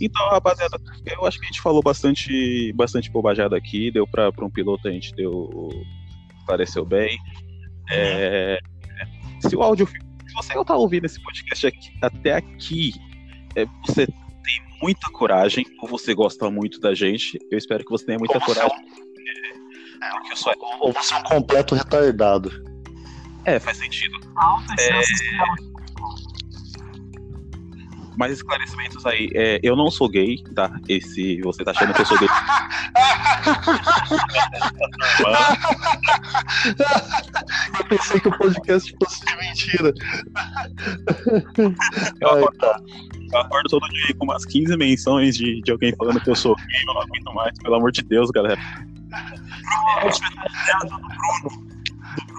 Então, 0.00 0.28
rapaziada, 0.30 0.78
eu 1.06 1.26
acho 1.26 1.38
que 1.38 1.44
a 1.44 1.48
gente 1.48 1.60
falou 1.60 1.82
bastante, 1.82 2.72
bastante 2.72 3.10
bobajada 3.10 3.56
aqui, 3.56 3.90
deu 3.90 4.06
pra, 4.06 4.32
pra 4.32 4.44
um 4.46 4.50
piloto, 4.50 4.88
a 4.88 4.90
gente 4.90 5.12
deu. 5.14 5.68
Pareceu 6.46 6.84
bem. 6.86 7.18
É, 7.90 8.58
se 9.40 9.54
o 9.56 9.62
áudio. 9.62 9.86
Se 9.86 10.34
você 10.34 10.64
tá 10.64 10.76
ouvindo 10.76 11.04
esse 11.06 11.20
podcast 11.22 11.66
aqui- 11.66 11.90
até 12.00 12.34
aqui, 12.36 12.92
é, 13.56 13.66
você 13.86 14.06
tem 14.06 14.62
muita 14.80 15.10
coragem, 15.12 15.66
ou 15.82 15.88
você 15.88 16.14
gosta 16.14 16.48
muito 16.50 16.78
da 16.80 16.94
gente. 16.94 17.36
Eu 17.50 17.58
espero 17.58 17.84
que 17.84 17.90
você 17.90 18.06
tenha 18.06 18.18
muita 18.18 18.34
Ou 18.38 18.40
você 18.40 18.54
é 20.02 20.10
coragem. 20.10 20.20
Porque 20.20 20.32
eu 20.32 20.36
sou. 20.36 20.52
Ou 20.80 20.92
você 20.92 21.14
é 21.14 21.16
um 21.18 21.22
completo 21.22 21.74
retardado. 21.74 22.50
É, 23.44 23.58
faz 23.58 23.78
sentido. 23.78 24.18
altas 24.36 24.78
É. 24.78 24.92
chances 24.92 25.18
de 25.18 25.70
Mais 28.18 28.32
esclarecimentos 28.32 29.06
aí. 29.06 29.30
É, 29.34 29.58
eu 29.62 29.74
não 29.74 29.90
sou 29.90 30.08
gay, 30.08 30.42
tá? 30.54 30.70
Esse. 30.88 31.40
Você 31.40 31.64
tá 31.64 31.70
achando 31.70 31.94
que 31.94 32.02
eu 32.02 32.06
sou 32.06 32.18
gay. 32.18 32.28
Eu 37.78 37.84
pensei 37.86 38.20
que 38.20 38.28
o 38.28 38.38
podcast 38.38 38.94
fosse 39.02 39.24
de 39.24 39.36
mentira. 39.36 39.94
Eu 42.20 42.28
Ai, 42.30 42.38
acordo, 42.38 42.58
tá. 42.58 42.80
eu 43.32 43.38
acordo 43.40 43.68
todo 43.70 43.88
dia 43.88 44.14
com 44.18 44.24
umas 44.24 44.44
15 44.44 44.76
menções 44.76 45.36
de, 45.36 45.62
de 45.62 45.72
alguém 45.72 45.94
falando 45.96 46.20
que 46.20 46.30
eu 46.30 46.36
sou 46.36 46.54
gay, 46.56 46.82
eu 46.86 46.94
não 46.94 47.00
aguento 47.00 47.34
mais, 47.34 47.58
pelo 47.58 47.74
amor 47.76 47.92
de 47.92 48.02
Deus, 48.02 48.30
galera. 48.30 48.60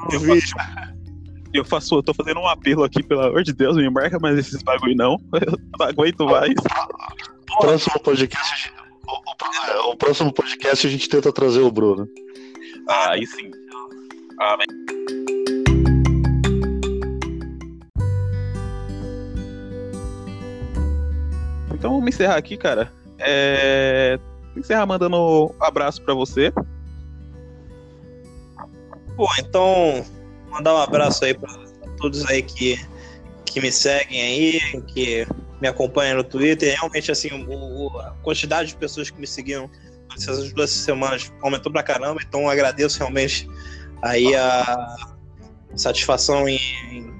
Do 0.09 0.19
vídeo. 0.19 0.55
Eu 1.53 1.65
faço, 1.65 1.95
eu 1.95 2.03
tô 2.03 2.13
fazendo 2.13 2.39
um 2.39 2.47
apelo 2.47 2.83
aqui, 2.83 3.03
pelo 3.03 3.21
amor 3.21 3.43
de 3.43 3.51
Deus, 3.53 3.75
me 3.75 3.89
marca 3.89 4.17
mais 4.19 4.37
esses 4.37 4.63
bagulho 4.63 4.95
não. 4.95 5.17
Eu 5.33 5.57
não 5.79 5.85
aguento 5.87 6.25
mais. 6.25 6.53
O 7.51 7.57
próximo 7.59 7.99
podcast. 8.01 8.53
a 8.53 8.55
gente- 8.57 8.73
O, 9.07 9.11
o- 9.11 9.69
é, 9.69 9.79
o 9.91 9.95
próximo 9.97 10.31
podcast 10.33 10.87
a 10.87 10.89
gente 10.89 11.09
tenta 11.09 11.31
trazer 11.33 11.59
o 11.59 11.71
Bruno. 11.71 12.07
Ah, 12.87 13.11
aí 13.11 13.27
sim. 13.27 13.51
Ah, 14.39 14.57
Então 21.73 21.91
vamos 21.93 22.07
encerrar 22.13 22.35
aqui, 22.35 22.57
cara. 22.57 22.91
É... 23.19 24.19
Encerrar 24.55 24.85
mandando 24.85 25.17
um 25.17 25.63
abraço 25.63 26.01
pra 26.01 26.13
você. 26.13 26.51
Pô, 29.15 29.27
então, 29.39 30.05
mandar 30.49 30.73
um 30.73 30.77
abraço 30.77 31.23
aí 31.25 31.33
pra 31.33 31.49
todos 31.97 32.25
aí 32.29 32.41
que, 32.41 32.79
que 33.45 33.61
me 33.61 33.71
seguem 33.71 34.21
aí, 34.21 34.81
que 34.87 35.25
me 35.61 35.67
acompanham 35.67 36.17
no 36.17 36.23
Twitter. 36.23 36.73
Realmente, 36.75 37.11
assim, 37.11 37.29
o- 37.47 37.97
a 37.99 38.11
quantidade 38.23 38.69
de 38.69 38.75
pessoas 38.75 39.09
que 39.09 39.19
me 39.19 39.27
seguiram 39.27 39.69
essas 40.15 40.51
duas 40.51 40.69
semanas 40.69 41.31
aumentou 41.41 41.71
pra 41.71 41.83
caramba, 41.83 42.19
então 42.27 42.49
agradeço 42.49 42.97
realmente 42.97 43.47
aí 44.01 44.35
a 44.35 44.95
satisfação 45.75 46.49
em, 46.49 46.59
em 46.91 47.13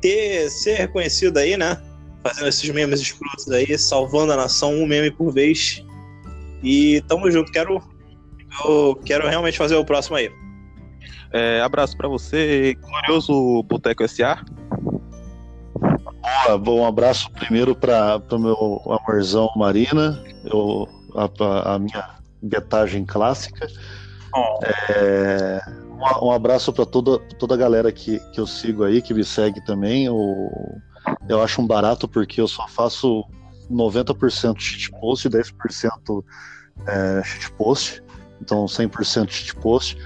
ter, 0.00 0.48
ser 0.50 0.74
reconhecido 0.76 1.36
aí, 1.36 1.56
né? 1.58 1.76
Fazendo 2.22 2.48
esses 2.48 2.70
memes 2.70 3.00
escrotos 3.00 3.50
aí, 3.50 3.76
salvando 3.76 4.32
a 4.32 4.36
nação 4.36 4.72
um 4.74 4.86
meme 4.86 5.10
por 5.10 5.30
vez. 5.32 5.84
E 6.62 7.00
tamo 7.08 7.30
junto, 7.30 7.50
quero, 7.50 7.82
eu 8.64 8.94
quero 9.04 9.28
realmente 9.28 9.58
fazer 9.58 9.74
o 9.76 9.84
próximo 9.84 10.16
aí. 10.16 10.30
É, 11.32 11.60
abraço 11.62 11.96
pra 11.96 12.08
você, 12.08 12.74
glorioso 12.80 13.62
Boteco 13.64 14.06
SA. 14.06 14.44
Boa, 16.46 16.58
bom, 16.58 16.80
um 16.80 16.86
abraço 16.86 17.30
primeiro 17.32 17.74
para 17.74 18.22
o 18.30 18.38
meu 18.38 18.80
amorzão 18.86 19.48
Marina, 19.56 20.22
eu, 20.44 20.86
a, 21.16 21.74
a- 21.74 21.78
minha 21.78 22.10
betagem 22.40 23.04
clássica. 23.04 23.66
Oh. 24.34 24.58
É, 24.92 25.60
um, 26.22 26.26
um 26.28 26.30
abraço 26.30 26.72
para 26.72 26.86
toda, 26.86 27.18
toda 27.38 27.54
a 27.54 27.58
galera 27.58 27.90
que, 27.90 28.18
que 28.30 28.38
eu 28.40 28.46
sigo 28.46 28.84
aí, 28.84 29.02
que 29.02 29.12
me 29.14 29.24
segue 29.24 29.64
também. 29.64 30.08
O, 30.08 30.50
eu 31.28 31.42
acho 31.42 31.60
um 31.60 31.66
barato 31.66 32.06
porque 32.06 32.40
eu 32.40 32.48
só 32.48 32.68
faço 32.68 33.24
90% 33.70 34.58
shitpost 34.58 35.26
e 35.26 35.30
10% 35.30 36.24
é, 36.86 37.22
shitpost, 37.24 38.02
então 38.40 38.64
100% 38.64 39.30
shitpost. 39.30 39.96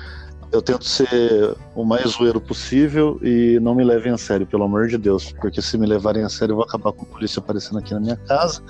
eu 0.52 0.62
tento 0.62 0.84
ser 0.84 1.56
o 1.74 1.84
mais 1.84 2.10
zoeiro 2.10 2.40
possível 2.40 3.18
e 3.22 3.58
não 3.60 3.74
me 3.74 3.84
levem 3.84 4.12
a 4.12 4.18
sério, 4.18 4.46
pelo 4.46 4.64
amor 4.64 4.88
de 4.88 4.98
Deus, 4.98 5.32
porque 5.32 5.60
se 5.60 5.76
me 5.78 5.86
levarem 5.86 6.24
a 6.24 6.28
sério 6.28 6.52
eu 6.52 6.56
vou 6.56 6.64
acabar 6.64 6.92
com 6.92 7.02
a 7.02 7.06
polícia 7.06 7.40
aparecendo 7.40 7.78
aqui 7.78 7.92
na 7.94 8.00
minha 8.00 8.16
casa. 8.16 8.62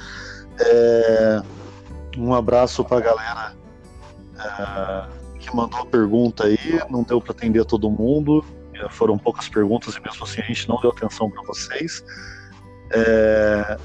É, 0.59 1.43
um 2.17 2.35
abraço 2.35 2.85
pra 2.85 3.01
galera 3.01 3.55
é, 4.39 5.39
que 5.39 5.55
mandou 5.55 5.81
a 5.81 5.87
pergunta 5.87 6.45
aí, 6.45 6.81
não 6.91 7.03
deu 7.03 7.21
para 7.21 7.33
atender 7.33 7.65
todo 7.65 7.91
mundo, 7.91 8.45
é, 8.75 8.89
foram 8.89 9.19
poucas 9.19 9.49
perguntas 9.49 9.95
e 9.97 10.01
mesmo 10.01 10.25
assim 10.25 10.41
a 10.41 10.45
gente 10.45 10.69
não 10.69 10.81
deu 10.81 10.91
atenção 10.91 11.31
para 11.31 11.43
vocês. 11.43 12.05
É, 12.91 13.79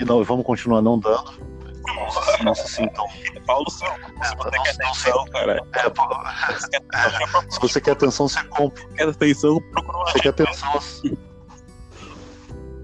e 0.00 0.04
não, 0.04 0.24
vamos 0.24 0.44
continuar 0.44 0.80
não 0.82 0.98
dando. 0.98 1.50
Nossa, 1.94 2.44
nossa 2.44 2.68
sim, 2.68 2.84
então. 2.84 3.06
É 3.34 3.40
Paulo 3.40 3.70
São. 3.70 3.88
Se 4.22 4.36
você 4.36 4.50
quer 4.50 4.70
atenção, 4.70 5.24
cara. 5.26 5.60
É, 5.72 5.90
pô, 5.90 6.02
é, 6.04 7.50
se 7.50 7.60
você 7.60 7.80
quer 7.80 7.90
atenção, 7.92 8.28
você 8.28 8.42
compra. 8.44 8.84
Quer 8.96 9.08
atenção, 9.08 9.60
procura 9.72 9.96
uma 9.96 10.10
Você 10.10 10.20
quer 10.20 10.28
atenção. 10.28 10.80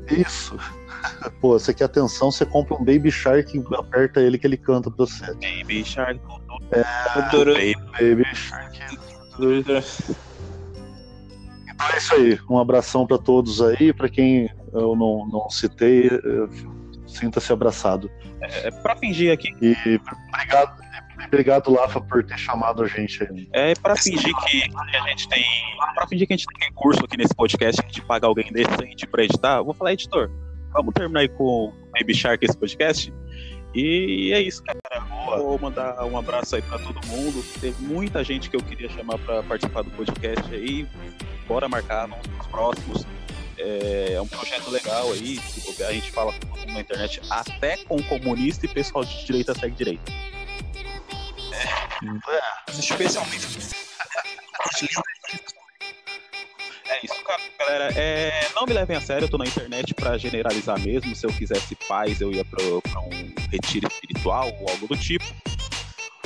Isso. 0.08 0.56
Pô, 1.40 1.58
você 1.58 1.72
quer 1.74 1.84
atenção, 1.84 2.30
você 2.30 2.44
compra 2.44 2.74
um 2.74 2.84
Baby 2.84 3.10
Shark 3.10 3.56
e 3.56 3.74
aperta 3.76 4.20
ele 4.20 4.38
que 4.38 4.46
ele 4.46 4.56
canta 4.56 4.90
pra 4.90 5.06
você. 5.06 5.26
Baby 5.34 5.84
Shark. 5.84 6.20
É, 6.72 6.84
Baby 7.34 8.34
Shark. 8.34 8.78
Então 11.68 11.88
é 11.92 11.96
isso 11.96 12.14
aí. 12.14 12.38
Um 12.48 12.58
abração 12.58 13.06
pra 13.06 13.18
todos 13.18 13.60
aí. 13.62 13.92
Pra 13.92 14.08
quem 14.08 14.50
eu 14.72 14.96
não, 14.96 15.26
não 15.28 15.50
citei, 15.50 16.08
eh, 16.08 16.48
sinta-se 17.16 17.52
abraçado. 17.52 18.10
É 18.40 18.70
pra 18.70 18.96
fingir 18.96 19.32
aqui. 19.32 19.48
E 19.60 20.00
obrigado, 20.28 20.82
obrigado, 21.24 21.72
Lafa, 21.72 22.00
por 22.00 22.24
ter 22.24 22.38
chamado 22.38 22.82
a 22.82 22.86
gente 22.86 23.22
aí. 23.22 23.48
É 23.52 23.74
pra 23.74 23.96
fingir 23.96 24.34
que, 24.44 24.70
a 24.96 25.08
gente 25.08 25.28
tem. 25.28 25.44
Pra 25.94 26.06
fingir 26.06 26.26
que 26.26 26.32
a 26.32 26.36
gente 26.36 26.46
tem 26.46 26.68
recurso 26.68 27.04
aqui 27.04 27.16
nesse 27.16 27.34
podcast 27.34 27.82
de 27.90 28.02
pagar 28.02 28.28
alguém 28.28 28.52
decente 28.52 29.06
pra 29.06 29.24
editar. 29.24 29.58
Eu 29.58 29.64
vou 29.64 29.74
falar, 29.74 29.92
editor, 29.92 30.30
vamos 30.72 30.92
terminar 30.94 31.20
aí 31.20 31.28
com 31.28 31.44
o 31.44 31.72
Baby 31.92 32.14
Shark 32.14 32.44
esse 32.44 32.56
podcast. 32.56 33.12
E 33.74 34.32
é 34.32 34.40
isso, 34.40 34.62
cara. 34.62 34.80
Vou 35.36 35.58
mandar 35.58 36.02
um 36.06 36.16
abraço 36.16 36.56
aí 36.56 36.62
pra 36.62 36.78
todo 36.78 37.06
mundo. 37.06 37.44
Teve 37.60 37.82
muita 37.84 38.24
gente 38.24 38.48
que 38.48 38.56
eu 38.56 38.62
queria 38.62 38.88
chamar 38.88 39.18
pra 39.18 39.42
participar 39.42 39.82
do 39.82 39.90
podcast 39.90 40.54
aí. 40.54 40.86
Bora 41.46 41.68
marcar 41.68 42.08
nos 42.08 42.46
próximos. 42.46 43.06
É, 43.59 44.12
é 44.14 44.20
um 44.20 44.26
projeto 44.26 44.70
legal 44.70 45.12
aí. 45.12 45.38
Se 45.38 45.61
bobear, 45.61 45.90
a 45.90 45.92
gente 45.92 46.11
fala 46.11 46.34
na 46.68 46.80
internet, 46.80 47.20
até 47.30 47.76
com 47.78 48.02
comunista 48.02 48.66
e 48.66 48.68
pessoal 48.68 49.04
de 49.04 49.24
direita 49.24 49.54
segue 49.54 49.74
direita. 49.74 50.12
Especialmente. 52.68 53.46
É 56.88 57.00
isso, 57.04 57.14
galera. 57.59 57.92
É, 57.96 58.48
não 58.54 58.64
me 58.64 58.72
levem 58.72 58.96
a 58.96 59.00
sério, 59.00 59.24
eu 59.24 59.28
tô 59.28 59.38
na 59.38 59.44
internet 59.44 59.94
pra 59.94 60.16
generalizar 60.16 60.78
mesmo. 60.78 61.14
Se 61.16 61.26
eu 61.26 61.32
quisesse 61.32 61.74
paz, 61.74 62.20
eu 62.20 62.32
ia 62.32 62.44
pro, 62.44 62.80
pra 62.82 63.00
um 63.00 63.34
retiro 63.50 63.88
espiritual 63.88 64.52
ou 64.61 64.70
algo 64.70 64.86
do 64.86 64.96
tipo. 64.96 65.24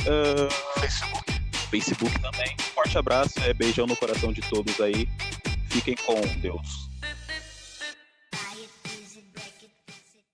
Ah, 0.06 0.80
Facebook. 0.80 1.32
Facebook 1.70 2.18
também. 2.20 2.56
Forte 2.74 2.98
abraço, 2.98 3.34
é 3.44 3.54
beijão 3.54 3.86
no 3.86 3.96
coração 3.96 4.32
de 4.32 4.40
todos 4.42 4.80
aí. 4.80 5.08
Fiquem 5.68 5.94
com 5.94 6.20
Deus. 6.40 6.89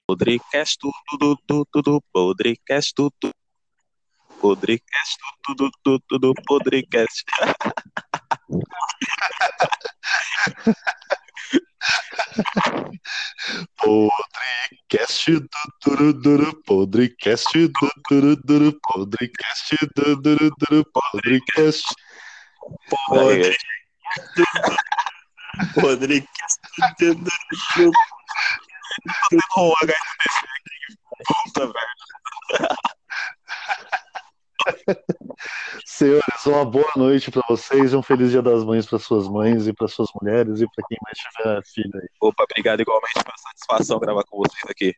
Podrecast 0.06 0.78
tudo, 0.78 1.34
tudo, 1.46 1.66
tudo, 1.66 2.00
podcast 2.14 2.94
tudo. 2.94 3.34
Podrecast 4.38 5.18
tudo, 5.42 5.66
tudo, 5.82 5.98
tudo, 6.06 6.32
podcast. 6.46 7.26
Podcast 13.74 15.26
do 15.26 15.62
duru 15.82 16.12
duru, 16.22 16.54
podcast 16.62 17.66
do 17.66 17.90
duru 18.06 18.36
duru, 18.46 18.70
podcast 18.86 19.74
do 19.96 20.14
duru 20.22 20.50
duru, 20.54 20.86
Rodrigo. 29.04 29.42
um 29.58 29.72
HTTP 29.72 30.46
aqui. 30.56 30.96
Puta, 31.26 31.66
velho. 31.66 32.76
Senhores, 35.84 36.46
uma 36.46 36.64
boa 36.64 36.90
noite 36.96 37.30
pra 37.30 37.42
vocês 37.48 37.92
e 37.92 37.96
um 37.96 38.02
feliz 38.02 38.30
Dia 38.30 38.42
das 38.42 38.64
Mães 38.64 38.86
para 38.86 38.98
suas 38.98 39.28
mães 39.28 39.66
e 39.66 39.72
para 39.72 39.88
suas 39.88 40.08
mulheres 40.20 40.60
e 40.60 40.66
para 40.66 40.84
quem 40.88 40.98
mais 41.02 41.18
tiver 41.18 41.62
filho 41.64 41.90
aí. 41.94 42.08
Opa, 42.20 42.44
obrigado 42.44 42.80
igualmente 42.80 43.14
pela 43.14 43.36
satisfação 43.36 43.98
gravar 43.98 44.24
com 44.24 44.38
vocês 44.38 44.62
aqui. 44.68 44.94